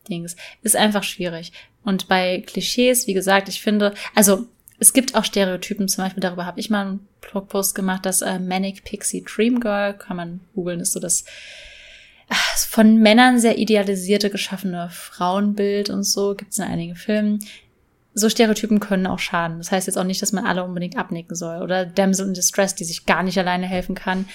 Dings. 0.10 0.36
Ist 0.62 0.76
einfach 0.76 1.04
schwierig. 1.04 1.52
Und 1.84 2.08
bei 2.08 2.44
Klischees, 2.46 3.08
wie 3.08 3.14
gesagt, 3.14 3.50
ich 3.50 3.62
finde, 3.62 3.94
also 4.16 4.48
es 4.80 4.94
gibt 4.94 5.16
auch 5.16 5.24
Stereotypen, 5.24 5.88
zum 5.88 6.04
Beispiel 6.04 6.22
darüber 6.22 6.46
habe 6.46 6.60
ich 6.60 6.70
mal 6.70 6.86
einen 6.86 7.08
Blogpost 7.22 7.76
gemacht, 7.76 8.06
das 8.06 8.22
äh, 8.22 8.40
Manic 8.40 8.84
Pixie 8.84 9.24
Dream 9.24 9.60
Girl, 9.60 9.94
kann 9.94 10.18
man 10.18 10.42
googeln, 10.54 10.80
ist 10.80 10.94
so 10.94 11.00
das 11.00 11.24
äh, 12.30 12.36
von 12.56 12.98
Männern 12.98 13.40
sehr 13.40 13.58
idealisierte, 13.58 14.30
geschaffene 14.30 14.90
Frauenbild 14.90 15.90
und 15.90 16.04
so, 16.04 16.36
gibt 16.36 16.52
es 16.52 16.60
in 16.60 16.66
einigen 16.66 16.96
Filmen. 16.96 17.40
So 18.16 18.30
Stereotypen 18.30 18.80
können 18.80 19.08
auch 19.08 19.20
schaden. 19.20 19.58
Das 19.58 19.72
heißt 19.72 19.88
jetzt 19.88 19.98
auch 19.98 20.04
nicht, 20.04 20.22
dass 20.22 20.34
man 20.34 20.46
alle 20.46 20.64
unbedingt 20.64 20.98
abnicken 20.98 21.36
soll. 21.36 21.64
Oder 21.64 21.84
Damsel 21.88 22.28
in 22.28 22.36
Distress, 22.36 22.76
die 22.76 22.84
sich 22.84 23.08
gar 23.08 23.24
nicht 23.24 23.40
alleine 23.40 23.66
helfen 23.66 23.96
kann. 23.96 24.28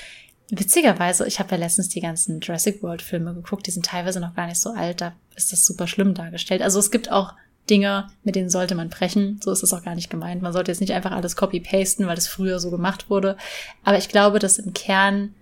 Witzigerweise, 0.50 1.28
ich 1.28 1.38
habe 1.38 1.52
ja 1.52 1.58
letztens 1.58 1.88
die 1.88 2.00
ganzen 2.00 2.40
Jurassic 2.40 2.82
World 2.82 3.02
Filme 3.02 3.34
geguckt, 3.34 3.66
die 3.66 3.70
sind 3.70 3.86
teilweise 3.86 4.18
noch 4.18 4.34
gar 4.34 4.46
nicht 4.46 4.58
so 4.58 4.70
alt, 4.70 5.00
da 5.00 5.12
ist 5.36 5.52
das 5.52 5.64
super 5.64 5.86
schlimm 5.86 6.14
dargestellt. 6.14 6.62
Also 6.62 6.80
es 6.80 6.90
gibt 6.90 7.12
auch 7.12 7.34
Dinge, 7.70 8.08
mit 8.24 8.36
denen 8.36 8.50
sollte 8.50 8.74
man 8.74 8.88
brechen. 8.88 9.40
So 9.42 9.50
ist 9.50 9.62
es 9.62 9.72
auch 9.72 9.82
gar 9.82 9.94
nicht 9.94 10.10
gemeint. 10.10 10.42
Man 10.42 10.52
sollte 10.52 10.70
jetzt 10.70 10.80
nicht 10.80 10.92
einfach 10.92 11.12
alles 11.12 11.36
copy-pasten, 11.36 12.06
weil 12.06 12.14
das 12.14 12.28
früher 12.28 12.60
so 12.60 12.70
gemacht 12.70 13.10
wurde. 13.10 13.36
Aber 13.84 13.98
ich 13.98 14.08
glaube, 14.08 14.38
dass 14.38 14.58
im 14.58 14.72
Kern 14.72 15.34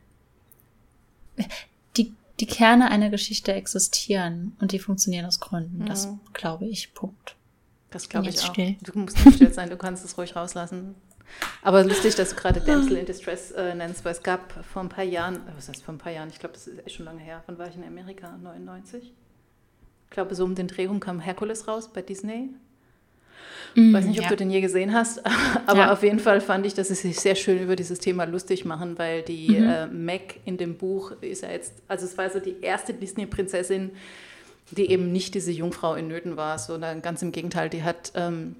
die, 1.96 2.12
die 2.40 2.46
Kerne 2.46 2.90
einer 2.90 3.10
Geschichte 3.10 3.52
existieren 3.52 4.56
und 4.60 4.72
die 4.72 4.78
funktionieren 4.78 5.26
aus 5.26 5.40
Gründen. 5.40 5.78
Mhm. 5.78 5.86
Das 5.86 6.08
glaube 6.32 6.66
ich. 6.66 6.94
Punkt. 6.94 7.36
Das 7.90 8.08
glaube 8.08 8.28
ich 8.28 8.38
auch. 8.40 8.52
Still. 8.52 8.76
Du 8.82 8.98
musst 8.98 9.24
nicht 9.24 9.36
still 9.36 9.52
sein, 9.52 9.70
du 9.70 9.76
kannst 9.76 10.04
es 10.04 10.18
ruhig 10.18 10.36
rauslassen. 10.36 10.94
Aber 11.62 11.82
lustig, 11.84 12.14
dass 12.14 12.30
du 12.30 12.36
gerade 12.36 12.60
Damsel 12.60 12.96
in 12.96 13.06
Distress 13.06 13.50
äh, 13.52 13.74
nennst, 13.74 14.04
weil 14.04 14.12
es 14.12 14.22
gab 14.22 14.64
vor 14.64 14.82
ein 14.82 14.88
paar 14.88 15.04
Jahren, 15.04 15.36
äh, 15.36 15.52
was 15.56 15.68
heißt 15.68 15.82
vor 15.82 15.94
ein 15.94 15.98
paar 15.98 16.12
Jahren, 16.12 16.28
ich 16.28 16.38
glaube, 16.38 16.54
das 16.54 16.66
ist 16.66 16.86
echt 16.86 16.96
schon 16.96 17.04
lange 17.04 17.20
her, 17.20 17.42
wann 17.46 17.58
war 17.58 17.68
ich 17.68 17.74
in 17.74 17.84
Amerika? 17.84 18.36
99? 18.36 19.12
Ich 20.06 20.10
glaube, 20.10 20.34
so 20.34 20.44
um 20.44 20.54
den 20.54 20.68
Dreh 20.68 20.86
rum 20.86 21.00
kam 21.00 21.20
Herkules 21.20 21.68
raus 21.68 21.90
bei 21.92 22.02
Disney. 22.02 22.50
Mm, 23.74 23.92
Weiß 23.92 24.06
nicht, 24.06 24.18
ob 24.18 24.24
ja. 24.24 24.30
du 24.30 24.36
den 24.36 24.50
je 24.50 24.60
gesehen 24.60 24.94
hast, 24.94 25.20
aber 25.66 25.80
ja. 25.80 25.92
auf 25.92 26.02
jeden 26.02 26.18
Fall 26.18 26.40
fand 26.40 26.64
ich, 26.64 26.74
dass 26.74 26.88
sie 26.88 26.94
sich 26.94 27.20
sehr 27.20 27.34
schön 27.34 27.62
über 27.62 27.76
dieses 27.76 27.98
Thema 27.98 28.24
lustig 28.24 28.64
machen, 28.64 28.98
weil 28.98 29.22
die 29.22 29.60
mhm. 29.60 29.68
äh, 29.68 29.86
Mac 29.86 30.36
in 30.44 30.56
dem 30.56 30.76
Buch 30.76 31.12
ist 31.20 31.42
ja 31.42 31.50
jetzt, 31.50 31.74
also 31.86 32.06
es 32.06 32.16
war 32.16 32.30
so 32.30 32.40
die 32.40 32.56
erste 32.62 32.94
Disney-Prinzessin, 32.94 33.90
die 34.70 34.90
eben 34.90 35.12
nicht 35.12 35.34
diese 35.34 35.52
Jungfrau 35.52 35.94
in 35.94 36.08
Nöten 36.08 36.36
war, 36.36 36.58
sondern 36.58 37.02
ganz 37.02 37.22
im 37.22 37.32
Gegenteil, 37.32 37.68
die 37.68 37.82
hat 37.82 38.12
ähm, 38.14 38.56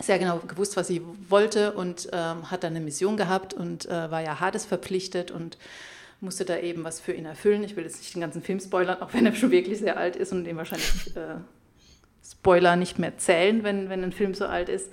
sehr 0.00 0.18
genau 0.18 0.38
gewusst, 0.38 0.76
was 0.76 0.88
sie 0.88 1.02
wollte 1.28 1.72
und 1.72 2.08
ähm, 2.12 2.50
hat 2.50 2.64
dann 2.64 2.74
eine 2.74 2.84
Mission 2.84 3.16
gehabt 3.16 3.54
und 3.54 3.86
äh, 3.86 4.10
war 4.10 4.22
ja 4.22 4.40
Hades 4.40 4.64
verpflichtet 4.64 5.30
und 5.30 5.58
musste 6.24 6.44
da 6.44 6.58
eben 6.58 6.82
was 6.82 7.00
für 7.00 7.12
ihn 7.12 7.26
erfüllen. 7.26 7.62
Ich 7.62 7.76
will 7.76 7.84
jetzt 7.84 7.98
nicht 7.98 8.14
den 8.14 8.20
ganzen 8.20 8.42
Film 8.42 8.58
spoilern, 8.58 9.00
auch 9.00 9.12
wenn 9.14 9.26
er 9.26 9.34
schon 9.34 9.50
wirklich 9.50 9.78
sehr 9.78 9.96
alt 9.96 10.16
ist 10.16 10.32
und 10.32 10.44
den 10.44 10.56
wahrscheinlich 10.56 11.16
äh, 11.16 11.36
Spoiler 12.28 12.76
nicht 12.76 12.98
mehr 12.98 13.18
zählen, 13.18 13.62
wenn, 13.62 13.90
wenn 13.90 14.02
ein 14.02 14.12
Film 14.12 14.34
so 14.34 14.46
alt 14.46 14.68
ist. 14.68 14.90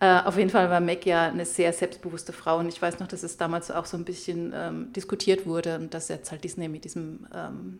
Äh, 0.00 0.20
auf 0.22 0.36
jeden 0.36 0.50
Fall 0.50 0.68
war 0.68 0.80
Meg 0.80 1.06
ja 1.06 1.28
eine 1.28 1.46
sehr 1.46 1.72
selbstbewusste 1.72 2.32
Frau 2.32 2.58
und 2.58 2.68
ich 2.68 2.82
weiß 2.82 2.98
noch, 2.98 3.08
dass 3.08 3.22
es 3.22 3.36
damals 3.36 3.70
auch 3.70 3.86
so 3.86 3.96
ein 3.96 4.04
bisschen 4.04 4.52
ähm, 4.54 4.92
diskutiert 4.92 5.46
wurde 5.46 5.76
und 5.76 5.94
dass 5.94 6.08
jetzt 6.08 6.30
halt 6.30 6.44
Disney 6.44 6.68
mit 6.68 6.84
diesem 6.84 7.26
ähm, 7.34 7.78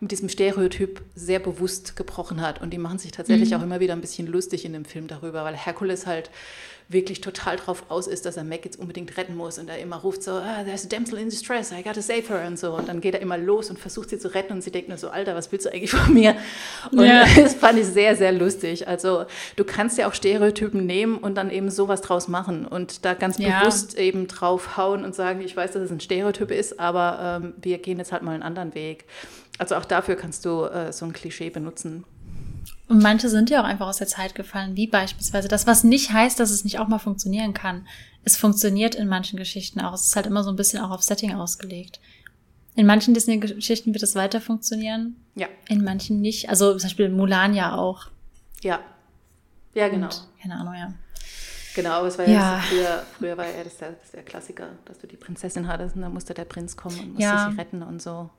mit 0.00 0.10
diesem 0.10 0.28
Stereotyp 0.28 1.00
sehr 1.14 1.38
bewusst 1.38 1.96
gebrochen 1.96 2.40
hat. 2.40 2.60
Und 2.60 2.72
die 2.72 2.78
machen 2.78 2.98
sich 2.98 3.12
tatsächlich 3.12 3.50
mhm. 3.50 3.56
auch 3.56 3.62
immer 3.62 3.80
wieder 3.80 3.94
ein 3.94 4.00
bisschen 4.00 4.26
lustig 4.26 4.64
in 4.64 4.72
dem 4.72 4.84
Film 4.84 5.06
darüber, 5.08 5.44
weil 5.44 5.56
Herkules 5.56 6.06
halt 6.06 6.30
wirklich 6.88 7.20
total 7.20 7.56
drauf 7.56 7.84
aus 7.88 8.06
ist, 8.06 8.26
dass 8.26 8.36
er 8.36 8.44
Mac 8.44 8.64
jetzt 8.64 8.78
unbedingt 8.78 9.16
retten 9.16 9.36
muss 9.36 9.58
und 9.58 9.68
er 9.68 9.78
immer 9.78 9.96
ruft 9.96 10.22
so, 10.22 10.32
ah, 10.32 10.62
there's 10.64 10.84
a 10.84 10.88
damsel 10.88 11.18
in 11.18 11.28
distress, 11.28 11.72
I 11.72 11.82
gotta 11.82 12.00
save 12.00 12.22
her 12.28 12.46
und 12.46 12.58
so 12.58 12.74
und 12.74 12.88
dann 12.88 13.00
geht 13.00 13.14
er 13.14 13.20
immer 13.20 13.36
los 13.36 13.70
und 13.70 13.78
versucht 13.78 14.10
sie 14.10 14.18
zu 14.18 14.32
retten 14.32 14.52
und 14.52 14.62
sie 14.62 14.70
denkt 14.70 14.88
nur 14.88 14.96
so, 14.96 15.08
Alter, 15.08 15.34
was 15.34 15.50
willst 15.50 15.66
du 15.66 15.72
eigentlich 15.72 15.90
von 15.90 16.14
mir? 16.14 16.36
Und 16.92 17.04
ja. 17.04 17.24
das 17.36 17.54
fand 17.54 17.80
ich 17.80 17.86
sehr, 17.86 18.14
sehr 18.14 18.30
lustig. 18.30 18.86
Also 18.86 19.24
du 19.56 19.64
kannst 19.64 19.98
ja 19.98 20.06
auch 20.06 20.14
Stereotypen 20.14 20.86
nehmen 20.86 21.18
und 21.18 21.34
dann 21.34 21.50
eben 21.50 21.70
sowas 21.70 22.02
draus 22.02 22.28
machen 22.28 22.66
und 22.66 23.04
da 23.04 23.14
ganz 23.14 23.38
ja. 23.38 23.58
bewusst 23.58 23.98
eben 23.98 24.28
drauf 24.28 24.76
hauen 24.76 25.04
und 25.04 25.14
sagen, 25.14 25.40
ich 25.40 25.56
weiß, 25.56 25.72
dass 25.72 25.82
es 25.82 25.90
ein 25.90 26.00
Stereotyp 26.00 26.52
ist, 26.52 26.78
aber 26.78 27.40
ähm, 27.42 27.54
wir 27.60 27.78
gehen 27.78 27.98
jetzt 27.98 28.12
halt 28.12 28.22
mal 28.22 28.32
einen 28.32 28.44
anderen 28.44 28.76
Weg. 28.76 29.06
Also 29.58 29.76
auch 29.76 29.84
dafür 29.84 30.16
kannst 30.16 30.44
du 30.44 30.64
äh, 30.64 30.92
so 30.92 31.06
ein 31.06 31.12
Klischee 31.12 31.50
benutzen. 31.50 32.04
Und 32.88 33.02
manche 33.02 33.28
sind 33.28 33.50
ja 33.50 33.60
auch 33.60 33.64
einfach 33.64 33.88
aus 33.88 33.96
der 33.96 34.06
Zeit 34.06 34.34
gefallen, 34.34 34.76
wie 34.76 34.86
beispielsweise 34.86 35.48
das, 35.48 35.66
was 35.66 35.82
nicht 35.82 36.12
heißt, 36.12 36.38
dass 36.38 36.50
es 36.50 36.62
nicht 36.62 36.78
auch 36.78 36.86
mal 36.86 36.98
funktionieren 36.98 37.52
kann. 37.52 37.86
Es 38.22 38.36
funktioniert 38.36 38.94
in 38.94 39.08
manchen 39.08 39.38
Geschichten 39.38 39.80
auch. 39.80 39.92
Es 39.92 40.06
ist 40.06 40.16
halt 40.16 40.26
immer 40.26 40.44
so 40.44 40.50
ein 40.50 40.56
bisschen 40.56 40.80
auch 40.80 40.90
auf 40.90 41.02
Setting 41.02 41.34
ausgelegt. 41.34 42.00
In 42.76 42.86
manchen 42.86 43.14
Disney-Geschichten 43.14 43.92
wird 43.92 44.02
es 44.02 44.14
weiter 44.14 44.40
funktionieren. 44.40 45.16
Ja. 45.34 45.48
In 45.68 45.82
manchen 45.82 46.20
nicht. 46.20 46.48
Also 46.48 46.72
zum 46.72 46.82
Beispiel 46.82 47.08
Mulan 47.08 47.54
ja 47.54 47.74
auch. 47.74 48.08
Ja. 48.62 48.80
Ja, 49.74 49.88
genau. 49.88 50.06
Und, 50.06 50.28
keine 50.40 50.56
Ahnung, 50.56 50.74
ja. 50.74 50.92
Genau, 51.74 51.90
aber 51.90 52.08
es 52.08 52.18
war 52.18 52.26
ja, 52.26 52.32
ja 52.32 52.62
früher, 52.68 53.02
früher 53.18 53.36
war 53.36 53.46
ja 53.46 53.64
das 53.64 53.76
der, 53.78 53.92
das 53.92 54.10
der 54.10 54.22
Klassiker, 54.22 54.68
dass 54.86 54.98
du 54.98 55.06
die 55.06 55.16
Prinzessin 55.16 55.68
hattest 55.68 55.96
und 55.96 56.02
dann 56.02 56.12
musste 56.12 56.32
der 56.32 56.44
Prinz 56.44 56.76
kommen 56.76 56.98
und 56.98 57.08
musste 57.08 57.22
ja. 57.22 57.50
sie 57.50 57.58
retten 57.58 57.82
und 57.82 58.00
so. 58.00 58.30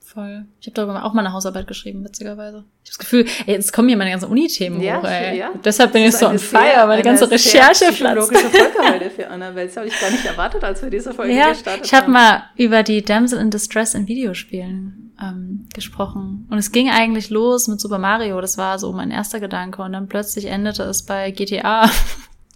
Voll. 0.00 0.46
Ich 0.60 0.66
habe 0.66 0.74
darüber 0.74 1.04
auch 1.04 1.12
mal 1.12 1.24
eine 1.24 1.32
Hausarbeit 1.32 1.68
geschrieben, 1.68 2.04
witzigerweise. 2.04 2.64
Ich 2.82 2.90
habe 2.90 2.96
das 2.96 2.98
Gefühl, 2.98 3.26
ey, 3.46 3.54
jetzt 3.54 3.72
kommen 3.72 3.88
hier 3.88 3.96
meine 3.96 4.10
ganzen 4.10 4.28
Uni-Themen 4.28 4.80
ja, 4.82 4.98
hoch, 4.98 5.04
ey. 5.04 5.38
Ja. 5.38 5.50
Deshalb 5.64 5.92
bin 5.92 6.02
ich 6.02 6.16
so 6.16 6.26
on 6.26 6.38
fire, 6.38 6.86
meine 6.86 7.02
ganze 7.02 7.30
Recherche 7.30 7.92
platzt. 7.92 8.16
logische 8.16 8.48
Folge 8.48 8.92
heute 8.92 9.10
für 9.10 9.28
Annabelle. 9.28 9.66
Das 9.66 9.76
habe 9.76 9.86
ich 9.86 10.00
gar 10.00 10.10
nicht 10.10 10.24
erwartet, 10.24 10.64
als 10.64 10.82
wir 10.82 10.90
diese 10.90 11.14
Folge 11.14 11.32
ja, 11.32 11.50
gestartet 11.50 11.82
haben. 11.82 11.84
Ich 11.84 11.94
habe 11.94 12.10
mal 12.10 12.42
über 12.56 12.82
die 12.82 13.04
Damsel 13.04 13.38
in 13.38 13.50
Distress 13.50 13.94
in 13.94 14.08
Videospielen 14.08 15.14
ähm, 15.22 15.68
gesprochen. 15.74 16.48
Und 16.50 16.58
es 16.58 16.72
ging 16.72 16.90
eigentlich 16.90 17.30
los 17.30 17.68
mit 17.68 17.80
Super 17.80 17.98
Mario. 17.98 18.40
Das 18.40 18.58
war 18.58 18.78
so 18.80 18.92
mein 18.92 19.12
erster 19.12 19.38
Gedanke. 19.38 19.82
Und 19.82 19.92
dann 19.92 20.08
plötzlich 20.08 20.46
endete 20.46 20.82
es 20.84 21.04
bei 21.04 21.30
GTA. 21.30 21.88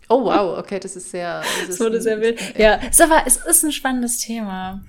Oh 0.08 0.24
wow, 0.24 0.58
okay, 0.58 0.80
das 0.80 0.96
ist 0.96 1.10
sehr. 1.10 1.42
Das, 1.60 1.76
das 1.76 1.80
wurde 1.80 2.00
sehr 2.00 2.20
wild. 2.20 2.40
Ja, 2.58 2.74
ist 2.74 3.00
aber 3.00 3.22
es 3.26 3.36
ist 3.36 3.64
ein 3.64 3.72
spannendes 3.72 4.18
Thema. 4.18 4.82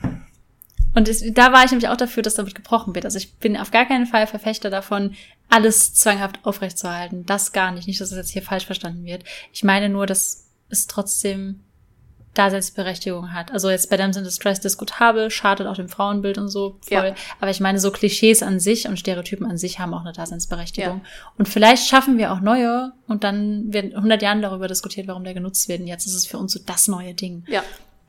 Und 0.95 1.09
es, 1.09 1.23
da 1.33 1.51
war 1.51 1.63
ich 1.65 1.71
nämlich 1.71 1.89
auch 1.89 1.97
dafür, 1.97 2.23
dass 2.23 2.35
damit 2.35 2.55
gebrochen 2.55 2.95
wird. 2.95 3.05
Also 3.05 3.17
ich 3.17 3.35
bin 3.35 3.57
auf 3.57 3.71
gar 3.71 3.85
keinen 3.85 4.07
Fall 4.07 4.27
Verfechter 4.27 4.69
davon, 4.69 5.13
alles 5.49 5.93
zwanghaft 5.93 6.39
aufrechtzuerhalten. 6.43 7.25
Das 7.25 7.51
gar 7.51 7.71
nicht. 7.71 7.87
Nicht, 7.87 8.01
dass 8.01 8.11
es 8.11 8.17
jetzt 8.17 8.31
hier 8.31 8.41
falsch 8.41 8.65
verstanden 8.65 9.03
wird. 9.05 9.23
Ich 9.51 9.63
meine 9.63 9.89
nur, 9.89 10.05
dass 10.05 10.47
es 10.69 10.87
trotzdem 10.87 11.59
Daseinsberechtigung 12.35 13.33
hat. 13.33 13.51
Also 13.51 13.69
jetzt 13.69 13.89
bei 13.89 13.97
Damsel 13.97 14.21
in 14.21 14.25
Distress 14.25 14.59
diskutabel, 14.59 15.31
schadet 15.31 15.67
auch 15.67 15.75
dem 15.75 15.89
Frauenbild 15.89 16.37
und 16.37 16.49
so 16.49 16.77
voll. 16.81 17.07
Ja. 17.07 17.15
Aber 17.39 17.49
ich 17.49 17.59
meine, 17.59 17.79
so 17.79 17.91
Klischees 17.91 18.43
an 18.43 18.59
sich 18.59 18.87
und 18.87 18.99
Stereotypen 18.99 19.45
an 19.45 19.57
sich 19.57 19.79
haben 19.79 19.93
auch 19.93 20.01
eine 20.01 20.11
Daseinsberechtigung. 20.13 21.01
Ja. 21.03 21.31
Und 21.37 21.47
vielleicht 21.47 21.87
schaffen 21.87 22.17
wir 22.17 22.33
auch 22.33 22.41
neue 22.41 22.91
und 23.07 23.23
dann 23.23 23.73
werden 23.73 23.95
100 23.95 24.21
Jahren 24.21 24.41
darüber 24.41 24.67
diskutiert, 24.67 25.07
warum 25.07 25.23
der 25.23 25.33
genutzt 25.33 25.67
wird. 25.69 25.79
Und 25.79 25.87
jetzt 25.87 26.05
ist 26.05 26.13
es 26.13 26.27
für 26.27 26.37
uns 26.37 26.53
so 26.53 26.59
das 26.65 26.87
neue 26.87 27.13
Ding. 27.13 27.45
Ja. 27.47 27.63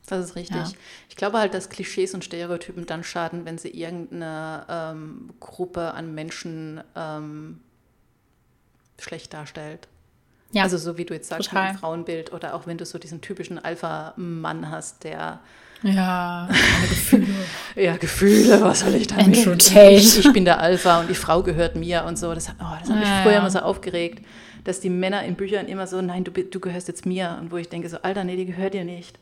Das 0.07 0.25
ist 0.25 0.37
richtig. 0.37 0.57
Ja. 0.57 0.71
Ich 1.09 1.17
glaube 1.17 1.39
halt, 1.39 1.53
dass 1.53 1.69
Klischees 1.69 2.15
und 2.15 2.25
Stereotypen 2.25 2.87
dann 2.87 3.03
schaden, 3.03 3.45
wenn 3.45 3.59
sie 3.59 3.71
irgendeine 3.71 4.65
ähm, 4.69 5.31
Gruppe 5.41 5.95
an 5.95 6.15
Menschen 6.15 6.81
ähm, 6.95 7.61
schlecht 8.99 9.35
darstellt. 9.35 9.89
Ja, 10.53 10.63
also 10.63 10.79
so 10.79 10.97
wie 10.97 11.05
du 11.05 11.13
jetzt 11.13 11.29
sagst, 11.29 11.49
total. 11.49 11.65
mit 11.65 11.75
dem 11.75 11.81
Frauenbild 11.81 12.33
oder 12.33 12.55
auch 12.55 12.67
wenn 12.67 12.79
du 12.79 12.87
so 12.87 12.99
diesen 12.99 13.21
typischen 13.21 13.59
Alpha-Mann 13.59 14.71
hast, 14.71 15.03
der 15.05 15.41
ja, 15.83 16.49
Gefühle. 16.89 17.27
ja, 17.77 17.97
Gefühle, 17.97 18.61
was 18.63 18.81
soll 18.81 18.95
ich 18.95 19.09
damit? 19.09 19.37
Ich, 19.37 20.19
ich 20.19 20.33
bin 20.33 20.45
der 20.45 20.61
Alpha 20.61 21.01
und 21.01 21.11
die 21.11 21.15
Frau 21.15 21.43
gehört 21.43 21.77
mir 21.77 22.05
und 22.05 22.19
so. 22.19 22.35
Das, 22.35 22.49
oh, 22.49 22.77
das 22.81 22.89
hat 22.89 22.99
mich 22.99 23.09
ja, 23.09 23.23
früher 23.23 23.37
immer 23.37 23.51
so 23.51 23.59
aufgeregt, 23.59 24.25
dass 24.65 24.81
die 24.81 24.91
Männer 24.91 25.23
in 25.25 25.35
Büchern 25.35 25.67
immer 25.67 25.87
so, 25.87 26.01
nein, 26.01 26.25
du, 26.25 26.31
du 26.31 26.61
gehörst 26.61 26.89
jetzt 26.89 27.07
mir. 27.07 27.37
Und 27.41 27.53
wo 27.53 27.57
ich 27.57 27.69
denke 27.69 27.89
so, 27.89 27.99
Alter, 27.99 28.25
nee, 28.25 28.37
die 28.37 28.47
gehört 28.47 28.75
dir 28.75 28.85
nicht. 28.85 29.19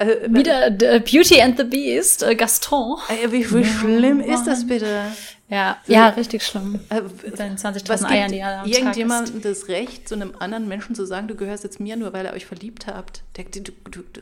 Äh, 0.00 0.28
Wieder 0.30 0.70
Beauty 1.00 1.42
and 1.42 1.58
the 1.58 1.64
Beast, 1.64 2.22
äh, 2.22 2.34
Gaston. 2.34 2.96
Ey, 3.08 3.30
wie, 3.30 3.52
wie 3.52 3.64
schlimm 3.64 4.20
ist 4.20 4.44
das 4.44 4.66
bitte? 4.66 5.02
Ja, 5.50 5.76
so, 5.86 5.92
ja, 5.92 6.08
richtig 6.08 6.42
schlimm. 6.42 6.80
Äh, 6.88 7.02
seinen 7.36 7.58
20.000 7.58 8.06
Eiern, 8.06 8.32
die 8.32 8.38
er 8.38 8.62
am 8.62 8.68
irgendjemand 8.68 9.44
das 9.44 9.68
Recht, 9.68 10.08
zu 10.08 10.14
einem 10.14 10.32
anderen 10.38 10.68
Menschen 10.68 10.94
zu 10.94 11.04
sagen, 11.04 11.28
du 11.28 11.34
gehörst 11.34 11.64
jetzt 11.64 11.80
mir, 11.80 11.96
nur 11.96 12.14
weil 12.14 12.24
ihr 12.24 12.32
euch 12.32 12.46
verliebt 12.46 12.86
habt? 12.86 13.22
Der, 13.36 13.44
du, 13.44 13.60
du, 13.60 13.72
du, 13.90 14.20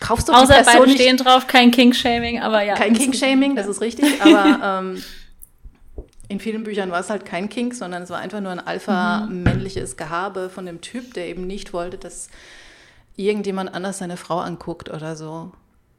kaufst 0.00 0.30
doch 0.30 0.34
Außer 0.34 0.58
die 0.58 0.64
Person 0.64 0.86
beide 0.86 0.92
stehen 0.92 1.16
drauf, 1.18 1.46
kein 1.46 1.70
King-Shaming, 1.72 2.40
aber 2.40 2.62
ja. 2.62 2.74
Kein 2.74 2.94
King-Shaming, 2.94 3.54
das 3.54 3.66
ist 3.66 3.82
richtig, 3.82 4.06
aber 4.22 4.80
ähm, 4.80 5.02
in 6.28 6.40
vielen 6.40 6.64
Büchern 6.64 6.90
war 6.90 7.00
es 7.00 7.10
halt 7.10 7.26
kein 7.26 7.50
King, 7.50 7.74
sondern 7.74 8.02
es 8.02 8.08
war 8.08 8.20
einfach 8.20 8.40
nur 8.40 8.52
ein 8.52 8.60
alpha-männliches 8.60 9.92
mhm. 9.92 9.96
Gehabe 9.98 10.48
von 10.48 10.64
dem 10.64 10.80
Typ, 10.80 11.12
der 11.12 11.26
eben 11.26 11.46
nicht 11.46 11.74
wollte, 11.74 11.98
dass 11.98 12.30
irgendjemand 13.16 13.74
anders 13.74 13.98
seine 13.98 14.16
Frau 14.16 14.38
anguckt 14.38 14.90
oder 14.90 15.16
so. 15.16 15.52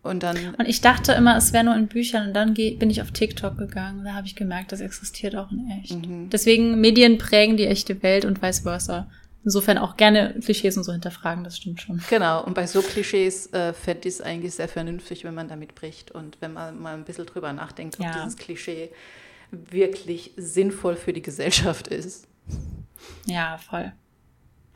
Und 0.03 0.23
dann. 0.23 0.55
Und 0.55 0.67
ich 0.67 0.81
dachte 0.81 1.11
immer, 1.13 1.35
es 1.37 1.53
wäre 1.53 1.65
nur 1.65 1.75
in 1.75 1.87
Büchern 1.87 2.27
und 2.27 2.33
dann 2.33 2.53
bin 2.53 2.89
ich 2.89 3.01
auf 3.01 3.11
TikTok 3.11 3.57
gegangen. 3.57 4.05
Da 4.05 4.13
habe 4.13 4.27
ich 4.27 4.35
gemerkt, 4.35 4.71
das 4.71 4.79
existiert 4.79 5.35
auch 5.35 5.51
in 5.51 5.69
echt. 5.81 6.07
Mhm. 6.07 6.29
Deswegen 6.29 6.79
Medien 6.79 7.17
prägen 7.17 7.57
die 7.57 7.67
echte 7.67 8.01
Welt 8.03 8.23
und 8.23 8.41
vice 8.41 8.59
versa. 8.59 9.09
Insofern 9.43 9.77
auch 9.77 9.95
gerne 9.95 10.35
Klischees 10.43 10.75
und 10.75 10.83
so 10.83 10.91
hinterfragen, 10.91 11.43
das 11.43 11.57
stimmt 11.57 11.81
schon. 11.81 12.01
Genau, 12.09 12.43
und 12.43 12.53
bei 12.53 12.67
so 12.67 12.81
Klischees 12.81 13.47
äh, 13.53 13.71
fände 13.71 14.07
ich 14.09 14.15
es 14.15 14.21
eigentlich 14.21 14.55
sehr 14.55 14.67
vernünftig, 14.67 15.23
wenn 15.23 15.33
man 15.33 15.47
damit 15.47 15.73
bricht 15.73 16.11
und 16.11 16.37
wenn 16.41 16.51
man 16.51 16.77
mal 16.79 16.95
ein 16.95 17.05
bisschen 17.05 17.25
drüber 17.25 17.53
nachdenkt, 17.53 17.97
ob 17.97 18.05
ja. 18.05 18.11
dieses 18.11 18.35
Klischee 18.35 18.89
wirklich 19.51 20.33
sinnvoll 20.35 20.97
für 20.97 21.13
die 21.13 21.21
Gesellschaft 21.21 21.87
ist. 21.87 22.27
Ja, 23.25 23.57
voll. 23.57 23.93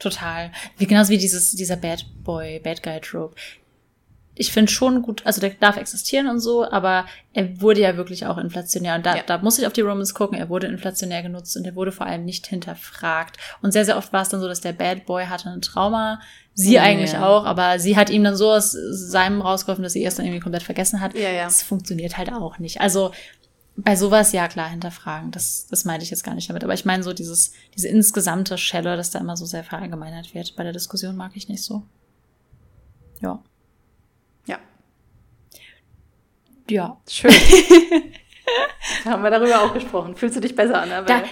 Total. 0.02 0.52
Wie 0.78 0.88
genauso 0.88 1.12
wie 1.12 1.20
dieses, 1.20 1.52
dieser 1.52 1.76
Bad 1.76 2.06
Boy, 2.24 2.60
Bad 2.60 2.82
Guy 2.82 3.00
Trope. 3.00 3.36
Ich 4.34 4.52
finde 4.52 4.72
schon 4.72 5.04
gut, 5.04 5.22
also 5.26 5.40
der 5.40 5.52
darf 5.52 5.78
existieren 5.78 6.28
und 6.28 6.40
so, 6.40 6.70
aber 6.72 7.06
er 7.34 7.62
wurde 7.62 7.82
ja 7.82 7.98
wirklich 7.98 8.26
auch 8.26 8.40
inflationär. 8.40 8.96
Und 8.96 9.06
da, 9.06 9.18
ja. 9.18 9.24
da 9.24 9.38
muss 9.38 9.60
ich 9.60 9.68
auf 9.68 9.74
die 9.74 9.82
Romans 9.82 10.16
gucken, 10.16 10.38
er 10.40 10.50
wurde 10.50 10.68
inflationär 10.68 11.22
genutzt 11.22 11.56
und 11.56 11.66
er 11.66 11.76
wurde 11.76 11.92
vor 11.92 12.08
allem 12.08 12.26
nicht 12.26 12.48
hinterfragt. 12.48 13.38
Und 13.62 13.74
sehr, 13.74 13.86
sehr 13.86 13.98
oft 13.98 14.12
war 14.12 14.24
es 14.24 14.30
dann 14.30 14.42
so, 14.42 14.48
dass 14.48 14.62
der 14.62 14.74
Bad 14.74 15.06
Boy 15.06 15.26
hatte 15.26 15.50
ein 15.50 15.62
Trauma, 15.62 16.20
sie 16.56 16.74
ja, 16.74 16.82
eigentlich 16.82 17.14
ja. 17.14 17.28
auch, 17.28 17.46
aber 17.46 17.78
sie 17.78 17.96
hat 17.96 18.10
ihm 18.10 18.24
dann 18.24 18.36
so 18.36 18.52
aus 18.52 18.72
seinem 18.72 19.42
rausgeholfen, 19.42 19.84
dass 19.84 19.94
sie 19.94 20.02
erst 20.02 20.18
dann 20.18 20.26
irgendwie 20.26 20.42
komplett 20.42 20.64
vergessen 20.64 21.02
hat. 21.02 21.14
Ja, 21.14 21.30
ja. 21.30 21.44
Das 21.44 21.62
funktioniert 21.62 22.18
halt 22.18 22.32
auch 22.34 22.58
nicht. 22.58 22.82
Also 22.82 23.12
bei 23.76 23.96
sowas 23.96 24.32
ja 24.32 24.48
klar 24.48 24.70
hinterfragen. 24.70 25.32
Das, 25.32 25.68
das 25.68 25.86
meinte 25.86 26.04
ich 26.04 26.12
jetzt 26.12 26.24
gar 26.24 26.36
nicht 26.36 26.50
damit. 26.50 26.64
Aber 26.64 26.74
ich 26.74 26.86
meine 26.86 27.04
so 27.04 27.14
dieses, 27.14 27.54
diese 27.76 27.88
insgesamte 27.88 28.58
Schelle, 28.58 28.98
dass 28.98 29.12
da 29.12 29.20
immer 29.20 29.38
so 29.38 29.46
sehr 29.46 29.64
verallgemeinert 29.64 30.34
wird. 30.34 30.56
Bei 30.56 30.64
der 30.64 30.74
Diskussion 30.74 31.16
mag 31.16 31.32
ich 31.36 31.48
nicht 31.48 31.64
so. 31.64 31.84
Ja. 33.22 33.42
Ja. 34.46 34.60
Ja. 36.70 36.98
Schön. 37.10 37.32
haben 39.06 39.24
wir 39.24 39.30
darüber 39.30 39.64
auch 39.64 39.74
gesprochen. 39.74 40.16
Fühlst 40.16 40.36
du 40.36 40.42
dich 40.42 40.56
besser 40.56 40.82
an? 40.82 40.90
Da, 41.06 41.24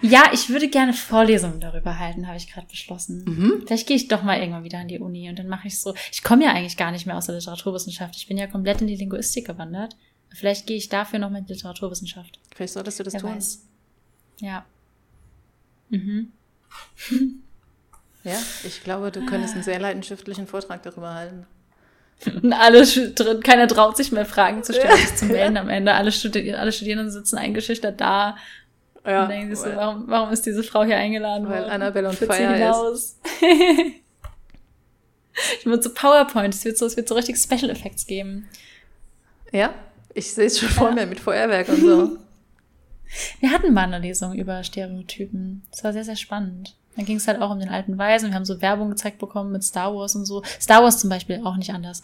ja, 0.00 0.30
ich 0.32 0.48
würde 0.48 0.68
gerne 0.68 0.92
Vorlesungen 0.92 1.60
darüber 1.60 1.98
halten, 1.98 2.26
habe 2.26 2.36
ich 2.36 2.52
gerade 2.52 2.66
beschlossen. 2.66 3.24
Mhm. 3.26 3.62
Vielleicht 3.66 3.86
gehe 3.86 3.96
ich 3.96 4.08
doch 4.08 4.22
mal 4.22 4.38
irgendwann 4.38 4.64
wieder 4.64 4.78
an 4.78 4.88
die 4.88 4.98
Uni 4.98 5.28
und 5.28 5.38
dann 5.38 5.48
mache 5.48 5.68
ich 5.68 5.80
so. 5.80 5.94
Ich 6.12 6.22
komme 6.22 6.44
ja 6.44 6.52
eigentlich 6.52 6.76
gar 6.76 6.90
nicht 6.90 7.06
mehr 7.06 7.16
aus 7.16 7.26
der 7.26 7.36
Literaturwissenschaft. 7.36 8.16
Ich 8.16 8.26
bin 8.26 8.38
ja 8.38 8.46
komplett 8.46 8.80
in 8.80 8.86
die 8.86 8.96
Linguistik 8.96 9.46
gewandert. 9.46 9.96
Vielleicht 10.30 10.66
gehe 10.66 10.76
ich 10.76 10.88
dafür 10.88 11.18
noch 11.18 11.30
mit 11.30 11.48
Literaturwissenschaft. 11.48 12.38
Vielleicht 12.54 12.74
solltest 12.74 12.98
du 13.00 13.04
das 13.04 13.14
Wer 13.14 13.20
tun. 13.20 13.36
Weiß. 13.36 13.64
Ja. 14.40 14.64
Mhm. 15.90 16.32
ja, 18.24 18.38
ich 18.64 18.84
glaube, 18.84 19.10
du 19.10 19.24
könntest 19.24 19.54
einen 19.54 19.62
sehr 19.62 19.80
leidenschaftlichen 19.80 20.46
Vortrag 20.46 20.82
darüber 20.82 21.14
halten. 21.14 21.46
Und 22.26 22.52
alle 22.58 22.84
drin, 22.84 23.42
keiner 23.42 23.68
traut 23.68 23.96
sich 23.96 24.12
mehr 24.12 24.26
Fragen 24.26 24.62
zu 24.62 24.72
stellen, 24.72 24.96
sich 24.96 25.16
zu 25.16 25.26
melden 25.26 25.56
am 25.56 25.68
Ende. 25.68 25.94
Alle, 25.94 26.12
Studi 26.12 26.52
alle 26.52 26.72
Studierenden 26.72 27.10
sitzen 27.10 27.38
eingeschüchtert 27.38 28.00
da 28.00 28.36
ja, 29.06 29.22
und 29.22 29.30
denken 29.30 29.54
sich 29.54 29.64
so, 29.64 29.74
warum, 29.74 30.04
warum 30.08 30.30
ist 30.32 30.44
diese 30.44 30.62
Frau 30.62 30.84
hier 30.84 30.96
eingeladen 30.96 31.44
weil 31.44 31.60
worden? 31.60 31.64
Weil 31.64 31.70
Annabelle 31.70 32.08
und 32.08 32.18
Feier 32.18 32.92
ist. 32.92 33.18
ich 35.60 35.64
würde 35.64 35.82
so 35.82 35.94
PowerPoint, 35.94 36.54
es 36.54 36.64
wird 36.64 36.76
so, 36.76 36.86
es 36.86 36.96
wird 36.96 37.08
so 37.08 37.14
richtig 37.14 37.36
Special 37.38 37.70
Effects 37.70 38.06
geben. 38.06 38.48
Ja, 39.52 39.72
ich 40.18 40.32
sehe 40.32 40.46
es 40.46 40.58
schon 40.58 40.68
ja. 40.68 40.74
vor 40.74 40.92
mir 40.92 41.06
mit 41.06 41.20
Feuerwerk 41.20 41.68
und 41.68 41.80
so. 41.80 42.16
Wir 43.40 43.52
hatten 43.52 43.72
mal 43.72 43.84
eine 43.84 43.98
Lesung 43.98 44.34
über 44.34 44.62
Stereotypen. 44.62 45.62
Das 45.70 45.82
war 45.82 45.92
sehr, 45.92 46.04
sehr 46.04 46.16
spannend. 46.16 46.76
Dann 46.94 47.06
ging 47.06 47.16
es 47.16 47.28
halt 47.28 47.40
auch 47.40 47.50
um 47.50 47.60
den 47.60 47.68
alten 47.68 47.96
Weisen. 47.96 48.28
Wir 48.28 48.34
haben 48.34 48.44
so 48.44 48.60
Werbung 48.60 48.90
gezeigt 48.90 49.18
bekommen 49.18 49.52
mit 49.52 49.64
Star 49.64 49.94
Wars 49.94 50.14
und 50.16 50.26
so. 50.26 50.42
Star 50.60 50.82
Wars 50.82 50.98
zum 50.98 51.08
Beispiel 51.08 51.40
auch 51.44 51.56
nicht 51.56 51.72
anders. 51.72 52.02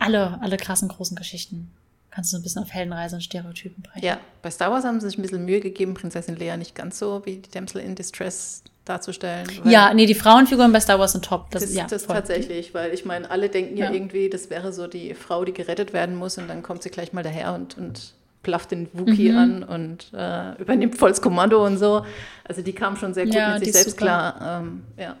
Alle, 0.00 0.40
alle 0.40 0.56
krassen 0.56 0.88
großen 0.88 1.16
Geschichten. 1.16 1.70
Kannst 2.10 2.32
du 2.32 2.36
so 2.36 2.40
ein 2.40 2.42
bisschen 2.42 2.62
auf 2.62 2.72
Heldenreise 2.72 3.16
und 3.16 3.22
Stereotypen 3.22 3.82
brechen. 3.82 4.04
Ja, 4.04 4.18
bei 4.40 4.50
Star 4.50 4.70
Wars 4.70 4.84
haben 4.84 5.00
sie 5.00 5.08
sich 5.08 5.18
ein 5.18 5.22
bisschen 5.22 5.44
Mühe 5.44 5.60
gegeben, 5.60 5.94
Prinzessin 5.94 6.36
Leia 6.36 6.56
nicht 6.56 6.74
ganz 6.74 6.98
so 6.98 7.24
wie 7.24 7.36
die 7.36 7.50
Damsel 7.50 7.82
in 7.82 7.94
Distress 7.94 8.64
darzustellen. 8.84 9.48
Ja, 9.64 9.94
nee, 9.94 10.06
die 10.06 10.14
Frauenfiguren 10.14 10.72
bei 10.72 10.80
Star 10.80 10.98
Wars 10.98 11.12
sind 11.12 11.24
top. 11.24 11.50
Das, 11.50 11.62
das, 11.62 11.74
ja, 11.74 11.86
das 11.86 12.06
tatsächlich, 12.06 12.74
weil 12.74 12.92
ich 12.92 13.04
meine, 13.04 13.30
alle 13.30 13.48
denken 13.48 13.76
ja. 13.76 13.86
ja. 13.86 13.92
irgendwie, 13.92 14.28
das 14.28 14.50
wäre 14.50 14.72
so 14.72 14.86
die 14.86 15.14
Frau, 15.14 15.44
die 15.44 15.52
gerettet 15.52 15.92
werden 15.92 16.16
muss 16.16 16.38
und 16.38 16.48
dann 16.48 16.62
kommt 16.62 16.82
sie 16.82 16.90
gleich 16.90 17.12
mal 17.12 17.22
daher 17.22 17.54
und, 17.54 17.78
und 17.78 18.14
plafft 18.42 18.72
den 18.72 18.88
Wookie 18.92 19.30
mhm. 19.30 19.38
an 19.38 19.62
und 19.62 20.10
äh, 20.14 20.60
übernimmt 20.60 20.96
volles 20.96 21.20
Kommando 21.20 21.64
und 21.64 21.78
so. 21.78 22.04
Also 22.44 22.62
die 22.62 22.72
kam 22.72 22.96
schon 22.96 23.14
sehr 23.14 23.26
gut 23.26 23.34
ja, 23.34 23.54
mit 23.54 23.64
sich 23.64 23.72
selbst 23.72 23.90
super. 23.92 24.04
klar. 24.04 24.60
Ähm, 24.62 24.82
ja. 24.96 25.16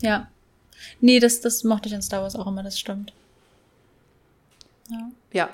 Ja. 0.00 0.28
Nee, 1.00 1.20
das, 1.20 1.40
das 1.40 1.64
mochte 1.64 1.88
ich 1.88 1.94
in 1.94 2.02
Star 2.02 2.22
Wars 2.22 2.36
auch 2.36 2.46
immer, 2.46 2.62
das 2.62 2.78
stimmt. 2.78 3.12
Ja. 4.90 5.10
Ja. 5.32 5.48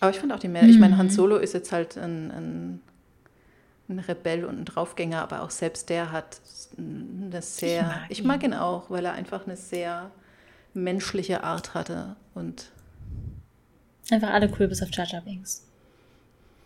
Aber 0.00 0.10
ich 0.10 0.18
fand 0.18 0.32
auch 0.32 0.38
die 0.38 0.48
mehr. 0.48 0.64
Mhm. 0.64 0.70
Ich 0.70 0.78
meine, 0.78 0.98
Han 0.98 1.06
mhm. 1.06 1.10
Solo 1.10 1.36
ist 1.36 1.54
jetzt 1.54 1.70
halt 1.70 1.96
ein, 1.96 2.30
ein, 2.32 2.80
ein, 3.92 3.98
Rebell 4.00 4.44
und 4.44 4.60
ein 4.60 4.64
Draufgänger, 4.64 5.22
aber 5.22 5.42
auch 5.42 5.50
selbst 5.50 5.88
der 5.88 6.12
hat 6.12 6.40
eine 6.76 7.42
sehr. 7.42 7.80
Ich 7.80 7.86
mag, 7.86 8.10
ich 8.10 8.24
mag 8.24 8.42
ihn 8.42 8.54
auch, 8.54 8.90
weil 8.90 9.04
er 9.04 9.12
einfach 9.12 9.46
eine 9.46 9.56
sehr 9.56 10.10
menschliche 10.74 11.44
Art 11.44 11.74
hatte 11.74 12.16
und 12.34 12.72
Einfach 14.10 14.30
alle 14.30 14.52
cool 14.58 14.68
bis 14.68 14.82
auf 14.82 14.88
Jar 14.92 15.06
Jar 15.06 15.22
Binks. 15.22 15.66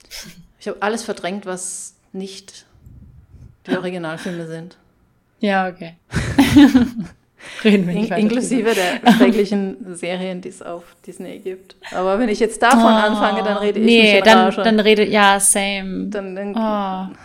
Ich 0.59 0.67
habe 0.69 0.83
alles 0.83 1.05
verdrängt, 1.05 1.47
was 1.47 1.95
nicht 2.13 2.67
die 3.67 3.71
Originalfilme 3.77 4.49
sind. 4.49 4.77
Ja, 5.39 5.69
okay. 5.69 5.97
Reden 7.65 7.87
wir 7.87 7.95
nicht 7.95 8.11
In, 8.11 8.17
Inklusive 8.19 8.75
der 8.75 9.13
schrecklichen 9.13 9.95
Serien, 9.97 10.41
die 10.41 10.49
es 10.49 10.63
auf 10.63 10.85
Disney 11.07 11.39
gibt. 11.39 11.77
Aber 11.93 12.19
wenn 12.19 12.29
ich 12.29 12.41
jetzt 12.41 12.63
davon 12.63 12.85
oh, 12.85 12.87
anfange, 12.87 13.43
dann 13.43 13.57
rede 13.59 13.81
ich 13.81 13.87
nee, 13.87 14.15
mich 14.15 14.23
dann, 14.23 14.55
dann 14.55 14.81
rede, 14.81 15.07
ja, 15.07 15.41
same. 15.41 16.09
Dann, 16.09 16.37
dann 16.37 16.55
oh. 16.57 17.17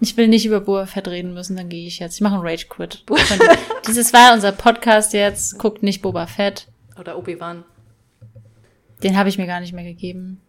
Ich 0.00 0.16
will 0.16 0.28
nicht 0.28 0.46
über 0.46 0.60
Boba 0.60 0.86
Fett 0.86 1.08
reden 1.08 1.34
müssen, 1.34 1.56
dann 1.56 1.68
gehe 1.68 1.86
ich 1.86 1.98
jetzt. 1.98 2.14
Ich 2.14 2.20
mache 2.20 2.34
einen 2.34 2.46
Rage 2.46 2.66
Quit. 2.68 3.04
Dieses 3.88 4.12
war 4.12 4.32
unser 4.32 4.52
Podcast 4.52 5.12
jetzt. 5.12 5.58
Guckt 5.58 5.82
nicht 5.82 6.02
Boba 6.02 6.26
Fett. 6.26 6.68
Oder 6.98 7.18
Obi-Wan. 7.18 7.64
Den 9.02 9.16
habe 9.16 9.28
ich 9.28 9.38
mir 9.38 9.46
gar 9.46 9.60
nicht 9.60 9.72
mehr 9.72 9.84
gegeben. 9.84 10.40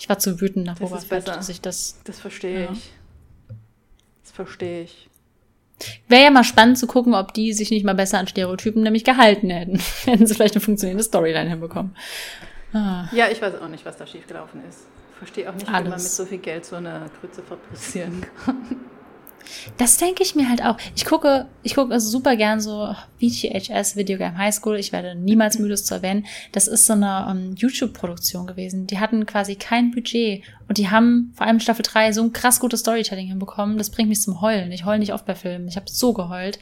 Ich 0.00 0.08
war 0.08 0.18
zu 0.18 0.40
wütend 0.40 0.66
nach 0.66 0.78
das 0.78 0.90
Boba 0.90 1.00
Fett, 1.00 1.28
dass 1.28 1.48
ich 1.48 1.60
das. 1.60 2.00
Das 2.04 2.18
verstehe 2.18 2.64
ja. 2.64 2.72
ich. 2.72 2.92
Das 4.22 4.32
verstehe 4.32 4.82
ich. 4.82 5.08
Wäre 6.08 6.24
ja 6.24 6.30
mal 6.30 6.44
spannend 6.44 6.78
zu 6.78 6.86
gucken, 6.86 7.14
ob 7.14 7.34
die 7.34 7.52
sich 7.52 7.70
nicht 7.70 7.84
mal 7.84 7.94
besser 7.94 8.18
an 8.18 8.28
Stereotypen 8.28 8.82
nämlich 8.82 9.04
gehalten 9.04 9.50
hätten. 9.50 9.80
hätten 10.04 10.26
sie 10.26 10.34
vielleicht 10.34 10.54
eine 10.54 10.62
funktionierende 10.62 11.04
Storyline 11.04 11.50
hinbekommen. 11.50 11.96
Ah. 12.72 13.08
Ja, 13.12 13.28
ich 13.30 13.40
weiß 13.40 13.60
auch 13.60 13.68
nicht, 13.68 13.84
was 13.84 13.96
da 13.96 14.06
schiefgelaufen 14.06 14.62
ist. 14.68 14.86
Verstehe 15.18 15.48
auch 15.48 15.54
nicht, 15.54 15.68
Alles. 15.68 15.84
wie 15.84 15.90
man 15.90 16.02
mit 16.02 16.10
so 16.10 16.26
viel 16.26 16.38
Geld 16.38 16.64
so 16.64 16.76
eine 16.76 17.10
Krütze 17.20 17.42
fabrizieren 17.42 18.26
kann. 18.44 18.56
Das 19.76 19.96
denke 19.96 20.22
ich 20.22 20.34
mir 20.34 20.48
halt 20.48 20.62
auch. 20.62 20.76
Ich 20.94 21.04
gucke, 21.04 21.46
ich 21.62 21.74
gucke 21.74 21.92
also 21.92 22.08
super 22.08 22.36
gern 22.36 22.60
so 22.60 22.94
VTHS, 23.20 23.96
Video 23.96 24.18
Game 24.18 24.36
High 24.38 24.54
School. 24.54 24.76
Ich 24.76 24.92
werde 24.92 25.14
niemals 25.14 25.58
müde 25.58 25.74
es 25.74 25.84
zu 25.84 25.94
erwähnen. 25.94 26.26
Das 26.52 26.68
ist 26.68 26.86
so 26.86 26.92
eine 26.92 27.26
um, 27.26 27.38
ähm, 27.38 27.54
YouTube-Produktion 27.56 28.46
gewesen. 28.46 28.86
Die 28.86 28.98
hatten 28.98 29.26
quasi 29.26 29.56
kein 29.56 29.90
Budget 29.90 30.42
und 30.68 30.78
die 30.78 30.90
haben 30.90 31.32
vor 31.34 31.46
allem 31.46 31.60
Staffel 31.60 31.82
3 31.82 32.12
so 32.12 32.22
ein 32.22 32.32
krass 32.32 32.60
gutes 32.60 32.80
Storytelling 32.80 33.28
hinbekommen. 33.28 33.78
Das 33.78 33.90
bringt 33.90 34.08
mich 34.08 34.20
zum 34.20 34.40
Heulen. 34.40 34.72
Ich 34.72 34.84
heule 34.84 34.98
nicht 34.98 35.12
oft 35.12 35.26
bei 35.26 35.34
Filmen. 35.34 35.68
Ich 35.68 35.76
habe 35.76 35.86
so 35.88 36.12
geheult. 36.12 36.58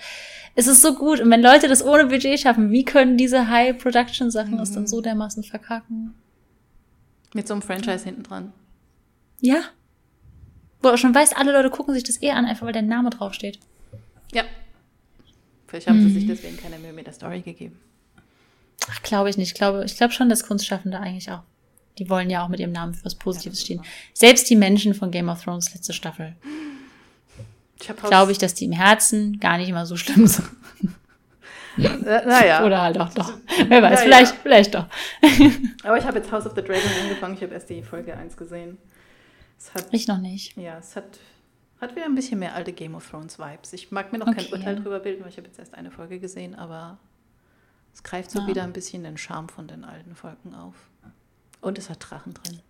Es 0.54 0.66
ist 0.66 0.82
so 0.82 0.94
gut. 0.94 1.20
Und 1.20 1.30
wenn 1.30 1.42
Leute 1.42 1.68
das 1.68 1.84
ohne 1.84 2.06
Budget 2.06 2.40
schaffen, 2.40 2.70
wie 2.70 2.84
können 2.84 3.16
diese 3.16 3.48
High-Production-Sachen 3.48 4.52
mhm. 4.52 4.58
das 4.58 4.72
dann 4.72 4.86
so 4.86 5.00
dermaßen 5.00 5.42
verkacken? 5.42 6.14
Mit 7.34 7.48
so 7.48 7.54
einem 7.54 7.62
Franchise 7.62 8.04
hinten 8.04 8.22
dran. 8.22 8.52
Ja, 9.40 9.62
wo 10.82 10.90
du 10.90 10.96
schon 10.96 11.14
weißt, 11.14 11.36
alle 11.36 11.52
Leute 11.52 11.70
gucken 11.70 11.94
sich 11.94 12.04
das 12.04 12.16
eher 12.16 12.36
an, 12.36 12.44
einfach 12.44 12.66
weil 12.66 12.72
der 12.72 12.82
Name 12.82 13.10
draufsteht. 13.10 13.58
Ja. 14.32 14.44
Vielleicht 15.66 15.88
haben 15.88 16.02
mhm. 16.02 16.08
sie 16.08 16.20
sich 16.20 16.26
deswegen 16.26 16.56
keine 16.56 16.78
Mühe 16.78 16.92
mit 16.92 17.06
der 17.06 17.14
Story 17.14 17.40
gegeben. 17.40 17.78
Ach, 18.90 19.02
glaube 19.02 19.30
ich 19.30 19.36
nicht. 19.36 19.48
Ich 19.48 19.54
glaube, 19.54 19.84
ich 19.84 19.96
glaube 19.96 20.12
schon, 20.12 20.28
dass 20.28 20.46
Kunstschaffende 20.46 20.98
eigentlich 20.98 21.30
auch, 21.30 21.42
die 21.98 22.10
wollen 22.10 22.30
ja 22.30 22.44
auch 22.44 22.48
mit 22.48 22.60
ihrem 22.60 22.72
Namen 22.72 22.94
für 22.94 23.04
was 23.04 23.14
Positives 23.14 23.60
ja, 23.60 23.64
stehen. 23.64 23.82
Selbst 24.12 24.50
die 24.50 24.56
Menschen 24.56 24.94
von 24.94 25.10
Game 25.10 25.28
of 25.28 25.42
Thrones 25.42 25.72
letzte 25.72 25.92
Staffel. 25.92 26.34
Glaube 27.78 28.32
ich, 28.32 28.38
dass 28.38 28.54
die 28.54 28.66
im 28.66 28.72
Herzen 28.72 29.40
gar 29.40 29.58
nicht 29.58 29.68
immer 29.68 29.86
so 29.86 29.96
schlimm 29.96 30.26
sind. 30.26 30.48
naja. 31.76 32.64
Oder 32.64 32.82
halt 32.82 33.00
auch 33.00 33.12
doch. 33.12 33.32
Wer 33.68 33.82
weiß, 33.82 34.00
naja. 34.00 34.02
vielleicht, 34.04 34.34
vielleicht 34.42 34.74
doch. 34.74 34.86
Aber 35.82 35.98
ich 35.98 36.04
habe 36.04 36.18
jetzt 36.18 36.30
House 36.30 36.46
of 36.46 36.52
the 36.54 36.62
Dragon 36.62 36.90
angefangen. 37.02 37.34
Ich 37.34 37.42
habe 37.42 37.54
erst 37.54 37.70
die 37.70 37.82
Folge 37.82 38.16
1 38.16 38.36
gesehen. 38.36 38.78
Hat, 39.74 39.86
ich 39.92 40.08
noch 40.08 40.18
nicht. 40.18 40.56
Ja, 40.56 40.78
es 40.78 40.96
hat, 40.96 41.18
hat 41.80 41.94
wieder 41.94 42.06
ein 42.06 42.14
bisschen 42.14 42.38
mehr 42.38 42.54
alte 42.54 42.72
Game 42.72 42.94
of 42.94 43.08
Thrones 43.08 43.38
Vibes. 43.38 43.72
Ich 43.72 43.90
mag 43.90 44.12
mir 44.12 44.18
noch 44.18 44.26
okay. 44.26 44.44
kein 44.44 44.52
Urteil 44.52 44.76
drüber 44.76 45.00
bilden, 45.00 45.22
weil 45.22 45.30
ich 45.30 45.36
habe 45.36 45.46
jetzt 45.46 45.58
erst 45.58 45.74
eine 45.74 45.90
Folge 45.90 46.18
gesehen, 46.18 46.54
aber 46.54 46.98
es 47.94 48.02
greift 48.02 48.30
so 48.30 48.40
ja. 48.40 48.46
wieder 48.46 48.62
ein 48.64 48.72
bisschen 48.72 49.04
den 49.04 49.16
Charme 49.16 49.48
von 49.48 49.68
den 49.68 49.84
alten 49.84 50.14
Folgen 50.14 50.54
auf. 50.54 50.74
Und 51.60 51.78
es 51.78 51.90
hat 51.90 51.98
Drachen 52.00 52.34
drin. 52.34 52.60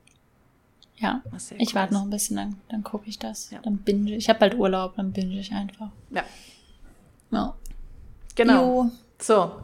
Ja, 0.97 1.23
ich 1.59 1.71
cool 1.71 1.75
warte 1.75 1.95
noch 1.95 2.03
ein 2.03 2.11
bisschen, 2.11 2.37
dann, 2.37 2.57
dann 2.69 2.85
gucke 2.85 3.09
ich 3.09 3.19
das. 3.19 3.51
Ja. 3.51 3.61
Dann 3.63 3.79
binge 3.79 4.15
ich. 4.15 4.29
habe 4.29 4.39
bald 4.39 4.55
Urlaub, 4.55 4.95
dann 4.97 5.13
binge 5.13 5.41
ich 5.41 5.53
einfach. 5.53 5.89
Ja. 6.11 6.23
Ja. 7.33 7.57
Genau. 8.35 8.85
Jo. 8.85 8.91
So. 9.21 9.63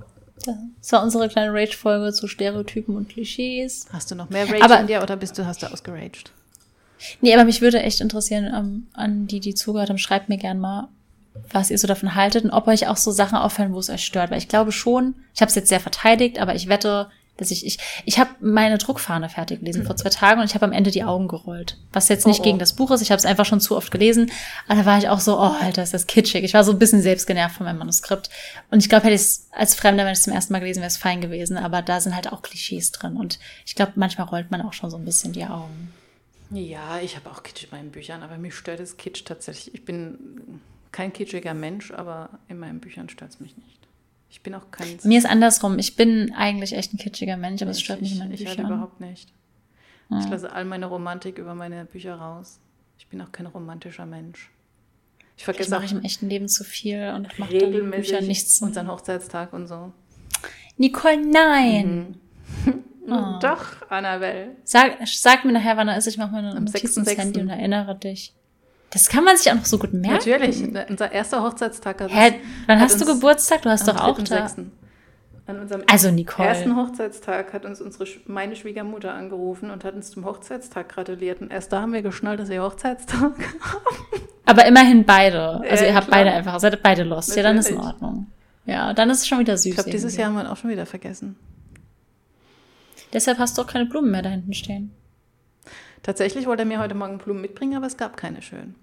Das 0.81 0.93
war 0.93 1.03
unsere 1.03 1.29
kleine 1.29 1.53
Rage-Folge 1.53 2.13
zu 2.13 2.27
Stereotypen 2.27 2.97
und 2.97 3.09
Klischees. 3.09 3.87
Hast 3.93 4.11
du 4.11 4.15
noch 4.15 4.31
mehr 4.31 4.49
Rage 4.49 4.63
Aber, 4.63 4.81
in 4.81 4.87
dir 4.87 5.03
oder 5.03 5.17
bist 5.17 5.37
du, 5.37 5.45
hast 5.45 5.63
du 5.63 5.67
ausgeraged? 5.67 6.33
Nee, 7.21 7.35
aber 7.35 7.45
mich 7.45 7.61
würde 7.61 7.83
echt 7.83 8.01
interessieren, 8.01 8.53
ähm, 8.55 8.87
an 8.93 9.27
die, 9.27 9.41
die 9.41 9.55
zugehört 9.55 9.89
haben, 9.89 9.99
schreibt 9.99 10.29
mir 10.29 10.39
gern 10.39 10.59
mal, 10.59 10.89
was 11.53 11.71
ihr 11.71 11.79
so 11.79 11.87
davon 11.87 12.15
haltet 12.15 12.45
und 12.45 12.51
ob 12.51 12.67
euch 12.67 12.89
auch 12.89 12.97
so 12.97 13.11
Sachen 13.11 13.39
auffallen, 13.39 13.73
wo 13.73 13.79
es 13.79 13.91
euch 13.91 14.05
stört. 14.05 14.31
Weil 14.31 14.39
ich 14.39 14.49
glaube 14.49 14.73
schon, 14.73 15.15
ich 15.35 15.41
habe 15.41 15.49
es 15.49 15.55
jetzt 15.55 15.69
sehr 15.69 15.81
verteidigt, 15.81 16.39
aber 16.39 16.55
ich 16.55 16.69
wette, 16.69 17.09
dass 17.39 17.53
ich, 17.53 17.65
ich, 17.65 17.79
ich 18.05 18.19
habe 18.19 18.31
meine 18.41 18.79
Druckfahne 18.79 19.29
fertig 19.29 19.61
gelesen 19.61 19.83
mhm. 19.83 19.87
vor 19.87 19.97
zwei 19.97 20.11
Tagen 20.11 20.41
und 20.41 20.47
ich 20.47 20.55
habe 20.55 20.65
am 20.65 20.73
Ende 20.73 20.91
die 20.91 21.05
Augen 21.05 21.29
gerollt. 21.29 21.79
Was 21.93 22.09
jetzt 22.09 22.27
nicht 22.27 22.41
oh, 22.41 22.43
oh. 22.43 22.45
gegen 22.45 22.59
das 22.59 22.73
Buch 22.73 22.91
ist, 22.91 23.01
ich 23.01 23.11
habe 23.11 23.19
es 23.19 23.25
einfach 23.25 23.47
schon 23.47 23.61
zu 23.61 23.77
oft 23.77 23.91
gelesen. 23.93 24.31
Aber 24.67 24.81
da 24.81 24.87
war 24.87 24.99
ich 24.99 25.09
auch 25.09 25.21
so, 25.21 25.39
oh, 25.39 25.55
Alter, 25.61 25.85
ist 25.85 25.95
das 25.95 26.09
kitschig. 26.09 26.43
Ich 26.43 26.55
war 26.55 26.65
so 26.65 26.73
ein 26.73 26.79
bisschen 26.79 27.01
selbst 27.01 27.27
genervt 27.27 27.57
von 27.57 27.65
meinem 27.65 27.79
Manuskript. 27.79 28.29
Und 28.71 28.81
ich 28.81 28.89
glaube, 28.89 29.05
hätte 29.05 29.15
ich 29.15 29.21
es 29.21 29.49
als 29.53 29.77
Fremder, 29.77 30.05
wenn 30.05 30.13
ich 30.13 30.19
es 30.19 30.25
zum 30.25 30.33
ersten 30.33 30.53
Mal 30.53 30.59
gelesen 30.59 30.81
wäre, 30.81 30.89
es 30.89 30.97
fein 30.97 31.21
gewesen. 31.21 31.57
Aber 31.57 31.81
da 31.81 32.01
sind 32.01 32.17
halt 32.17 32.33
auch 32.33 32.43
Klischees 32.43 32.91
drin. 32.91 33.17
Und 33.17 33.39
ich 33.65 33.77
glaube, 33.77 33.93
manchmal 33.95 34.27
rollt 34.27 34.51
man 34.51 34.61
auch 34.61 34.73
schon 34.73 34.91
so 34.91 34.97
ein 34.97 35.05
bisschen 35.05 35.33
die 35.33 35.45
Augen. 35.45 35.93
Ja, 36.51 36.99
ich 37.01 37.17
habe 37.17 37.31
auch 37.31 37.43
Kitsch 37.43 37.65
in 37.65 37.71
meinen 37.71 37.91
Büchern, 37.91 38.23
aber 38.23 38.39
mich 38.39 38.55
stört 38.55 38.81
das 38.81 38.97
Kitsch 38.97 39.25
tatsächlich. 39.25 39.75
Ich 39.75 39.85
bin 39.85 40.61
kein 40.93 41.13
kitschiger 41.13 41.55
Mensch, 41.55 41.91
aber 41.91 42.31
in 42.49 42.59
meinen 42.59 42.81
Büchern 42.81 43.09
stört 43.09 43.33
es 43.33 43.41
mich 43.41 43.57
nicht. 43.57 43.79
Ich 44.31 44.43
bin 44.43 44.55
auch 44.55 44.71
kein. 44.71 44.99
Mir 45.05 45.19
ist 45.19 45.27
andersrum. 45.27 45.79
Ich 45.79 45.97
bin 45.97 46.33
eigentlich 46.35 46.73
echt 46.73 46.93
ein 46.93 46.99
kitschiger 46.99 47.37
Mensch, 47.37 47.63
aber 47.63 47.71
es 47.71 47.81
stört 47.81 48.01
mich 48.01 48.13
in 48.13 48.19
meinen 48.19 48.33
ich, 48.33 48.41
Büchern. 48.41 48.53
Ich 48.53 48.59
halt 48.59 48.69
überhaupt 48.69 49.01
nicht. 49.01 49.33
Ja. 50.11 50.21
Ich 50.21 50.29
lasse 50.29 50.53
all 50.53 50.65
meine 50.65 50.87
Romantik 50.87 51.39
über 51.39 51.55
meine 51.55 51.85
Bücher 51.85 52.15
raus. 52.15 52.61
Ich 52.99 53.07
bin 53.09 53.21
auch 53.21 53.33
kein 53.33 53.47
romantischer 53.47 54.07
Mensch. 54.07 54.51
Ich 55.37 55.45
vergesse 55.45 55.71
mache 55.71 55.85
ich 55.85 55.93
im 55.93 56.03
echten 56.03 56.29
Leben 56.29 56.49
zu 56.49 56.65
viel 56.65 57.13
und 57.15 57.39
mache 57.39 57.53
regelmäßig 57.53 58.11
Bücher 58.11 58.27
nichts. 58.27 58.61
Unseren 58.61 58.89
Hochzeitstag 58.89 59.53
und 59.53 59.69
so. 59.69 59.93
Nicole, 60.79 61.25
nein! 61.25 62.09
Mhm. 62.09 62.28
Oh. 63.11 63.39
Doch, 63.41 63.89
Annabelle. 63.89 64.57
Sag, 64.65 64.97
sag 65.07 65.45
mir 65.45 65.53
nachher, 65.53 65.77
wann 65.77 65.89
er 65.89 65.97
ist. 65.97 66.07
Ich 66.07 66.19
mache 66.19 66.33
mal 66.33 66.45
eine 66.45 66.61
Notiz 66.61 66.97
ins 66.97 67.17
Handy 67.17 67.41
und 67.41 67.49
erinnere 67.49 67.95
dich. 67.95 68.35
Das 68.91 69.09
kann 69.09 69.25
man 69.25 69.37
sich 69.37 69.51
auch 69.51 69.57
noch 69.57 69.67
so 69.67 69.79
gut 69.79 69.93
merken. 69.93 70.31
Natürlich. 70.31 70.63
Unser 70.89 71.13
erster 71.13 71.43
Hochzeitstag 71.43 72.01
hat 72.01 72.11
Hä, 72.11 72.41
wann 72.67 72.81
hast 72.81 73.01
du 73.01 73.05
Geburtstag? 73.05 73.63
Du 73.63 73.71
hast 73.71 73.87
doch 73.87 74.01
auch 74.01 74.19
da. 74.23 74.49
An 75.47 75.61
unserem 75.61 75.83
also 75.91 76.11
Nicole. 76.11 76.47
ersten 76.47 76.77
Hochzeitstag 76.77 77.55
hat 77.55 77.65
uns 77.65 77.81
unsere, 77.81 78.05
meine 78.27 78.55
Schwiegermutter 78.55 79.15
angerufen 79.15 79.71
und 79.71 79.83
hat 79.83 79.95
uns 79.95 80.11
zum 80.11 80.27
Hochzeitstag 80.27 80.91
gratuliert. 80.91 81.41
Und 81.41 81.51
erst 81.51 81.73
da 81.73 81.81
haben 81.81 81.95
wir 81.95 82.03
geschnallt, 82.03 82.39
dass 82.39 82.51
wir 82.51 82.63
Hochzeitstag 82.63 83.19
haben. 83.23 83.35
Aber 84.45 84.67
immerhin 84.67 85.05
beide. 85.05 85.61
Also 85.61 85.85
ja, 85.85 85.91
ihr 85.91 85.95
habt 85.95 86.09
klar. 86.09 86.21
beide 86.21 86.33
einfach, 86.33 86.61
seid 86.61 86.83
beide 86.83 87.03
lost. 87.03 87.31
Natürlich. 87.31 87.45
Ja, 87.45 87.51
dann 87.51 87.59
ist 87.59 87.71
in 87.71 87.79
Ordnung. 87.79 88.27
Ja, 88.67 88.93
dann 88.93 89.09
ist 89.09 89.21
es 89.21 89.29
schon 89.29 89.39
wieder 89.39 89.57
süß. 89.57 89.67
Ich 89.67 89.75
glaube, 89.75 89.91
dieses 89.91 90.17
Jahr 90.19 90.29
haben 90.29 90.37
wir 90.37 90.53
auch 90.53 90.57
schon 90.57 90.69
wieder 90.71 90.85
vergessen. 90.85 91.37
Deshalb 93.13 93.39
hast 93.39 93.57
du 93.57 93.63
auch 93.63 93.67
keine 93.67 93.87
Blumen 93.87 94.11
mehr 94.11 94.23
da 94.23 94.31
hinten 94.31 94.55
stehen. 94.55 94.93
Tatsächlich 96.03 96.47
wollte 96.47 96.63
er 96.63 96.67
mir 96.67 96.79
heute 96.79 96.95
Morgen 96.95 97.19
Blumen 97.19 97.41
mitbringen, 97.41 97.77
aber 97.77 97.87
es 97.87 97.97
gab 97.97 98.17
keine 98.17 98.43
schönen. 98.43 98.75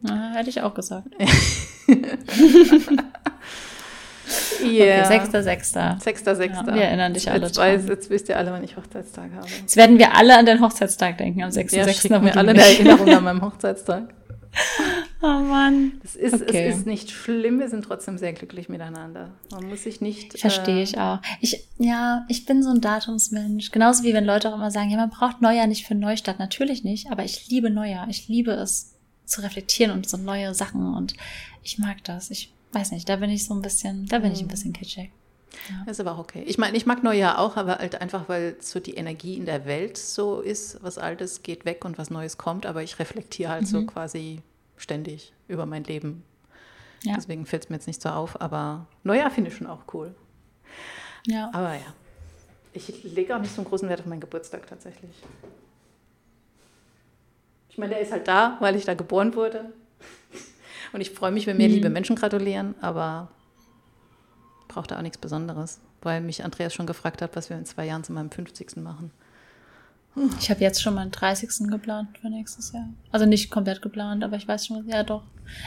Na, 0.00 0.32
hätte 0.34 0.50
ich 0.50 0.60
auch 0.62 0.74
gesagt. 0.74 1.08
Yeah. 1.18 1.28
Okay, 4.62 5.02
6.6. 5.02 5.74
6.6. 6.02 6.46
Ja, 6.46 6.74
wir 6.74 6.82
erinnern 6.82 7.14
dich 7.14 7.30
alle 7.30 7.46
jetzt, 7.46 7.58
weiß, 7.58 7.88
jetzt 7.88 8.10
wisst 8.10 8.28
ihr 8.28 8.36
alle, 8.36 8.52
wann 8.52 8.62
ich 8.62 8.76
Hochzeitstag 8.76 9.30
habe. 9.34 9.46
Jetzt 9.60 9.76
werden 9.76 9.98
wir 9.98 10.14
alle 10.14 10.38
an 10.38 10.46
den 10.46 10.60
Hochzeitstag 10.60 11.18
denken, 11.18 11.42
am 11.42 11.50
6.6. 11.50 11.76
Ja, 11.76 11.88
schicken 11.88 12.24
wir 12.24 12.36
alle 12.36 12.50
eine 12.50 12.60
Erinnerung 12.62 13.08
an 13.08 13.24
meinem 13.24 13.42
Hochzeitstag. 13.42 14.14
Oh 15.22 15.38
Mann. 15.38 16.00
Es 16.02 16.16
ist, 16.16 16.34
okay. 16.34 16.68
es 16.68 16.78
ist 16.78 16.86
nicht 16.86 17.10
schlimm, 17.10 17.60
wir 17.60 17.68
sind 17.68 17.84
trotzdem 17.84 18.18
sehr 18.18 18.32
glücklich 18.32 18.68
miteinander. 18.68 19.30
Man 19.52 19.68
muss 19.68 19.84
sich 19.84 20.00
nicht. 20.00 20.38
Verstehe 20.38 20.80
äh, 20.80 20.82
ich 20.82 20.98
auch. 20.98 21.20
Ich, 21.40 21.68
ja, 21.78 22.26
ich 22.28 22.44
bin 22.44 22.62
so 22.62 22.70
ein 22.70 22.80
Datumsmensch. 22.80 23.70
Genauso 23.70 24.02
wie 24.02 24.14
wenn 24.14 24.24
Leute 24.24 24.50
auch 24.50 24.56
immer 24.56 24.72
sagen, 24.72 24.90
ja, 24.90 24.96
man 24.96 25.10
braucht 25.10 25.40
Neujahr 25.40 25.68
nicht 25.68 25.86
für 25.86 25.94
Neustart. 25.94 26.40
Natürlich 26.40 26.82
nicht, 26.82 27.10
aber 27.10 27.24
ich 27.24 27.48
liebe 27.48 27.70
Neujahr. 27.70 28.08
Ich 28.08 28.26
liebe 28.26 28.50
es 28.50 28.94
zu 29.24 29.42
reflektieren 29.42 29.92
und 29.92 30.08
so 30.08 30.16
neue 30.16 30.54
Sachen 30.54 30.94
und 30.94 31.14
ich 31.62 31.78
mag 31.78 32.02
das. 32.04 32.30
Ich 32.30 32.52
weiß 32.72 32.90
nicht, 32.90 33.08
da 33.08 33.16
bin 33.16 33.30
ich 33.30 33.44
so 33.44 33.54
ein 33.54 33.62
bisschen, 33.62 34.06
da 34.06 34.18
bin 34.18 34.32
ich 34.32 34.40
ein 34.40 34.46
mhm. 34.46 34.50
bisschen 34.50 34.72
kitschig. 34.72 35.10
Ja. 35.68 35.90
ist 35.90 36.00
aber 36.00 36.12
auch 36.12 36.18
okay. 36.18 36.42
Ich 36.46 36.58
meine, 36.58 36.76
ich 36.76 36.86
mag 36.86 37.02
Neujahr 37.02 37.38
auch, 37.38 37.56
aber 37.56 37.78
halt 37.78 38.00
einfach, 38.00 38.28
weil 38.28 38.56
so 38.60 38.80
die 38.80 38.94
Energie 38.94 39.36
in 39.36 39.46
der 39.46 39.66
Welt 39.66 39.96
so 39.96 40.40
ist, 40.40 40.82
was 40.82 40.98
Altes 40.98 41.42
geht 41.42 41.64
weg 41.64 41.84
und 41.84 41.98
was 41.98 42.10
Neues 42.10 42.38
kommt, 42.38 42.66
aber 42.66 42.82
ich 42.82 42.98
reflektiere 42.98 43.50
halt 43.50 43.62
mhm. 43.62 43.66
so 43.66 43.86
quasi 43.86 44.40
ständig 44.76 45.32
über 45.48 45.66
mein 45.66 45.84
Leben. 45.84 46.24
Ja. 47.02 47.14
Deswegen 47.16 47.46
fällt 47.46 47.64
es 47.64 47.70
mir 47.70 47.76
jetzt 47.76 47.86
nicht 47.86 48.00
so 48.00 48.08
auf, 48.08 48.40
aber 48.40 48.86
Neujahr 49.04 49.30
finde 49.30 49.50
ich 49.50 49.56
schon 49.56 49.66
auch 49.66 49.82
cool. 49.92 50.14
Ja. 51.26 51.50
Aber 51.52 51.74
ja, 51.74 51.94
ich 52.72 53.02
lege 53.04 53.36
auch 53.36 53.40
nicht 53.40 53.54
so 53.54 53.60
einen 53.60 53.68
großen 53.68 53.88
Wert 53.88 54.00
auf 54.00 54.06
meinen 54.06 54.20
Geburtstag 54.20 54.66
tatsächlich. 54.66 55.10
Ich 57.68 57.78
meine, 57.78 57.94
der 57.94 58.02
ist 58.02 58.12
halt 58.12 58.28
da, 58.28 58.56
weil 58.60 58.76
ich 58.76 58.84
da 58.84 58.94
geboren 58.94 59.34
wurde. 59.34 59.72
Und 60.92 61.00
ich 61.00 61.10
freue 61.10 61.32
mich, 61.32 61.46
wenn 61.46 61.56
mir 61.56 61.68
mhm. 61.68 61.74
liebe 61.74 61.90
Menschen 61.90 62.16
gratulieren, 62.16 62.74
aber 62.80 63.28
braucht 64.72 64.90
da 64.90 64.98
auch 64.98 65.02
nichts 65.02 65.18
Besonderes, 65.18 65.80
weil 66.00 66.20
mich 66.20 66.44
Andreas 66.44 66.74
schon 66.74 66.86
gefragt 66.86 67.22
hat, 67.22 67.36
was 67.36 67.50
wir 67.50 67.56
in 67.56 67.66
zwei 67.66 67.86
Jahren 67.86 68.04
zu 68.04 68.12
meinem 68.12 68.30
50. 68.30 68.76
machen. 68.76 69.10
Ich 70.38 70.50
habe 70.50 70.60
jetzt 70.60 70.82
schon 70.82 70.94
meinen 70.94 71.10
30. 71.10 71.70
geplant 71.70 72.18
für 72.18 72.28
nächstes 72.28 72.72
Jahr. 72.72 72.88
Also 73.12 73.24
nicht 73.24 73.50
komplett 73.50 73.80
geplant, 73.80 74.22
aber 74.22 74.36
ich 74.36 74.46
weiß 74.46 74.66
schon, 74.66 74.86
ja 74.86 75.02
doch. 75.04 75.22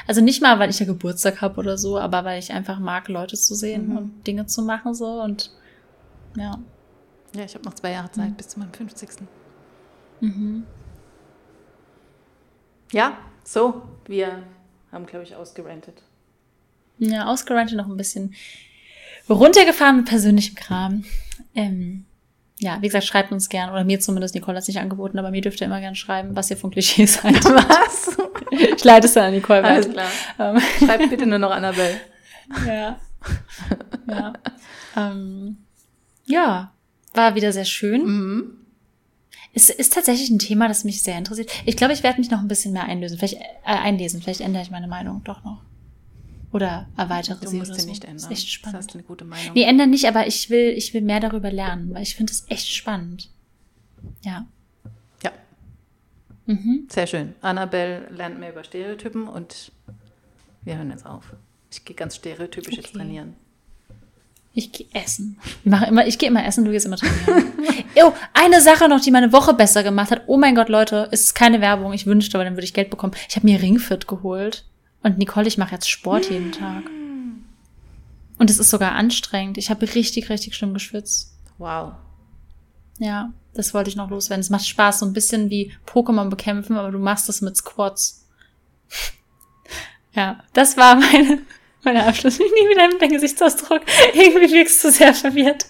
Also 0.06 0.22
nicht 0.22 0.42
mal, 0.42 0.60
weil 0.60 0.70
ich 0.70 0.80
ja 0.80 0.86
Geburtstag 0.86 1.42
habe 1.42 1.60
oder 1.60 1.78
so, 1.78 1.98
aber 1.98 2.24
weil 2.26 2.40
ich 2.40 2.52
einfach 2.52 2.80
mag, 2.80 3.08
Leute 3.08 3.36
zu 3.38 3.56
sehen 3.56 3.90
mhm. 3.90 3.98
und 3.98 4.28
Dinge 4.28 4.46
zu 4.46 4.62
machen 4.62 4.94
so 4.94 5.22
und 5.22 5.52
ja. 6.36 6.60
Ja, 7.36 7.44
ich 7.44 7.56
habe 7.56 7.66
noch 7.66 7.74
zwei 7.74 7.92
Jahre 7.92 8.12
Zeit 8.12 8.30
mhm. 8.30 8.36
bis 8.36 8.50
zu 8.50 8.60
meinem 8.60 8.74
50. 8.74 9.10
Mhm. 10.22 10.64
Ja, 12.92 13.18
so, 13.44 13.82
wir 14.06 14.44
haben, 14.92 15.06
glaube 15.06 15.24
ich, 15.26 15.36
ausgerentet. 15.36 16.04
Ja, 16.98 17.26
ausgerentet 17.26 17.78
noch 17.78 17.88
ein 17.88 17.98
bisschen 17.98 18.34
runtergefahren 19.30 19.98
mit 19.98 20.06
persönlichem 20.06 20.56
Kram. 20.56 21.04
Ähm, 21.54 22.06
ja, 22.58 22.78
wie 22.82 22.88
gesagt, 22.88 23.06
schreibt 23.06 23.32
uns 23.32 23.50
gern, 23.50 23.70
oder 23.70 23.84
mir 23.84 24.00
zumindest, 24.00 24.34
Nicole 24.34 24.56
hat 24.56 24.62
es 24.62 24.68
nicht 24.68 24.80
angeboten, 24.80 25.20
aber 25.20 25.32
mir 25.32 25.42
dürft 25.42 25.60
ihr 25.60 25.68
immer 25.68 25.82
gern 25.82 25.96
schreiben, 25.96 26.36
was 26.36 26.50
ihr 26.50 26.58
von 26.58 26.72
Klischees 26.72 27.16
seid. 27.16 27.44
Was? 27.46 28.18
Ich 28.52 28.84
leite 28.84 29.08
es 29.08 29.14
dann 29.14 29.26
an 29.26 29.34
Nicole 29.34 29.62
weiter. 29.62 29.74
Alles 29.74 29.90
klar. 29.92 30.08
Ähm. 30.40 30.62
Schreibt 30.80 31.10
bitte 31.10 31.26
nur 31.26 31.40
noch 31.40 31.52
Annabelle. 31.52 32.00
Ja. 32.66 33.00
Ja. 34.08 34.34
Ähm, 34.96 35.58
ja, 36.26 36.72
war 37.14 37.36
wieder 37.36 37.52
sehr 37.52 37.66
schön. 37.66 38.06
Mhm. 38.06 38.52
Es 39.54 39.70
ist 39.70 39.94
tatsächlich 39.94 40.30
ein 40.30 40.40
Thema, 40.40 40.68
das 40.68 40.84
mich 40.84 41.02
sehr 41.02 41.18
interessiert. 41.18 41.50
Ich 41.66 41.78
glaube, 41.78 41.94
ich 41.94 42.04
werde 42.04 42.20
mich 42.20 42.30
noch 42.30 42.40
ein 42.40 42.48
bisschen 42.48 42.74
mehr 42.74 42.84
einlösen, 42.84 43.18
vielleicht 43.18 43.40
äh, 43.40 43.44
einlesen. 43.64 44.22
Vielleicht 44.22 44.42
ändere 44.42 44.64
ich 44.64 44.72
meine 44.72 44.88
Meinung 44.88 45.24
doch 45.24 45.44
noch. 45.44 45.62
Oder 46.56 46.88
erweitere 46.96 47.38
du 47.42 47.50
sie 47.50 47.58
musst 47.58 47.72
oder 47.72 47.82
so. 47.82 47.90
nicht 47.90 48.06
ändern. 48.06 48.16
Das 48.16 48.24
ist 48.24 48.32
echt 48.32 48.50
spannend. 48.50 48.80
Das 48.80 48.86
ist 48.86 48.94
eine 48.94 49.04
gute 49.04 49.26
Meinung. 49.26 49.54
Nee, 49.56 49.64
ändern 49.64 49.90
nicht, 49.90 50.06
aber 50.06 50.26
ich 50.26 50.50
will, 50.50 50.70
ich 50.70 50.94
will 50.94 51.02
mehr 51.02 51.20
darüber 51.20 51.52
lernen, 51.52 51.94
weil 51.94 52.04
ich 52.04 52.16
finde 52.16 52.32
es 52.32 52.46
echt 52.48 52.74
spannend. 52.74 53.30
Ja. 54.22 54.46
Ja. 55.22 55.34
Mhm. 56.46 56.88
Sehr 56.90 57.08
schön. 57.08 57.36
Annabelle 57.42 58.08
lernt 58.10 58.40
mehr 58.40 58.54
über 58.54 58.64
Stereotypen 58.64 59.28
und 59.28 59.74
wir 60.64 60.78
hören 60.78 60.92
jetzt 60.92 61.06
auf. 61.06 61.34
Ich 61.70 61.84
gehe 61.84 61.94
ganz 61.94 62.16
stereotypisch 62.16 62.72
okay. 62.72 62.82
jetzt 62.84 62.94
trainieren. 62.94 63.36
Ich 64.54 64.72
gehe 64.72 64.88
essen. 64.94 65.38
Ich 65.66 65.70
mache 65.70 65.88
immer, 65.88 66.08
ich 66.08 66.18
gehe 66.18 66.30
immer 66.30 66.46
essen, 66.46 66.64
du 66.64 66.72
gehst 66.72 66.86
immer 66.86 66.96
trainieren. 66.96 67.54
oh, 68.02 68.14
eine 68.32 68.62
Sache 68.62 68.88
noch, 68.88 69.02
die 69.02 69.12
meine 69.12 69.34
Woche 69.34 69.54
besser 69.54 69.84
gemacht 69.84 70.10
hat. 70.10 70.22
Oh 70.28 70.38
mein 70.38 70.56
Gott, 70.56 70.70
Leute, 70.70 71.10
es 71.12 71.26
ist 71.26 71.36
keine 71.36 71.60
Werbung. 71.60 71.92
Ich 71.92 72.06
wünschte, 72.06 72.38
aber 72.38 72.46
dann 72.46 72.54
würde 72.54 72.64
ich 72.64 72.74
Geld 72.74 72.90
bekommen. 72.90 73.12
Ich 73.28 73.36
habe 73.36 73.46
mir 73.46 73.62
Ringfit 73.62 74.08
geholt. 74.08 74.64
Und 75.06 75.20
Nicole, 75.20 75.48
ich 75.48 75.60
mache 75.60 75.72
jetzt 75.72 75.88
Sport 75.88 76.32
jeden 76.32 76.52
Tag. 76.52 76.82
Und 78.40 78.50
es 78.50 78.58
ist 78.58 78.72
sogar 78.72 78.94
anstrengend. 78.94 79.60
Ich 79.60 79.70
habe 79.70 79.84
richtig, 79.94 80.30
richtig 80.32 80.56
schlimm 80.56 80.74
geschwitzt. 80.74 81.32
Wow. 81.60 81.94
Ja, 82.98 83.32
das 83.54 83.76
wollte 83.76 83.92
ich 83.92 83.96
noch 83.96 84.10
loswerden. 84.10 84.42
Es 84.42 84.50
macht 84.50 84.66
Spaß, 84.66 85.02
so 85.02 85.06
ein 85.06 85.14
bisschen 85.14 85.52
wie 85.52 85.72
Pokémon 85.86 86.30
bekämpfen, 86.30 86.76
aber 86.76 86.90
du 86.90 86.98
machst 86.98 87.30
es 87.30 87.42
mit 87.42 87.56
Squats. 87.56 88.26
ja, 90.16 90.44
das 90.54 90.76
war 90.76 90.96
meine 90.96 91.38
meine 91.84 92.04
Abschluss. 92.04 92.40
Ich 92.40 92.52
nie 92.52 92.70
wieder 92.72 92.88
mit 92.88 93.00
deinem 93.00 93.12
Gesichtsausdruck. 93.12 93.82
Irgendwie 94.16 94.52
wirkst 94.56 94.84
du 94.84 94.90
sehr 94.90 95.14
verwirrt. 95.14 95.68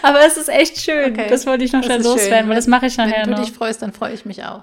Aber 0.00 0.24
es 0.24 0.36
ist 0.36 0.48
echt 0.48 0.80
schön. 0.80 1.10
Okay. 1.10 1.26
Das 1.28 1.44
wollte 1.44 1.64
ich 1.64 1.72
noch 1.72 1.82
schnell 1.82 2.00
loswerden, 2.00 2.38
schön. 2.38 2.48
weil 2.50 2.54
das 2.54 2.68
mache 2.68 2.86
ich 2.86 2.96
nachher. 2.96 3.22
Wenn 3.26 3.32
du 3.32 3.40
noch. 3.40 3.44
dich 3.44 3.52
freust, 3.52 3.82
dann 3.82 3.92
freue 3.92 4.14
ich 4.14 4.24
mich 4.24 4.44
auch. 4.44 4.62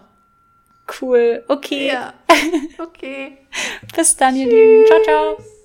Cool. 1.02 1.44
Okay. 1.48 1.88
Ja. 1.88 2.14
Okay. 2.80 3.38
Bis 3.96 4.16
dann, 4.16 4.36
ihr 4.36 4.48
Lieben. 4.48 4.86
Ciao, 4.88 5.02
ciao. 5.04 5.59